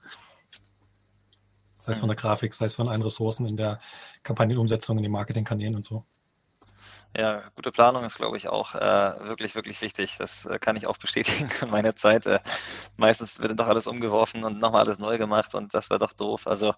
sei 1.79 1.91
es 1.91 1.97
von 1.97 2.07
der 2.07 2.15
Grafik, 2.15 2.53
sei 2.53 2.65
es 2.65 2.75
von 2.75 2.87
allen 2.87 3.01
Ressourcen 3.01 3.45
in 3.45 3.57
der 3.57 3.79
Kampagnenumsetzung, 4.23 4.97
in 4.97 5.03
den 5.03 5.11
Marketingkanälen 5.11 5.75
und 5.75 5.83
so. 5.83 6.05
Ja, 7.17 7.43
gute 7.55 7.71
Planung 7.71 8.03
ist, 8.03 8.17
glaube 8.17 8.35
ich, 8.35 8.49
auch 8.49 8.75
äh, 8.75 8.79
wirklich, 9.27 9.55
wirklich 9.55 9.81
wichtig. 9.81 10.17
Das 10.17 10.45
äh, 10.45 10.59
kann 10.59 10.75
ich 10.75 10.85
auch 10.85 10.97
bestätigen 10.97 11.49
in 11.61 11.69
meiner 11.69 11.95
Zeit. 11.95 12.25
Äh, 12.25 12.39
meistens 12.97 13.39
wird 13.39 13.57
doch 13.57 13.67
alles 13.67 13.87
umgeworfen 13.87 14.43
und 14.43 14.59
nochmal 14.59 14.81
alles 14.81 14.99
neu 14.99 15.17
gemacht 15.17 15.53
und 15.55 15.73
das 15.73 15.89
war 15.89 15.97
doch 15.99 16.11
doof. 16.11 16.45
Also 16.45 16.73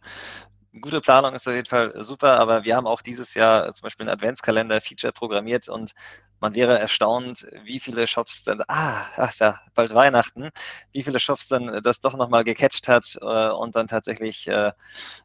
gute 0.82 1.02
Planung 1.02 1.34
ist 1.36 1.48
auf 1.48 1.56
jeden 1.56 1.68
Fall 1.68 1.94
super, 2.04 2.40
aber 2.40 2.64
wir 2.66 2.76
haben 2.76 2.88
auch 2.88 3.02
dieses 3.02 3.34
Jahr 3.36 3.74
zum 3.74 3.84
Beispiel 3.86 4.06
einen 4.08 4.16
Adventskalender-Feature 4.18 5.14
programmiert 5.14 5.70
und 5.70 5.94
man 6.40 6.56
wäre 6.56 6.78
erstaunt, 6.78 7.48
wie 7.64 7.80
viele 7.80 8.08
Shops 8.08 8.44
dann, 8.44 8.62
ah, 8.68 9.06
ach 9.16 9.34
ja 9.40 9.60
bald 9.74 9.94
Weihnachten, 9.94 10.50
wie 10.92 11.04
viele 11.04 11.20
Shops 11.20 11.48
dann 11.48 11.82
das 11.84 12.00
doch 12.00 12.16
nochmal 12.16 12.44
gecatcht 12.44 12.88
hat 12.88 13.18
äh, 13.22 13.50
und 13.50 13.76
dann 13.76 13.88
tatsächlich 13.88 14.48
äh, 14.48 14.72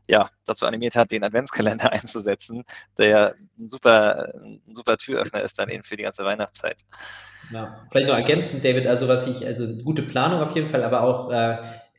ja, 0.06 0.30
dazu 0.44 0.66
animiert 0.66 0.96
hat, 0.96 1.10
den 1.10 1.24
Adventskalender 1.24 1.92
einzusetzen, 1.92 2.64
der 2.98 3.08
ja 3.08 3.32
ein 3.58 3.68
super, 3.68 4.32
ein 4.34 4.60
super 4.72 4.96
Türöffner 4.96 5.42
ist 5.42 5.58
dann 5.58 5.68
eben 5.68 5.84
für 5.84 5.96
die 5.96 6.04
ganze 6.04 6.24
Weihnachtszeit. 6.24 6.84
Ja, 7.50 7.86
vielleicht 7.90 8.08
noch 8.08 8.16
ergänzend, 8.16 8.64
David, 8.64 8.86
also 8.86 9.08
was 9.08 9.26
ich, 9.26 9.44
also 9.44 9.66
gute 9.82 10.02
Planung 10.02 10.40
auf 10.40 10.54
jeden 10.54 10.68
Fall, 10.68 10.82
aber 10.82 11.02
auch 11.02 11.30
äh, 11.30 11.58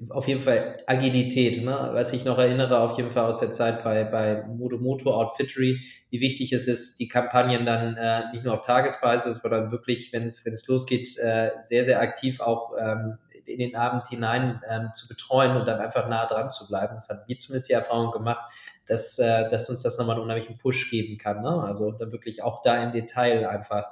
auf 0.09 0.27
jeden 0.27 0.41
Fall 0.41 0.79
Agilität, 0.87 1.63
ne? 1.63 1.89
was 1.93 2.13
ich 2.13 2.25
noch 2.25 2.37
erinnere, 2.37 2.79
auf 2.79 2.97
jeden 2.97 3.11
Fall 3.11 3.25
aus 3.25 3.39
der 3.39 3.51
Zeit 3.51 3.83
bei, 3.83 4.03
bei 4.03 4.43
Moto 4.47 4.77
Moto 4.77 5.13
Outfittery, 5.13 5.79
wie 6.09 6.19
wichtig 6.19 6.53
es 6.53 6.67
ist, 6.67 6.99
die 6.99 7.07
Kampagnen 7.07 7.65
dann 7.65 7.95
äh, 7.97 8.31
nicht 8.31 8.43
nur 8.43 8.53
auf 8.53 8.65
Tagesweise, 8.65 9.39
sondern 9.41 9.71
wirklich, 9.71 10.11
wenn 10.13 10.23
es 10.23 10.67
losgeht, 10.67 11.17
äh, 11.17 11.51
sehr, 11.63 11.85
sehr 11.85 12.01
aktiv 12.01 12.39
auch 12.39 12.73
ähm, 12.79 13.17
in 13.45 13.59
den 13.59 13.75
Abend 13.75 14.07
hinein 14.07 14.61
ähm, 14.69 14.89
zu 14.93 15.07
betreuen 15.07 15.57
und 15.57 15.65
dann 15.65 15.79
einfach 15.79 16.07
nah 16.07 16.25
dran 16.25 16.49
zu 16.49 16.67
bleiben. 16.67 16.95
Das 16.95 17.09
hat 17.09 17.27
wir 17.27 17.37
zumindest 17.39 17.69
die 17.69 17.73
Erfahrung 17.73 18.11
gemacht, 18.11 18.51
dass, 18.87 19.17
äh, 19.19 19.49
dass 19.49 19.69
uns 19.69 19.81
das 19.81 19.97
nochmal 19.97 20.15
einen 20.15 20.23
unheimlichen 20.23 20.57
Push 20.57 20.89
geben 20.89 21.17
kann. 21.17 21.41
Ne? 21.41 21.63
Also 21.63 21.91
dann 21.91 22.11
wirklich 22.11 22.43
auch 22.43 22.61
da 22.61 22.81
im 22.81 22.91
Detail 22.91 23.47
einfach 23.47 23.85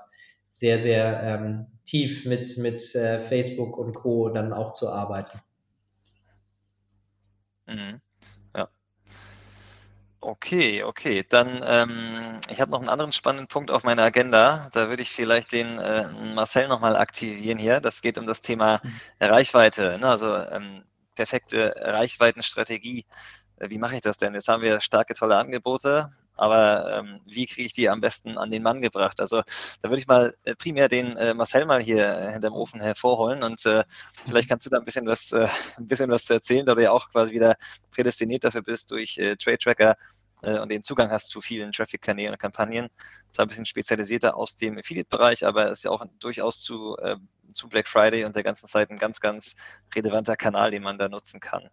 sehr, 0.53 0.79
sehr 0.79 1.21
ähm, 1.23 1.67
tief 1.85 2.25
mit, 2.25 2.57
mit 2.57 2.93
äh, 2.95 3.19
Facebook 3.19 3.77
und 3.77 3.93
Co. 3.93 4.29
dann 4.29 4.53
auch 4.53 4.73
zu 4.73 4.89
arbeiten. 4.89 5.39
Mhm. 7.71 8.01
Okay, 10.23 10.83
okay. 10.83 11.23
Dann, 11.27 11.63
ähm, 11.65 12.41
ich 12.47 12.61
habe 12.61 12.69
noch 12.69 12.79
einen 12.79 12.89
anderen 12.89 13.11
spannenden 13.11 13.47
Punkt 13.47 13.71
auf 13.71 13.83
meiner 13.83 14.03
Agenda. 14.03 14.69
Da 14.71 14.87
würde 14.87 15.01
ich 15.01 15.09
vielleicht 15.09 15.51
den 15.51 15.79
äh, 15.79 16.07
Marcel 16.35 16.67
nochmal 16.67 16.95
aktivieren 16.95 17.57
hier. 17.57 17.79
Das 17.79 18.03
geht 18.03 18.19
um 18.19 18.27
das 18.27 18.41
Thema. 18.41 18.81
Reichweite. 19.19 19.97
Ne? 19.99 20.07
Also 20.07 20.35
ähm, 20.35 20.83
perfekte 21.15 21.73
Reichweitenstrategie. 21.75 23.05
Äh, 23.57 23.69
wie 23.71 23.79
mache 23.79 23.95
ich 23.95 24.01
das 24.01 24.17
denn? 24.17 24.35
Jetzt 24.35 24.47
haben 24.47 24.61
wir 24.61 24.79
starke, 24.79 25.15
tolle 25.15 25.37
Angebote 25.37 26.09
aber 26.41 26.97
ähm, 26.97 27.21
wie 27.27 27.45
kriege 27.45 27.67
ich 27.67 27.73
die 27.73 27.87
am 27.87 28.01
besten 28.01 28.35
an 28.39 28.49
den 28.49 28.63
Mann 28.63 28.81
gebracht? 28.81 29.19
Also 29.19 29.43
da 29.81 29.89
würde 29.89 29.99
ich 29.99 30.07
mal 30.07 30.33
äh, 30.45 30.55
primär 30.55 30.89
den 30.89 31.15
äh, 31.17 31.35
Marcel 31.35 31.65
mal 31.67 31.81
hier 31.83 32.03
äh, 32.03 32.31
hinterm 32.31 32.53
Ofen 32.53 32.81
hervorholen 32.81 33.43
und 33.43 33.63
äh, 33.67 33.83
vielleicht 34.25 34.49
kannst 34.49 34.65
du 34.65 34.71
da 34.71 34.79
ein 34.79 34.85
bisschen 34.85 35.05
was, 35.05 35.31
äh, 35.33 35.47
ein 35.77 35.87
bisschen 35.87 36.09
was 36.09 36.25
zu 36.25 36.33
erzählen, 36.33 36.65
da 36.65 36.73
du 36.73 36.81
ja 36.81 36.91
auch 36.91 37.09
quasi 37.09 37.31
wieder 37.31 37.55
prädestiniert 37.91 38.43
dafür 38.43 38.63
bist 38.63 38.89
durch 38.89 39.19
äh, 39.19 39.35
Trade 39.35 39.59
Tracker 39.59 39.95
und 40.43 40.71
den 40.71 40.81
Zugang 40.81 41.11
hast 41.11 41.29
zu 41.29 41.39
vielen 41.39 41.71
Traffic-Kanälen 41.71 42.33
und 42.33 42.39
Kampagnen. 42.39 42.89
Zwar 43.31 43.45
ein 43.45 43.49
bisschen 43.49 43.67
spezialisierter 43.67 44.35
aus 44.35 44.55
dem 44.55 44.75
Affiliate-Bereich, 44.75 45.45
aber 45.45 45.69
ist 45.69 45.83
ja 45.83 45.91
auch 45.91 46.03
durchaus 46.17 46.61
zu, 46.61 46.97
zu 47.53 47.69
Black 47.69 47.87
Friday 47.87 48.25
und 48.25 48.35
der 48.35 48.41
ganzen 48.41 48.65
Zeit 48.65 48.89
ein 48.89 48.97
ganz, 48.97 49.19
ganz 49.19 49.55
relevanter 49.93 50.35
Kanal, 50.35 50.71
den 50.71 50.81
man 50.81 50.97
da 50.97 51.09
nutzen 51.09 51.39
kann. 51.39 51.69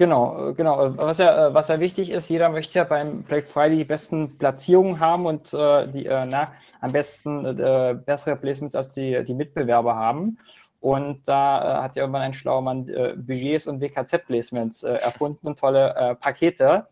Genau, 0.00 0.48
äh, 0.48 0.54
genau. 0.54 0.82
Äh, 0.82 0.96
was 0.96 1.18
ja, 1.18 1.48
äh, 1.48 1.54
was 1.54 1.68
ja 1.68 1.78
wichtig 1.78 2.10
ist, 2.10 2.30
jeder 2.30 2.48
möchte 2.48 2.78
ja 2.78 2.84
beim 2.84 3.22
Black 3.22 3.46
Friday 3.46 3.76
die 3.76 3.84
besten 3.84 4.38
Platzierungen 4.38 4.98
haben 4.98 5.26
und 5.26 5.52
äh, 5.52 5.88
die 5.88 6.06
äh, 6.06 6.24
na, 6.26 6.52
am 6.80 6.90
besten 6.90 7.44
äh, 7.44 7.94
bessere 8.06 8.36
Placements 8.36 8.74
als 8.74 8.94
die, 8.94 9.22
die 9.26 9.34
Mitbewerber 9.34 9.94
haben. 9.94 10.38
Und 10.80 11.28
da 11.28 11.82
hat 11.82 11.96
ja 11.96 12.04
irgendwann 12.04 12.22
ein 12.22 12.32
schlauer 12.32 12.62
Mann 12.62 12.86
Budgets 12.86 13.66
und 13.66 13.82
WKZ-Placements 13.82 14.82
erfunden 14.82 15.46
und 15.48 15.58
tolle 15.58 16.16
Pakete. 16.18 16.86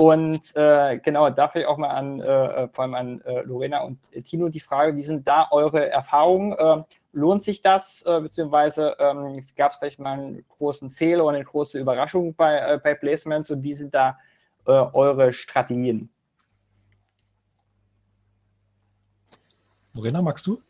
Und 0.00 0.54
genau, 0.54 1.28
dafür 1.28 1.68
auch 1.68 1.76
mal 1.76 1.90
an, 1.90 2.70
vor 2.72 2.84
allem 2.84 2.94
an 2.94 3.22
Lorena 3.44 3.82
und 3.82 3.98
Tino 4.24 4.48
die 4.48 4.60
Frage, 4.60 4.96
wie 4.96 5.02
sind 5.02 5.28
da 5.28 5.48
eure 5.50 5.90
Erfahrungen? 5.90 6.86
Lohnt 7.12 7.42
sich 7.42 7.60
das, 7.60 8.02
äh, 8.06 8.20
beziehungsweise 8.20 8.94
ähm, 9.00 9.44
gab 9.56 9.72
es 9.72 9.78
vielleicht 9.78 9.98
mal 9.98 10.12
einen 10.12 10.44
großen 10.48 10.90
Fehler 10.92 11.24
oder 11.24 11.36
eine 11.36 11.44
große 11.44 11.80
Überraschung 11.80 12.34
bei, 12.34 12.56
äh, 12.58 12.78
bei 12.78 12.94
Placements 12.94 13.50
und 13.50 13.64
wie 13.64 13.74
sind 13.74 13.92
da 13.92 14.16
äh, 14.64 14.70
eure 14.70 15.32
Strategien? 15.32 16.08
Morena, 19.92 20.22
magst 20.22 20.46
du? 20.46 20.62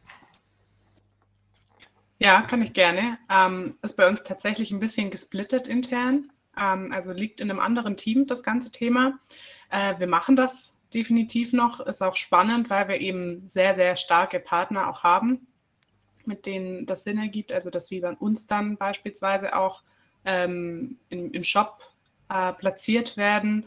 Ja, 2.19 2.41
kann 2.43 2.63
ich 2.63 2.73
gerne. 2.73 3.19
Ähm, 3.31 3.79
ist 3.83 3.99
bei 3.99 4.09
uns 4.09 4.23
tatsächlich 4.23 4.71
ein 4.71 4.81
bisschen 4.81 5.11
gesplittet 5.11 5.69
intern. 5.69 6.33
Ähm, 6.57 6.91
also 6.93 7.13
liegt 7.13 7.41
in 7.41 7.51
einem 7.51 7.61
anderen 7.61 7.97
Team 7.97 8.27
das 8.27 8.43
ganze 8.43 8.71
Thema. 8.71 9.19
Äh, 9.71 9.99
wir 9.99 10.07
machen 10.07 10.37
das 10.37 10.77
definitiv 10.93 11.53
noch. 11.53 11.81
Ist 11.81 12.03
auch 12.03 12.17
spannend, 12.17 12.71
weil 12.71 12.89
wir 12.89 13.01
eben 13.01 13.49
sehr, 13.49 13.75
sehr 13.75 13.97
starke 13.97 14.41
Partner 14.41 14.89
auch 14.89 15.03
haben, 15.03 15.47
mit 16.25 16.47
denen 16.47 16.87
das 16.87 17.05
Sinn 17.05 17.19
ergibt, 17.19 17.53
also 17.53 17.71
dass 17.71 17.89
sie 17.89 18.01
dann 18.01 18.17
uns 18.17 18.47
dann 18.47 18.77
beispielsweise 18.77 19.57
auch 19.57 19.83
ähm, 20.25 20.99
im, 21.09 21.33
im, 21.33 21.45
Shop 21.45 21.79
äh, 22.29 22.53
platziert 22.53 23.17
werden. 23.17 23.67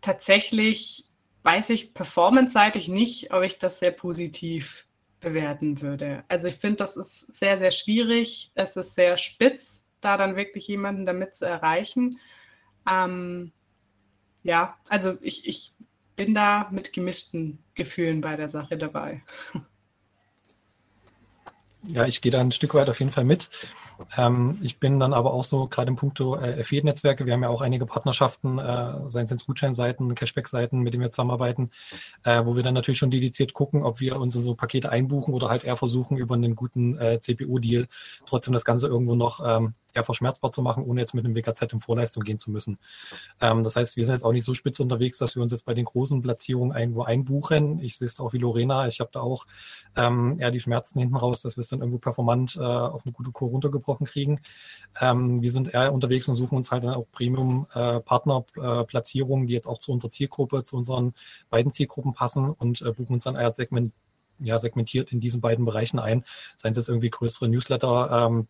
Tatsächlich 0.00 1.06
weiß 1.42 1.70
ich 1.70 1.94
performance-seitig 1.94 2.88
nicht, 2.88 3.32
ob 3.32 3.42
ich 3.42 3.58
das 3.58 3.78
sehr 3.78 3.90
positiv 3.90 4.86
bewerten 5.20 5.80
würde. 5.82 6.24
Also 6.28 6.48
ich 6.48 6.56
finde, 6.56 6.76
das 6.76 6.96
ist 6.96 7.32
sehr, 7.32 7.58
sehr 7.58 7.70
schwierig. 7.70 8.52
Es 8.54 8.76
ist 8.76 8.94
sehr 8.94 9.16
spitz, 9.16 9.83
da 10.04 10.16
dann 10.16 10.36
wirklich 10.36 10.68
jemanden 10.68 11.06
damit 11.06 11.34
zu 11.34 11.46
erreichen. 11.46 12.18
Ähm, 12.90 13.52
ja, 14.42 14.76
also 14.88 15.16
ich, 15.20 15.48
ich 15.48 15.72
bin 16.16 16.34
da 16.34 16.68
mit 16.70 16.92
gemischten 16.92 17.58
Gefühlen 17.74 18.20
bei 18.20 18.36
der 18.36 18.48
Sache 18.48 18.76
dabei. 18.76 19.22
Ja, 21.86 22.06
ich 22.06 22.22
gehe 22.22 22.32
da 22.32 22.40
ein 22.40 22.52
Stück 22.52 22.74
weit 22.74 22.88
auf 22.88 22.98
jeden 23.00 23.12
Fall 23.12 23.24
mit. 23.24 23.50
Ähm, 24.16 24.58
ich 24.62 24.78
bin 24.80 24.98
dann 24.98 25.12
aber 25.12 25.32
auch 25.34 25.44
so, 25.44 25.66
gerade 25.66 25.88
im 25.88 25.96
Punkto 25.96 26.36
äh, 26.36 26.60
Affiliate-Netzwerke, 26.60 27.26
wir 27.26 27.34
haben 27.34 27.42
ja 27.42 27.50
auch 27.50 27.60
einige 27.60 27.84
Partnerschaften, 27.86 28.58
äh, 28.58 29.08
seien 29.08 29.26
es 29.26 29.46
Gutscheinseiten, 29.46 30.14
Cashback-Seiten, 30.14 30.80
mit 30.80 30.94
denen 30.94 31.02
wir 31.02 31.10
zusammenarbeiten, 31.10 31.70
äh, 32.24 32.44
wo 32.44 32.56
wir 32.56 32.62
dann 32.62 32.74
natürlich 32.74 32.98
schon 32.98 33.10
dediziert 33.10 33.52
gucken, 33.52 33.82
ob 33.82 34.00
wir 34.00 34.18
unsere 34.18 34.42
so 34.42 34.54
Pakete 34.54 34.90
einbuchen 34.90 35.34
oder 35.34 35.50
halt 35.50 35.64
eher 35.64 35.76
versuchen, 35.76 36.16
über 36.16 36.34
einen 36.34 36.56
guten 36.56 36.98
äh, 36.98 37.20
CPU-Deal 37.20 37.86
trotzdem 38.26 38.54
das 38.54 38.64
Ganze 38.64 38.88
irgendwo 38.88 39.14
noch 39.14 39.40
ähm, 39.44 39.74
eher 39.94 40.04
verschmerzbar 40.04 40.50
zu 40.50 40.62
machen, 40.62 40.84
ohne 40.84 41.00
jetzt 41.00 41.14
mit 41.14 41.24
einem 41.24 41.34
WKZ 41.34 41.72
in 41.72 41.80
Vorleistung 41.80 42.22
gehen 42.22 42.38
zu 42.38 42.50
müssen. 42.50 42.78
Ähm, 43.40 43.64
das 43.64 43.76
heißt, 43.76 43.96
wir 43.96 44.04
sind 44.04 44.14
jetzt 44.14 44.24
auch 44.24 44.32
nicht 44.32 44.44
so 44.44 44.54
spitz 44.54 44.80
unterwegs, 44.80 45.18
dass 45.18 45.36
wir 45.36 45.42
uns 45.42 45.52
jetzt 45.52 45.64
bei 45.64 45.74
den 45.74 45.84
großen 45.84 46.22
Platzierungen 46.22 46.76
irgendwo 46.76 47.02
einbuchen. 47.02 47.80
Ich 47.80 47.98
sehe 47.98 48.06
es 48.06 48.20
auch 48.20 48.32
wie 48.32 48.38
Lorena, 48.38 48.88
ich 48.88 49.00
habe 49.00 49.10
da 49.12 49.20
auch 49.20 49.46
ähm, 49.96 50.36
eher 50.38 50.50
die 50.50 50.60
Schmerzen 50.60 50.98
hinten 50.98 51.16
raus, 51.16 51.42
dass 51.42 51.56
wir 51.56 51.60
es 51.60 51.68
dann 51.68 51.80
irgendwo 51.80 51.98
performant 51.98 52.56
äh, 52.56 52.60
auf 52.60 53.04
eine 53.04 53.12
gute 53.12 53.30
Kur 53.30 53.50
runtergebrochen 53.50 54.06
kriegen. 54.06 54.40
Ähm, 55.00 55.42
wir 55.42 55.52
sind 55.52 55.72
eher 55.72 55.92
unterwegs 55.92 56.28
und 56.28 56.34
suchen 56.34 56.56
uns 56.56 56.72
halt 56.72 56.84
dann 56.84 56.94
auch 56.94 57.06
Premium-Partner-Platzierungen, 57.12 59.44
äh, 59.44 59.48
die 59.48 59.54
jetzt 59.54 59.66
auch 59.66 59.78
zu 59.78 59.92
unserer 59.92 60.10
Zielgruppe, 60.10 60.62
zu 60.62 60.76
unseren 60.76 61.14
beiden 61.50 61.72
Zielgruppen 61.72 62.14
passen 62.14 62.50
und 62.50 62.82
äh, 62.82 62.92
buchen 62.92 63.14
uns 63.14 63.24
dann 63.24 63.36
eher 63.36 63.50
Segment 63.50 63.92
ja, 64.40 64.58
segmentiert 64.58 65.12
in 65.12 65.20
diesen 65.20 65.40
beiden 65.40 65.64
Bereichen 65.64 65.98
ein. 65.98 66.24
Seien 66.56 66.72
es 66.72 66.78
jetzt 66.78 66.88
irgendwie 66.88 67.10
größere 67.10 67.48
Newsletter, 67.48 68.26
ähm, 68.26 68.48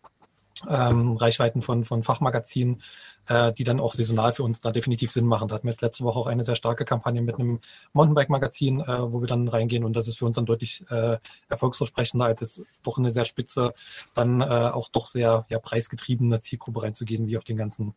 ähm, 0.69 1.17
Reichweiten 1.17 1.63
von, 1.63 1.85
von 1.85 2.03
Fachmagazinen, 2.03 2.83
äh, 3.29 3.53
die 3.53 3.65
dann 3.65 3.81
auch 3.81 3.93
saisonal 3.93 4.33
für 4.33 4.43
uns 4.43 4.61
da 4.61 4.71
definitiv 4.71 5.11
Sinn 5.11 5.27
machen. 5.27 5.49
Da 5.49 5.57
hatten 5.57 5.67
wir 5.67 5.73
jetzt 5.73 5.83
letzte 5.83 6.05
Woche 6.05 6.19
auch 6.19 6.27
eine 6.27 6.43
sehr 6.43 6.55
starke 6.55 6.85
Kampagne 6.85 7.23
mit 7.23 7.37
einem 7.37 7.61
Mountainbike-Magazin, 7.93 8.81
äh, 8.81 9.13
wo 9.13 9.21
wir 9.21 9.29
dann 9.29 9.49
reingehen 9.49 9.85
und 9.85 9.95
das 9.95 10.09
ist 10.09 10.19
für 10.19 10.27
uns 10.27 10.37
dann 10.37 10.47
deutlich 10.47 10.85
äh, 10.91 11.19
erfolgsversprechender, 11.49 12.27
als 12.27 12.41
jetzt 12.41 12.63
doch 12.83 12.99
eine 12.99 13.11
sehr 13.11 13.25
spitze, 13.25 13.75
dann 14.15 14.41
äh, 14.41 14.45
auch 14.45 14.89
doch 14.89 15.07
sehr 15.07 15.47
ja, 15.49 15.59
preisgetriebene 15.59 16.41
Zielgruppe 16.41 16.83
reinzugehen, 16.83 17.27
wie 17.27 17.37
auf 17.37 17.45
den 17.45 17.57
ganzen 17.57 17.95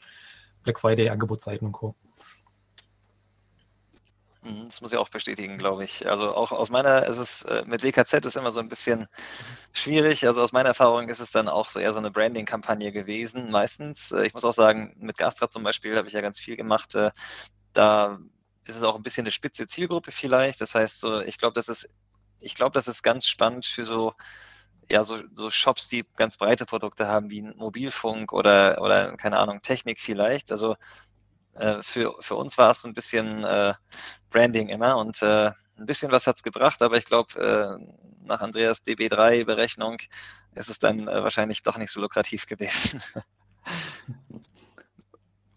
Black 0.64 0.80
Friday-Angebotsseiten 0.80 1.68
und 1.68 1.74
Co. 1.74 1.96
Mhm, 4.48 4.66
das 4.66 4.82
muss 4.82 4.92
ich 4.94 4.98
auch 4.98 5.10
bestätigen, 5.10 5.58
glaube 5.58 5.84
ich. 5.84 6.08
Also 6.08 6.34
auch 6.36 6.52
aus 6.52 6.70
meiner, 6.70 7.08
es 7.08 7.18
ist 7.18 7.42
äh, 7.44 7.64
mit 7.66 7.84
WKZ 7.84 8.26
ist 8.26 8.38
immer 8.38 8.52
so 8.52 8.60
ein 8.60 8.70
bisschen 8.70 9.08
schwierig. 9.74 10.26
Also 10.26 10.42
aus 10.42 10.52
meiner 10.54 10.70
Erfahrung 10.70 11.10
ist 11.10 11.20
es 11.20 11.32
dann 11.32 11.48
auch 11.50 11.68
so 11.68 11.80
eher 11.80 11.92
so 11.94 12.00
eine 12.00 12.12
Branding-Kampagne 12.12 12.92
gewesen. 12.92 13.52
Meistens, 13.52 14.12
äh, 14.12 14.26
ich 14.28 14.34
muss 14.34 14.46
auch 14.46 14.54
sagen, 14.54 14.96
mit 15.00 15.18
Gastra 15.18 15.50
zum 15.50 15.64
Beispiel 15.64 15.98
habe 15.98 16.08
ich 16.08 16.14
ja 16.14 16.22
ganz 16.22 16.40
viel 16.40 16.56
gemacht. 16.56 16.96
Äh, 16.96 17.12
da 17.74 18.20
ist 18.66 18.76
es 18.78 18.84
auch 18.84 18.96
ein 18.96 19.04
bisschen 19.04 19.26
eine 19.26 19.32
spitze 19.32 19.68
Zielgruppe 19.68 20.12
vielleicht. 20.12 20.62
Das 20.62 20.76
heißt, 20.76 21.00
so, 21.00 21.22
ich 21.22 21.38
glaube, 21.38 21.54
das 21.54 21.68
ist, 21.70 21.88
ich 22.42 22.56
glaube, 22.56 22.74
das 22.74 22.88
ist 22.88 23.04
ganz 23.04 23.28
spannend 23.28 23.66
für 23.66 23.86
so 23.86 24.14
ja, 24.90 25.04
so, 25.04 25.20
so 25.34 25.50
Shops, 25.52 25.88
die 25.90 26.06
ganz 26.16 26.38
breite 26.38 26.66
Produkte 26.66 27.08
haben, 27.08 27.30
wie 27.30 27.42
Mobilfunk 27.42 28.32
oder, 28.34 28.82
oder, 28.82 29.18
keine 29.18 29.38
Ahnung, 29.40 29.62
Technik 29.62 30.00
vielleicht. 30.00 30.52
Also 30.52 30.76
äh, 31.60 31.82
für, 31.82 32.14
für 32.20 32.36
uns 32.36 32.58
war 32.58 32.72
es 32.72 32.86
ein 32.86 32.94
bisschen 32.94 33.44
äh, 33.44 33.74
Branding 34.30 34.70
immer 34.70 34.98
und 34.98 35.22
äh, 35.22 35.52
ein 35.78 35.86
bisschen 35.86 36.12
was 36.12 36.28
hat 36.28 36.38
es 36.38 36.44
gebracht, 36.44 36.82
aber 36.82 36.98
ich 36.98 37.06
glaube, 37.06 37.40
äh, 37.40 37.78
nach 38.26 38.42
Andreas 38.42 38.86
DB3-Berechnung 38.86 39.98
ist 40.56 40.70
es 40.70 40.80
dann 40.80 41.08
äh, 41.08 41.24
wahrscheinlich 41.24 41.64
doch 41.64 41.78
nicht 41.78 41.92
so 41.92 42.02
lukrativ 42.02 42.46
gewesen. 42.46 43.02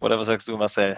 Oder 0.01 0.18
was 0.18 0.28
sagst 0.28 0.48
du, 0.48 0.57
Marcel? 0.57 0.96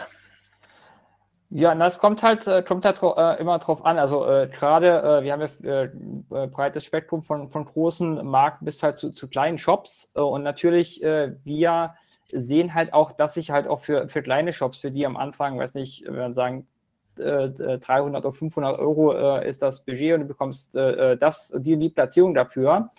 Ja, 1.55 1.74
das 1.74 1.98
kommt 1.98 2.22
halt, 2.22 2.46
kommt 2.66 2.86
halt 2.86 3.03
äh, 3.03 3.38
immer 3.38 3.59
drauf 3.59 3.84
an. 3.84 3.98
Also 3.98 4.26
äh, 4.26 4.48
gerade, 4.48 5.03
äh, 5.03 5.22
wir 5.22 5.32
haben 5.32 5.46
ja 5.62 5.82
äh, 5.82 6.46
breites 6.46 6.84
Spektrum 6.84 7.22
von, 7.22 7.50
von 7.50 7.66
großen 7.66 8.24
Marken 8.24 8.64
bis 8.64 8.82
halt 8.82 8.96
zu, 8.96 9.11
zu 9.11 9.28
kleinen 9.28 9.59
Shops. 9.59 10.11
Und 10.14 10.44
natürlich, 10.44 11.03
wir 11.03 11.94
sehen 12.33 12.74
halt 12.74 12.93
auch, 12.93 13.12
dass 13.12 13.35
sich 13.35 13.51
halt 13.51 13.68
auch 13.68 13.80
für, 13.80 14.09
für 14.09 14.22
kleine 14.22 14.53
Shops, 14.53 14.78
für 14.78 14.91
die 14.91 15.07
am 15.07 15.16
Anfang, 15.16 15.59
weiß 15.59 15.74
nicht, 15.74 16.05
wenn 16.07 16.16
wir 16.16 16.35
sagen, 16.35 16.66
300 17.16 18.24
oder 18.24 18.33
500 18.33 18.78
Euro 18.78 19.12
ist 19.41 19.61
das 19.61 19.85
Budget 19.85 20.14
und 20.14 20.20
du 20.20 20.26
bekommst 20.26 20.74
das, 20.74 21.53
die, 21.59 21.76
die 21.76 21.91
Platzierung 21.91 22.33
dafür 22.33 22.91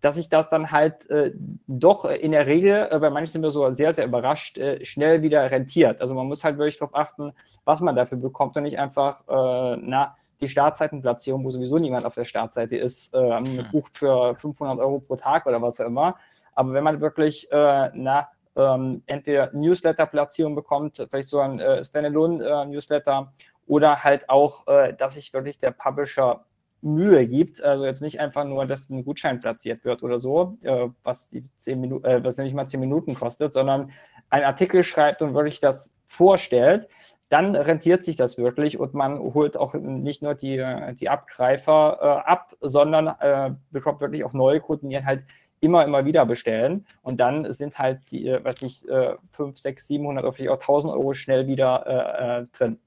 dass 0.00 0.14
sich 0.14 0.28
das 0.28 0.48
dann 0.48 0.70
halt 0.70 1.08
äh, 1.10 1.32
doch 1.66 2.04
in 2.04 2.32
der 2.32 2.46
Regel, 2.46 2.88
äh, 2.90 2.98
bei 2.98 3.10
manchen 3.10 3.32
sind 3.32 3.42
wir 3.42 3.50
so 3.50 3.70
sehr, 3.72 3.92
sehr 3.92 4.06
überrascht, 4.06 4.58
äh, 4.58 4.84
schnell 4.84 5.22
wieder 5.22 5.50
rentiert. 5.50 6.00
Also 6.00 6.14
man 6.14 6.26
muss 6.26 6.44
halt 6.44 6.58
wirklich 6.58 6.78
darauf 6.78 6.94
achten, 6.94 7.32
was 7.64 7.80
man 7.80 7.96
dafür 7.96 8.18
bekommt 8.18 8.56
und 8.56 8.62
nicht 8.62 8.78
einfach, 8.78 9.22
äh, 9.28 9.76
na, 9.80 10.16
die 10.40 10.48
Startseitenplatzierung, 10.48 11.44
wo 11.44 11.50
sowieso 11.50 11.78
niemand 11.78 12.04
auf 12.04 12.14
der 12.14 12.24
Startseite 12.24 12.76
ist, 12.76 13.12
äh, 13.12 13.40
bucht 13.72 13.98
für 13.98 14.36
500 14.36 14.78
Euro 14.78 15.00
pro 15.00 15.16
Tag 15.16 15.46
oder 15.46 15.60
was 15.60 15.80
auch 15.80 15.86
immer. 15.86 16.16
Aber 16.54 16.72
wenn 16.72 16.84
man 16.84 17.00
wirklich, 17.00 17.50
äh, 17.50 17.90
na, 17.94 18.28
ähm, 18.58 19.02
entweder 19.06 19.50
Newsletter-Platzierung 19.52 20.54
bekommt, 20.54 21.04
vielleicht 21.08 21.28
so 21.28 21.40
ein 21.40 21.60
äh, 21.60 21.82
Standalone-Newsletter 21.82 23.32
oder 23.66 24.02
halt 24.02 24.28
auch, 24.28 24.66
äh, 24.66 24.94
dass 24.94 25.14
sich 25.14 25.32
wirklich 25.32 25.58
der 25.58 25.70
Publisher 25.70 26.44
Mühe 26.80 27.26
gibt. 27.26 27.62
Also 27.62 27.86
jetzt 27.86 28.02
nicht 28.02 28.20
einfach 28.20 28.44
nur, 28.44 28.66
dass 28.66 28.88
ein 28.90 29.04
Gutschein 29.04 29.40
platziert 29.40 29.84
wird 29.84 30.02
oder 30.02 30.20
so, 30.20 30.56
äh, 30.62 30.88
was 31.02 31.28
die 31.28 31.44
zehn 31.56 31.80
Minuten, 31.80 32.04
äh, 32.04 32.22
was 32.22 32.36
nicht 32.36 32.54
mal 32.54 32.66
zehn 32.66 32.80
Minuten 32.80 33.14
kostet, 33.14 33.52
sondern 33.52 33.90
ein 34.30 34.44
Artikel 34.44 34.82
schreibt 34.82 35.22
und 35.22 35.34
wirklich 35.34 35.60
das 35.60 35.92
vorstellt, 36.06 36.88
dann 37.28 37.54
rentiert 37.54 38.04
sich 38.04 38.16
das 38.16 38.38
wirklich 38.38 38.78
und 38.78 38.94
man 38.94 39.18
holt 39.18 39.56
auch 39.56 39.74
nicht 39.74 40.22
nur 40.22 40.34
die, 40.34 40.64
die 40.98 41.08
Abgreifer 41.10 41.98
äh, 42.00 42.30
ab, 42.30 42.54
sondern 42.60 43.08
äh, 43.20 43.54
bekommt 43.70 44.00
wirklich 44.00 44.24
auch 44.24 44.32
neue 44.32 44.60
Kunden, 44.60 44.88
die 44.88 45.04
halt 45.04 45.24
immer, 45.60 45.84
immer 45.84 46.04
wieder 46.04 46.26
bestellen. 46.26 46.86
Und 47.02 47.18
dann 47.18 47.52
sind 47.52 47.78
halt 47.78 48.00
die, 48.10 48.28
äh, 48.28 48.44
was 48.44 48.62
ich, 48.62 48.88
äh, 48.88 49.14
5, 49.32 49.56
6, 49.58 49.86
700 49.86 50.24
oder 50.24 50.32
vielleicht 50.32 50.50
auch 50.50 50.60
1000 50.60 50.92
Euro 50.92 51.12
schnell 51.14 51.46
wieder 51.46 51.86
äh, 51.86 52.42
äh, 52.42 52.46
drin. 52.52 52.78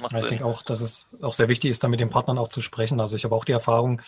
Macht 0.00 0.14
ich 0.14 0.26
denke 0.26 0.44
auch, 0.44 0.62
dass 0.62 0.80
es 0.80 1.06
auch 1.22 1.34
sehr 1.34 1.48
wichtig 1.48 1.70
ist, 1.70 1.84
da 1.84 1.88
mit 1.88 2.00
den 2.00 2.10
Partnern 2.10 2.38
auch 2.38 2.48
zu 2.48 2.60
sprechen. 2.60 3.00
Also 3.00 3.16
ich 3.16 3.24
habe 3.24 3.34
auch 3.34 3.44
die 3.44 3.52
Erfahrung, 3.52 4.00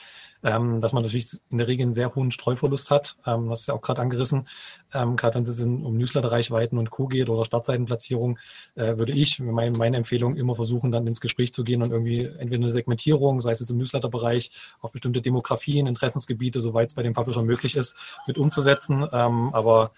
ähm, 0.43 0.81
dass 0.81 0.93
man 0.93 1.03
natürlich 1.03 1.39
in 1.51 1.59
der 1.59 1.69
Regel 1.69 1.85
einen 1.85 1.93
sehr 1.93 2.15
hohen 2.15 2.31
Streuverlust 2.31 2.91
hat. 2.91 3.17
Ähm, 3.27 3.49
das 3.49 3.61
ist 3.61 3.67
ja 3.67 3.75
auch 3.75 3.81
gerade 3.81 4.01
angerissen. 4.01 4.49
Ähm, 4.93 5.17
gerade 5.17 5.37
wenn 5.37 5.43
es 5.43 5.61
um 5.61 5.97
Newsletter-Reichweiten 5.97 6.79
und 6.79 6.91
Co. 6.91 7.07
geht 7.07 7.29
oder 7.29 7.45
Startseitenplatzierung, 7.45 8.39
äh, 8.75 8.97
würde 8.97 9.13
ich, 9.13 9.39
meine, 9.39 9.77
meine 9.79 9.97
Empfehlung, 9.97 10.37
immer 10.37 10.57
versuchen, 10.57 10.91
dann 10.91 11.07
ins 11.07 11.21
Gespräch 11.21 11.53
zu 11.53 11.65
gehen 11.65 11.83
und 11.83 11.91
irgendwie 11.91 12.25
entweder 12.25 12.63
eine 12.63 12.73
Segmentierung, 12.73 13.41
sei 13.41 13.53
es 13.53 13.61
jetzt 13.61 13.71
im 13.71 13.79
Newsletter-Bereich, 13.79 14.51
auf 14.81 14.93
bestimmte 14.93 15.23
Demografien, 15.23 15.87
Interessensgebiete, 15.87 16.61
soweit 16.61 16.89
es 16.89 16.95
bei 16.95 17.03
den 17.03 17.13
Publishern 17.13 17.47
möglich 17.47 17.77
ist, 17.77 17.97
mit 18.27 18.39
umzusetzen. 18.39 19.07
Ähm, 19.13 19.51
aber 19.53 19.93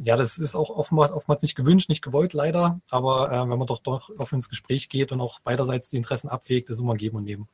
ja, 0.00 0.16
das 0.16 0.38
ist 0.38 0.54
auch 0.54 0.70
oftmals, 0.70 1.10
oftmals 1.10 1.42
nicht 1.42 1.56
gewünscht, 1.56 1.88
nicht 1.88 2.02
gewollt, 2.02 2.32
leider. 2.32 2.80
Aber 2.90 3.32
äh, 3.32 3.48
wenn 3.48 3.58
man 3.58 3.66
doch, 3.66 3.80
doch 3.80 4.10
offen 4.18 4.36
ins 4.36 4.48
Gespräch 4.48 4.88
geht 4.88 5.12
und 5.12 5.20
auch 5.20 5.40
beiderseits 5.40 5.90
die 5.90 5.96
Interessen 5.96 6.28
abwägt, 6.28 6.70
ist 6.70 6.80
immer 6.80 6.94
ein 6.94 6.98
Geben 6.98 7.16
und 7.16 7.24
Nehmen. 7.24 7.48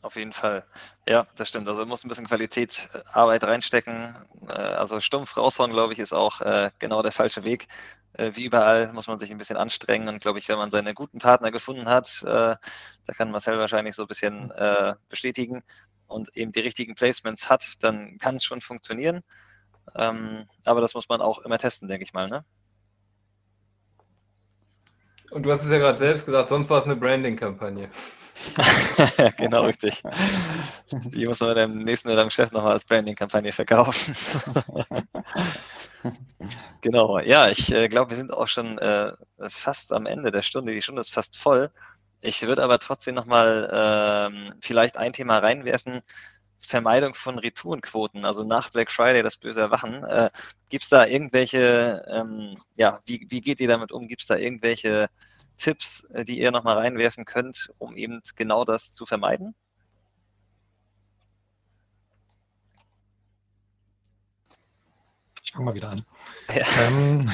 Auf 0.00 0.16
jeden 0.16 0.32
Fall. 0.32 0.64
Ja, 1.08 1.26
das 1.36 1.48
stimmt. 1.48 1.68
Also 1.68 1.86
muss 1.86 2.04
ein 2.04 2.08
bisschen 2.08 2.26
Qualität, 2.26 2.88
äh, 2.92 2.98
Arbeit 3.12 3.44
reinstecken. 3.44 4.14
Äh, 4.48 4.52
also 4.52 5.00
stumpf 5.00 5.36
raushauen, 5.36 5.70
glaube 5.70 5.92
ich, 5.92 5.98
ist 5.98 6.12
auch 6.12 6.40
äh, 6.40 6.70
genau 6.78 7.02
der 7.02 7.12
falsche 7.12 7.44
Weg. 7.44 7.68
Wie 8.18 8.44
überall 8.44 8.92
muss 8.92 9.06
man 9.06 9.18
sich 9.18 9.30
ein 9.30 9.38
bisschen 9.38 9.56
anstrengen 9.56 10.06
und 10.06 10.20
glaube 10.20 10.38
ich, 10.38 10.46
wenn 10.50 10.58
man 10.58 10.70
seine 10.70 10.92
guten 10.92 11.18
Partner 11.18 11.50
gefunden 11.50 11.88
hat, 11.88 12.22
da 12.22 12.58
kann 13.16 13.30
Marcel 13.30 13.56
wahrscheinlich 13.56 13.94
so 13.94 14.02
ein 14.02 14.08
bisschen 14.08 14.52
bestätigen 15.08 15.62
und 16.08 16.36
eben 16.36 16.52
die 16.52 16.60
richtigen 16.60 16.94
Placements 16.94 17.48
hat, 17.48 17.82
dann 17.82 18.18
kann 18.18 18.34
es 18.34 18.44
schon 18.44 18.60
funktionieren. 18.60 19.22
Ähm, 19.94 20.46
aber 20.64 20.80
das 20.80 20.94
muss 20.94 21.08
man 21.08 21.20
auch 21.20 21.40
immer 21.40 21.58
testen, 21.58 21.88
denke 21.88 22.04
ich 22.04 22.12
mal. 22.12 22.28
Ne? 22.28 22.44
Und 25.30 25.44
du 25.44 25.50
hast 25.50 25.64
es 25.64 25.70
ja 25.70 25.78
gerade 25.78 25.98
selbst 25.98 26.26
gesagt, 26.26 26.48
sonst 26.48 26.68
war 26.68 26.78
es 26.78 26.84
eine 26.84 26.96
Branding-Kampagne. 26.96 27.88
genau, 29.38 29.64
richtig. 29.64 30.02
Die 30.90 31.26
muss 31.26 31.40
man 31.40 31.54
dem 31.54 31.78
nächsten 31.78 32.08
oder 32.10 32.22
dem 32.24 32.30
Chef 32.30 32.50
nochmal 32.52 32.72
als 32.72 32.84
Branding-Kampagne 32.84 33.52
verkaufen. 33.52 34.14
genau, 36.80 37.18
ja, 37.20 37.48
ich 37.48 37.72
äh, 37.72 37.88
glaube, 37.88 38.10
wir 38.10 38.16
sind 38.16 38.32
auch 38.32 38.48
schon 38.48 38.78
äh, 38.78 39.12
fast 39.48 39.92
am 39.92 40.06
Ende 40.06 40.30
der 40.30 40.42
Stunde. 40.42 40.72
Die 40.72 40.82
Stunde 40.82 41.00
ist 41.00 41.14
fast 41.14 41.38
voll. 41.38 41.70
Ich 42.20 42.42
würde 42.42 42.62
aber 42.62 42.78
trotzdem 42.78 43.14
nochmal 43.14 43.70
ähm, 43.72 44.54
vielleicht 44.60 44.96
ein 44.96 45.12
Thema 45.12 45.38
reinwerfen, 45.38 46.02
Vermeidung 46.66 47.14
von 47.14 47.38
Retourenquoten, 47.38 48.24
also 48.24 48.44
nach 48.44 48.70
Black 48.70 48.90
Friday 48.90 49.22
das 49.22 49.36
böse 49.36 49.60
Erwachen. 49.60 50.04
Äh, 50.04 50.30
Gibt 50.68 50.84
es 50.84 50.88
da 50.88 51.06
irgendwelche, 51.06 52.04
ähm, 52.10 52.56
ja, 52.76 53.00
wie, 53.04 53.26
wie 53.28 53.40
geht 53.40 53.60
ihr 53.60 53.68
damit 53.68 53.92
um? 53.92 54.08
Gibt 54.08 54.22
es 54.22 54.26
da 54.28 54.36
irgendwelche 54.36 55.08
Tipps, 55.58 56.04
äh, 56.14 56.24
die 56.24 56.38
ihr 56.40 56.50
nochmal 56.50 56.78
reinwerfen 56.78 57.24
könnt, 57.24 57.72
um 57.78 57.96
eben 57.96 58.20
genau 58.36 58.64
das 58.64 58.92
zu 58.92 59.06
vermeiden? 59.06 59.54
Ich 65.44 65.52
fange 65.52 65.66
mal 65.66 65.74
wieder 65.74 65.90
an. 65.90 66.04
Ja. 66.54 66.64
Ähm, 66.80 67.30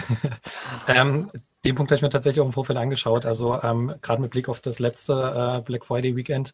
ähm, 0.89 1.31
den 1.65 1.75
Punkt 1.75 1.91
habe 1.91 1.97
ich 1.97 2.03
mir 2.03 2.09
tatsächlich 2.09 2.41
auch 2.41 2.47
im 2.47 2.53
Vorfeld 2.53 2.79
angeschaut. 2.79 3.25
Also 3.25 3.63
ähm, 3.63 3.95
gerade 4.03 4.21
mit 4.21 4.31
Blick 4.31 4.49
auf 4.49 4.61
das 4.61 4.79
letzte 4.79 5.59
äh, 5.59 5.63
Black 5.63 5.85
Friday 5.85 6.17
Weekend 6.17 6.53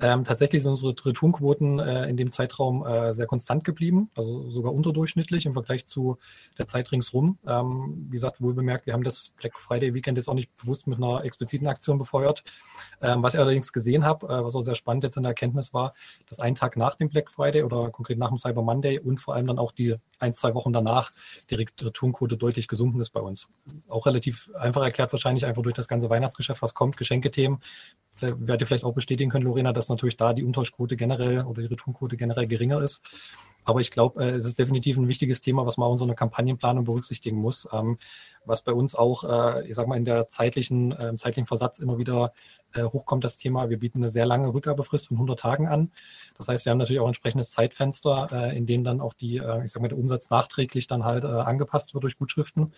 ähm, 0.00 0.24
tatsächlich 0.24 0.62
sind 0.62 0.70
unsere 0.70 0.94
Returnquoten 1.04 1.78
äh, 1.78 2.08
in 2.08 2.16
dem 2.16 2.30
Zeitraum 2.30 2.86
äh, 2.86 3.12
sehr 3.12 3.26
konstant 3.26 3.64
geblieben, 3.64 4.10
also 4.16 4.48
sogar 4.48 4.72
unterdurchschnittlich 4.72 5.46
im 5.46 5.52
Vergleich 5.52 5.86
zu 5.86 6.18
der 6.58 6.66
Zeit 6.66 6.90
ringsrum. 6.90 7.38
Ähm, 7.46 8.06
wie 8.08 8.12
gesagt, 8.12 8.40
wohl 8.40 8.54
bemerkt, 8.54 8.86
wir 8.86 8.94
haben 8.94 9.04
das 9.04 9.30
Black 9.36 9.58
Friday 9.58 9.92
Weekend 9.94 10.16
jetzt 10.16 10.28
auch 10.28 10.34
nicht 10.34 10.56
bewusst 10.56 10.86
mit 10.86 10.98
einer 10.98 11.24
expliziten 11.24 11.66
Aktion 11.66 11.98
befeuert. 11.98 12.42
Ähm, 13.02 13.22
was 13.22 13.34
ich 13.34 13.40
allerdings 13.40 13.72
gesehen 13.72 14.04
habe, 14.04 14.26
äh, 14.26 14.44
was 14.44 14.54
auch 14.54 14.62
sehr 14.62 14.74
spannend 14.74 15.04
jetzt 15.04 15.16
in 15.16 15.22
der 15.22 15.30
Erkenntnis 15.30 15.74
war, 15.74 15.94
dass 16.28 16.40
einen 16.40 16.56
Tag 16.56 16.76
nach 16.76 16.94
dem 16.94 17.08
Black 17.08 17.30
Friday 17.30 17.62
oder 17.62 17.90
konkret 17.90 18.18
nach 18.18 18.28
dem 18.28 18.38
Cyber 18.38 18.62
Monday 18.62 18.98
und 18.98 19.18
vor 19.18 19.34
allem 19.34 19.46
dann 19.46 19.58
auch 19.58 19.72
die 19.72 19.96
ein, 20.18 20.34
zwei 20.34 20.54
Wochen 20.54 20.72
danach 20.72 21.12
die 21.50 21.54
Returnquote 21.54 22.36
deutlich 22.36 22.68
gesunken 22.68 23.00
ist 23.00 23.10
bei 23.10 23.20
uns. 23.20 23.48
Auch 23.88 24.06
relativ 24.06 24.50
einfach 24.58 24.82
erklärt 24.82 25.12
wahrscheinlich 25.12 25.46
einfach 25.46 25.62
durch 25.62 25.74
das 25.74 25.88
ganze 25.88 26.10
Weihnachtsgeschäft, 26.10 26.62
was 26.62 26.74
kommt, 26.74 26.96
Geschenkethemen, 26.96 27.60
werdet 28.20 28.62
ihr 28.62 28.66
vielleicht 28.66 28.84
auch 28.84 28.94
bestätigen 28.94 29.30
können, 29.30 29.44
Lorena, 29.44 29.72
dass 29.72 29.89
natürlich 29.90 30.16
da 30.16 30.32
die 30.32 30.44
Umtauschquote 30.44 30.96
generell 30.96 31.44
oder 31.44 31.62
die 31.62 31.68
Returnquote 31.68 32.16
generell 32.16 32.46
geringer 32.46 32.80
ist. 32.82 33.08
Aber 33.64 33.80
ich 33.80 33.90
glaube, 33.90 34.24
äh, 34.24 34.30
es 34.30 34.44
ist 34.46 34.58
definitiv 34.58 34.96
ein 34.96 35.08
wichtiges 35.08 35.40
Thema, 35.40 35.66
was 35.66 35.76
man 35.76 35.88
auch 35.88 35.92
in 35.92 35.98
so 35.98 36.04
einer 36.04 36.14
Kampagnenplanung 36.14 36.84
berücksichtigen 36.84 37.36
muss. 37.36 37.68
Ähm, 37.72 37.98
was 38.44 38.62
bei 38.62 38.72
uns 38.72 38.94
auch, 38.94 39.24
äh, 39.24 39.68
ich 39.68 39.76
sag 39.76 39.86
mal, 39.86 39.96
in 39.96 40.04
der 40.04 40.28
zeitlichen, 40.28 40.92
äh, 40.92 41.14
zeitlichen 41.16 41.46
Versatz 41.46 41.78
immer 41.78 41.98
wieder 41.98 42.32
äh, 42.72 42.84
hochkommt, 42.84 43.22
das 43.22 43.36
Thema. 43.36 43.68
Wir 43.68 43.78
bieten 43.78 43.98
eine 43.98 44.10
sehr 44.10 44.26
lange 44.26 44.52
Rückgabefrist 44.52 45.08
von 45.08 45.18
100 45.18 45.38
Tagen 45.38 45.68
an. 45.68 45.92
Das 46.36 46.48
heißt, 46.48 46.64
wir 46.64 46.70
haben 46.70 46.78
natürlich 46.78 47.00
auch 47.00 47.06
ein 47.06 47.10
entsprechendes 47.10 47.52
Zeitfenster, 47.52 48.52
in 48.52 48.66
dem 48.66 48.82
dann 48.84 49.00
auch 49.00 49.12
die, 49.14 49.36
ich 49.64 49.72
sag 49.72 49.82
mal, 49.82 49.88
der 49.88 49.98
Umsatz 49.98 50.30
nachträglich 50.30 50.86
dann 50.86 51.04
halt 51.04 51.24
angepasst 51.24 51.92
wird 51.94 52.04
durch 52.04 52.16
Gutschriften. 52.16 52.72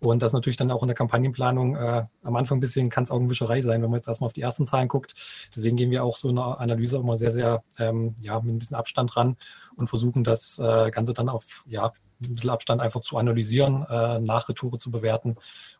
Und 0.00 0.22
das 0.22 0.32
natürlich 0.32 0.56
dann 0.56 0.70
auch 0.70 0.82
in 0.82 0.88
der 0.88 0.94
Kampagnenplanung 0.94 1.76
äh, 1.76 2.04
am 2.22 2.36
Anfang 2.36 2.58
ein 2.58 2.60
bisschen 2.60 2.88
kann 2.88 3.04
es 3.04 3.10
Augenwischerei 3.10 3.60
sein, 3.60 3.82
wenn 3.82 3.90
man 3.90 3.98
jetzt 3.98 4.08
erstmal 4.08 4.26
auf 4.26 4.32
die 4.32 4.42
ersten 4.42 4.64
Zahlen 4.64 4.88
guckt. 4.88 5.14
Deswegen 5.54 5.76
gehen 5.76 5.90
wir 5.90 6.04
auch 6.04 6.16
so 6.16 6.28
eine 6.28 6.58
Analyse 6.58 6.98
immer 6.98 7.16
sehr, 7.16 7.32
sehr 7.32 7.62
ähm, 7.78 8.14
ja, 8.20 8.38
mit 8.40 8.54
ein 8.54 8.58
bisschen 8.58 8.76
Abstand 8.76 9.16
ran 9.16 9.36
und 9.76 9.88
versuchen 9.88 10.22
das 10.22 10.58
äh, 10.58 10.90
Ganze 10.90 11.14
dann 11.14 11.28
auf 11.28 11.64
ja, 11.66 11.92
ein 12.22 12.34
bisschen 12.34 12.50
Abstand 12.50 12.80
einfach 12.80 13.00
zu 13.00 13.16
analysieren, 13.16 13.84
äh, 13.88 14.20
nach 14.20 14.48
Retoure 14.48 14.78
zu 14.78 14.90
bewerten 14.90 15.36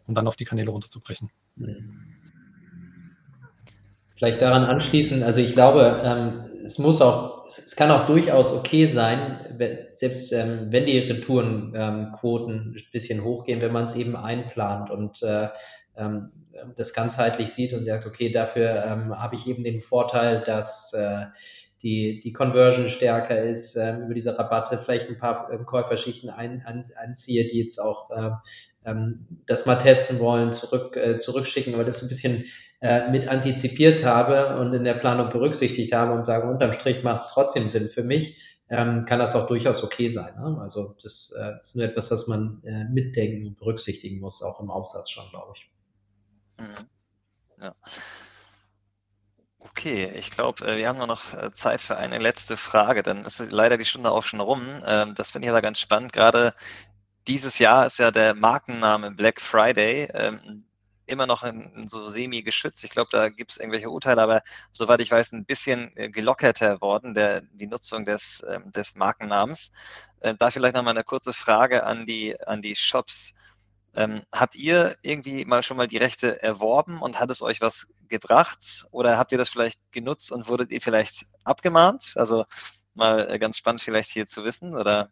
und 0.06 0.14
dann 0.14 0.26
auf 0.26 0.36
die 0.36 0.44
Kanäle 0.44 0.70
runterzubrechen. 0.70 1.30
Vielleicht 4.16 4.42
daran 4.42 4.64
anschließen, 4.64 5.22
also 5.22 5.38
ich 5.40 5.52
glaube, 5.52 6.00
ähm, 6.02 6.47
es 6.68 6.78
muss 6.78 7.00
auch, 7.00 7.46
es 7.46 7.74
kann 7.76 7.90
auch 7.90 8.06
durchaus 8.06 8.52
okay 8.52 8.88
sein, 8.88 9.56
selbst 9.96 10.32
ähm, 10.34 10.66
wenn 10.68 10.84
die 10.84 10.98
Retourenquoten 10.98 12.54
ähm, 12.54 12.74
ein 12.76 12.92
bisschen 12.92 13.24
hochgehen, 13.24 13.62
wenn 13.62 13.72
man 13.72 13.86
es 13.86 13.96
eben 13.96 14.14
einplant 14.14 14.90
und 14.90 15.22
äh, 15.22 15.48
ähm, 15.96 16.30
das 16.76 16.92
ganzheitlich 16.92 17.54
sieht 17.54 17.72
und 17.72 17.86
sagt, 17.86 18.04
okay, 18.04 18.30
dafür 18.30 18.84
ähm, 18.84 19.18
habe 19.18 19.34
ich 19.34 19.46
eben 19.46 19.64
den 19.64 19.80
Vorteil, 19.80 20.42
dass 20.44 20.92
äh, 20.92 21.24
die, 21.82 22.20
die 22.20 22.34
Conversion 22.34 22.88
stärker 22.88 23.42
ist, 23.42 23.76
ähm, 23.76 24.02
über 24.04 24.14
diese 24.14 24.38
Rabatte 24.38 24.78
vielleicht 24.84 25.08
ein 25.08 25.18
paar 25.18 25.50
ähm, 25.50 25.64
Käuferschichten 25.64 26.28
ein, 26.28 26.62
ein, 26.66 26.92
einziehe, 26.96 27.48
die 27.48 27.62
jetzt 27.62 27.78
auch 27.78 28.10
ähm, 28.14 28.34
ähm, 28.84 29.26
das 29.46 29.64
mal 29.64 29.76
testen 29.76 30.18
wollen, 30.18 30.52
zurück, 30.52 30.98
äh, 30.98 31.18
zurückschicken, 31.18 31.72
aber 31.72 31.84
das 31.84 32.02
ein 32.02 32.08
bisschen 32.08 32.44
äh, 32.80 33.10
mit 33.10 33.28
antizipiert 33.28 34.04
habe 34.04 34.58
und 34.60 34.72
in 34.72 34.84
der 34.84 34.94
Planung 34.94 35.30
berücksichtigt 35.30 35.92
habe 35.92 36.12
und 36.12 36.24
sage, 36.26 36.48
unterm 36.48 36.72
Strich 36.72 37.02
macht 37.02 37.22
es 37.22 37.30
trotzdem 37.32 37.68
Sinn 37.68 37.88
für 37.88 38.04
mich, 38.04 38.36
ähm, 38.70 39.04
kann 39.06 39.18
das 39.18 39.34
auch 39.34 39.48
durchaus 39.48 39.82
okay 39.82 40.08
sein. 40.10 40.34
Ne? 40.36 40.58
Also 40.60 40.94
das 41.02 41.32
äh, 41.38 41.60
ist 41.60 41.74
nur 41.74 41.84
etwas, 41.86 42.10
was 42.10 42.26
man 42.26 42.62
äh, 42.64 42.84
mitdenken 42.84 43.46
und 43.48 43.58
berücksichtigen 43.58 44.20
muss, 44.20 44.42
auch 44.42 44.60
im 44.60 44.70
Aufsatz 44.70 45.10
schon, 45.10 45.28
glaube 45.30 45.54
ich. 45.56 45.70
Mhm. 46.58 46.86
Ja. 47.60 47.74
Okay, 49.60 50.12
ich 50.14 50.30
glaube, 50.30 50.64
äh, 50.64 50.76
wir 50.76 50.88
haben 50.88 50.98
nur 50.98 51.08
noch 51.08 51.34
äh, 51.34 51.50
Zeit 51.50 51.82
für 51.82 51.96
eine 51.96 52.18
letzte 52.18 52.56
Frage. 52.56 53.02
Dann 53.02 53.24
ist 53.24 53.40
leider 53.50 53.76
die 53.76 53.84
Stunde 53.84 54.10
auch 54.12 54.22
schon 54.22 54.40
rum. 54.40 54.62
Ähm, 54.86 55.14
das 55.16 55.32
finde 55.32 55.46
ich 55.46 55.50
aber 55.50 55.62
ganz 55.62 55.80
spannend. 55.80 56.12
Gerade 56.12 56.54
dieses 57.26 57.58
Jahr 57.58 57.86
ist 57.86 57.98
ja 57.98 58.10
der 58.10 58.34
Markenname 58.34 59.10
Black 59.10 59.40
Friday 59.40 60.08
ähm, 60.14 60.64
immer 61.10 61.26
noch 61.26 61.42
in, 61.44 61.88
so 61.88 62.08
semi 62.08 62.42
geschützt. 62.42 62.84
Ich 62.84 62.90
glaube, 62.90 63.08
da 63.12 63.28
gibt 63.28 63.52
es 63.52 63.56
irgendwelche 63.56 63.90
Urteile, 63.90 64.22
aber 64.22 64.42
soweit 64.72 65.00
ich 65.00 65.10
weiß, 65.10 65.32
ein 65.32 65.44
bisschen 65.44 65.92
äh, 65.96 66.08
gelockerter 66.10 66.80
worden, 66.80 67.14
der, 67.14 67.42
die 67.52 67.66
Nutzung 67.66 68.04
des, 68.04 68.44
ähm, 68.48 68.70
des 68.72 68.94
Markennamens. 68.94 69.72
Da 70.38 70.50
vielleicht 70.50 70.74
nochmal 70.74 70.94
eine 70.94 71.04
kurze 71.04 71.32
Frage 71.32 71.84
an 71.84 72.04
die, 72.04 72.34
an 72.44 72.60
die 72.60 72.74
Shops. 72.74 73.34
Ähm, 73.94 74.22
habt 74.32 74.56
ihr 74.56 74.96
irgendwie 75.02 75.44
mal 75.44 75.62
schon 75.62 75.76
mal 75.76 75.86
die 75.88 75.96
Rechte 75.96 76.42
erworben 76.42 77.00
und 77.00 77.20
hat 77.20 77.30
es 77.30 77.40
euch 77.40 77.60
was 77.60 77.86
gebracht? 78.08 78.86
Oder 78.90 79.16
habt 79.16 79.32
ihr 79.32 79.38
das 79.38 79.48
vielleicht 79.48 79.80
genutzt 79.92 80.32
und 80.32 80.48
wurdet 80.48 80.72
ihr 80.72 80.80
vielleicht 80.80 81.24
abgemahnt? 81.44 82.14
Also 82.16 82.44
mal 82.94 83.30
äh, 83.30 83.38
ganz 83.38 83.58
spannend 83.58 83.80
vielleicht 83.80 84.10
hier 84.10 84.26
zu 84.26 84.44
wissen, 84.44 84.74
oder? 84.74 85.10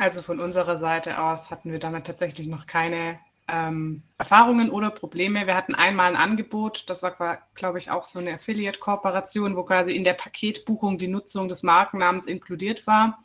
Also 0.00 0.22
von 0.22 0.40
unserer 0.40 0.78
Seite 0.78 1.20
aus 1.20 1.50
hatten 1.50 1.72
wir 1.72 1.78
damit 1.78 2.06
tatsächlich 2.06 2.46
noch 2.46 2.66
keine 2.66 3.18
ähm, 3.48 4.02
Erfahrungen 4.16 4.70
oder 4.70 4.88
Probleme. 4.88 5.46
Wir 5.46 5.54
hatten 5.54 5.74
einmal 5.74 6.08
ein 6.08 6.16
Angebot, 6.16 6.88
das 6.88 7.02
war, 7.02 7.42
glaube 7.54 7.76
ich, 7.76 7.90
auch 7.90 8.06
so 8.06 8.18
eine 8.18 8.32
Affiliate-Kooperation, 8.32 9.56
wo 9.56 9.62
quasi 9.62 9.94
in 9.94 10.02
der 10.02 10.14
Paketbuchung 10.14 10.96
die 10.96 11.08
Nutzung 11.08 11.48
des 11.48 11.62
Markennamens 11.62 12.28
inkludiert 12.28 12.86
war. 12.86 13.22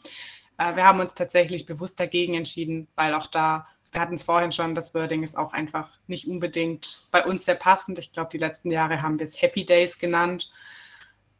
Äh, 0.57 0.75
wir 0.75 0.83
haben 0.83 0.99
uns 0.99 1.13
tatsächlich 1.13 1.65
bewusst 1.65 1.97
dagegen 1.97 2.33
entschieden, 2.33 2.89
weil 2.95 3.13
auch 3.13 3.27
da, 3.27 3.65
wir 3.93 4.01
hatten 4.01 4.15
es 4.15 4.23
vorhin 4.23 4.51
schon, 4.51 4.75
das 4.75 4.93
Wording 4.93 5.23
ist 5.23 5.37
auch 5.37 5.53
einfach 5.53 5.97
nicht 6.07 6.27
unbedingt 6.27 7.07
bei 7.09 7.23
uns 7.23 7.45
sehr 7.45 7.55
passend. 7.55 7.99
Ich 7.99 8.11
glaube, 8.11 8.31
die 8.33 8.37
letzten 8.37 8.69
Jahre 8.69 9.01
haben 9.01 9.17
wir 9.17 9.23
es 9.23 9.41
Happy 9.41 9.65
Days 9.65 9.97
genannt. 9.97 10.51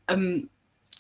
Ähm, 0.07 0.49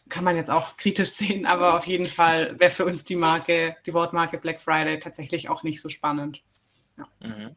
kann 0.09 0.23
man 0.23 0.35
jetzt 0.35 0.51
auch 0.51 0.77
kritisch 0.77 1.09
sehen, 1.13 1.45
aber 1.45 1.75
auf 1.75 1.87
jeden 1.87 2.05
Fall 2.05 2.59
wäre 2.59 2.71
für 2.71 2.85
uns 2.85 3.03
die 3.03 3.15
Marke, 3.15 3.75
die 3.85 3.93
Wortmarke 3.93 4.37
Black 4.37 4.61
Friday 4.61 4.99
tatsächlich 4.99 5.49
auch 5.49 5.63
nicht 5.63 5.81
so 5.81 5.89
spannend. 5.89 6.41
Ja. 6.97 7.07
Mhm. 7.21 7.55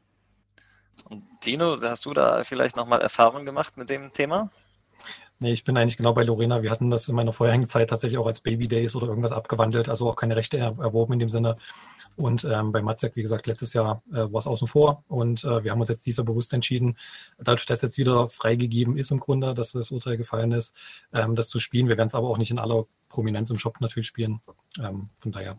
Und 1.05 1.25
Dino, 1.45 1.79
hast 1.81 2.05
du 2.07 2.13
da 2.13 2.45
vielleicht 2.45 2.77
nochmal 2.77 3.01
Erfahrungen 3.01 3.47
gemacht 3.47 3.77
mit 3.77 3.89
dem 3.89 4.13
Thema? 4.13 4.51
Nee, 5.41 5.53
ich 5.53 5.63
bin 5.63 5.77
eigentlich 5.77 5.97
genau 5.97 6.13
bei 6.13 6.25
Lorena. 6.25 6.63
Wir 6.63 6.71
hatten 6.71 6.91
das 6.91 7.09
in 7.09 7.15
meiner 7.15 7.33
vorherigen 7.33 7.67
Zeit 7.67 7.91
tatsächlich 7.91 8.19
auch 8.19 8.27
als 8.27 8.41
Baby 8.41 8.67
Days 8.67 8.97
oder 8.97 9.07
irgendwas 9.07 9.31
abgewandelt, 9.31 9.89
also 9.89 10.09
auch 10.09 10.17
keine 10.17 10.35
Rechte 10.35 10.59
erworben 10.59 11.13
in 11.13 11.21
dem 11.21 11.29
Sinne. 11.29 11.57
Und 12.19 12.43
ähm, 12.43 12.73
bei 12.73 12.83
Matzek, 12.83 13.15
wie 13.15 13.23
gesagt, 13.23 13.47
letztes 13.47 13.75
Jahr 13.75 14.03
äh, 14.11 14.17
war 14.17 14.35
es 14.35 14.49
außen 14.49 14.67
vor 14.67 15.05
und 15.07 15.45
äh, 15.45 15.63
wir 15.63 15.71
haben 15.71 15.79
uns 15.79 15.89
jetzt 15.89 16.05
dieser 16.05 16.25
bewusst 16.25 16.53
entschieden, 16.53 16.99
dadurch, 17.39 17.65
dass 17.65 17.81
jetzt 17.81 17.97
wieder 17.97 18.29
freigegeben 18.29 18.99
ist 18.99 19.13
im 19.13 19.21
Grunde, 19.21 19.55
dass 19.55 19.71
das 19.71 19.93
Urteil 19.93 20.17
gefallen 20.17 20.51
ist, 20.51 20.75
ähm, 21.13 21.37
das 21.37 21.49
zu 21.49 21.61
spielen. 21.61 21.87
Wir 21.87 21.97
werden 21.97 22.09
es 22.09 22.17
aber 22.17 22.29
auch 22.29 22.37
nicht 22.37 22.51
in 22.51 22.59
aller 22.59 22.87
Prominenz 23.09 23.51
im 23.51 23.59
Shop 23.61 23.81
natürlich 23.81 24.09
spielen. 24.09 24.41
Ähm, 24.81 25.11
von 25.21 25.31
daher 25.31 25.59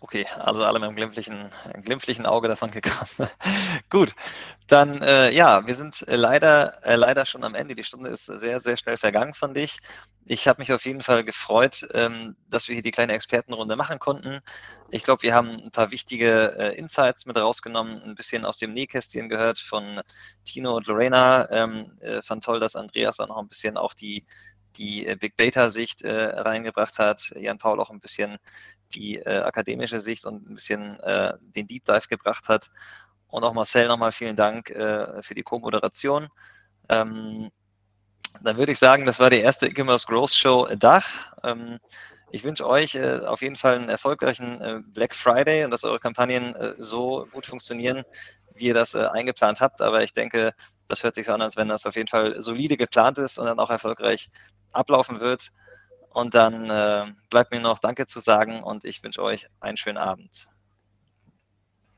Okay, 0.00 0.26
also 0.38 0.64
alle 0.64 0.78
mit 0.78 0.88
einem 0.88 0.96
glimpflichen, 0.96 1.50
glimpflichen 1.82 2.26
Auge 2.26 2.48
davon 2.48 2.70
gekommen. 2.70 3.30
Gut, 3.90 4.14
dann 4.66 5.00
äh, 5.00 5.30
ja, 5.30 5.66
wir 5.66 5.74
sind 5.74 6.06
äh, 6.08 6.16
leider, 6.16 6.84
äh, 6.84 6.96
leider 6.96 7.24
schon 7.24 7.44
am 7.44 7.54
Ende. 7.54 7.74
Die 7.74 7.84
Stunde 7.84 8.10
ist 8.10 8.26
sehr, 8.26 8.60
sehr 8.60 8.76
schnell 8.76 8.98
vergangen 8.98 9.32
von 9.32 9.54
dich. 9.54 9.78
Ich 10.26 10.48
habe 10.48 10.60
mich 10.60 10.72
auf 10.72 10.84
jeden 10.84 11.02
Fall 11.02 11.24
gefreut, 11.24 11.86
ähm, 11.94 12.36
dass 12.48 12.68
wir 12.68 12.74
hier 12.74 12.82
die 12.82 12.90
kleine 12.90 13.14
Expertenrunde 13.14 13.76
machen 13.76 13.98
konnten. 13.98 14.40
Ich 14.90 15.02
glaube, 15.02 15.22
wir 15.22 15.34
haben 15.34 15.50
ein 15.50 15.70
paar 15.70 15.90
wichtige 15.90 16.54
äh, 16.58 16.76
Insights 16.76 17.24
mit 17.24 17.38
rausgenommen, 17.38 18.02
ein 18.02 18.16
bisschen 18.16 18.44
aus 18.44 18.58
dem 18.58 18.74
Nähkästchen 18.74 19.28
gehört 19.28 19.58
von 19.58 20.00
Tino 20.44 20.76
und 20.76 20.86
Lorena. 20.88 21.48
Ähm, 21.50 21.92
äh, 22.00 22.22
fand 22.22 22.44
toll, 22.44 22.60
dass 22.60 22.76
Andreas 22.76 23.18
auch 23.20 23.28
noch 23.28 23.38
ein 23.38 23.48
bisschen 23.48 23.76
auch 23.76 23.94
die 23.94 24.26
die 24.76 25.06
äh, 25.06 25.16
Big 25.16 25.36
Data-Sicht 25.36 26.02
äh, 26.02 26.24
reingebracht 26.24 26.98
hat, 26.98 27.32
Jan 27.36 27.58
Paul 27.58 27.80
auch 27.80 27.90
ein 27.90 28.00
bisschen 28.00 28.36
die 28.94 29.16
äh, 29.16 29.38
akademische 29.40 30.00
Sicht 30.00 30.26
und 30.26 30.48
ein 30.48 30.54
bisschen 30.54 30.96
den 31.40 31.66
Deep 31.66 31.84
Dive 31.84 32.06
gebracht 32.08 32.48
hat. 32.48 32.70
Und 33.28 33.42
auch 33.42 33.52
Marcel 33.52 33.88
nochmal 33.88 34.12
vielen 34.12 34.36
Dank 34.36 34.68
für 34.68 35.34
die 35.34 35.42
Co-Moderation. 35.42 36.28
Ähm, 36.88 37.50
dann 38.42 38.56
würde 38.56 38.70
ich 38.70 38.78
sagen, 38.78 39.04
das 39.04 39.18
war 39.18 39.30
die 39.30 39.40
erste 39.40 39.66
E-Commerce 39.66 40.06
Growth 40.06 40.30
Show 40.30 40.68
Dach. 40.76 41.04
Ähm, 41.42 41.78
ich 42.30 42.44
wünsche 42.44 42.66
euch 42.66 42.96
auf 43.02 43.42
jeden 43.42 43.56
Fall 43.56 43.74
einen 43.74 43.88
erfolgreichen 43.88 44.84
Black 44.94 45.14
Friday 45.14 45.64
und 45.64 45.72
dass 45.72 45.82
eure 45.82 45.98
Kampagnen 45.98 46.54
so 46.76 47.26
gut 47.32 47.46
funktionieren, 47.46 48.04
wie 48.54 48.66
ihr 48.66 48.74
das 48.74 48.94
eingeplant 48.94 49.60
habt. 49.60 49.80
Aber 49.80 50.04
ich 50.04 50.12
denke, 50.12 50.52
das 50.88 51.02
hört 51.02 51.14
sich 51.14 51.26
so 51.26 51.32
an, 51.32 51.42
als 51.42 51.56
wenn 51.56 51.68
das 51.68 51.86
auf 51.86 51.96
jeden 51.96 52.08
Fall 52.08 52.40
solide 52.40 52.76
geplant 52.76 53.18
ist 53.18 53.38
und 53.38 53.46
dann 53.46 53.58
auch 53.58 53.70
erfolgreich 53.70 54.30
ablaufen 54.76 55.20
wird. 55.20 55.50
Und 56.10 56.34
dann 56.34 56.70
äh, 56.70 57.04
bleibt 57.28 57.52
mir 57.52 57.60
noch 57.60 57.78
Danke 57.78 58.06
zu 58.06 58.20
sagen 58.20 58.62
und 58.62 58.84
ich 58.84 59.02
wünsche 59.02 59.22
euch 59.22 59.48
einen 59.60 59.76
schönen 59.76 59.98
Abend. 59.98 60.48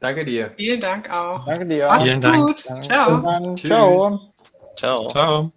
Danke 0.01 0.25
dir. 0.25 0.51
Vielen 0.57 0.81
Dank 0.81 1.11
auch. 1.11 1.45
Danke 1.45 1.67
dir. 1.67 1.87
Macht's 1.87 2.03
Vielen 2.05 2.21
Dank. 2.21 2.47
gut. 2.47 2.59
Ciao. 2.85 3.57
Ciao. 3.57 4.33
Ciao. 4.77 5.09
Ciao. 5.09 5.53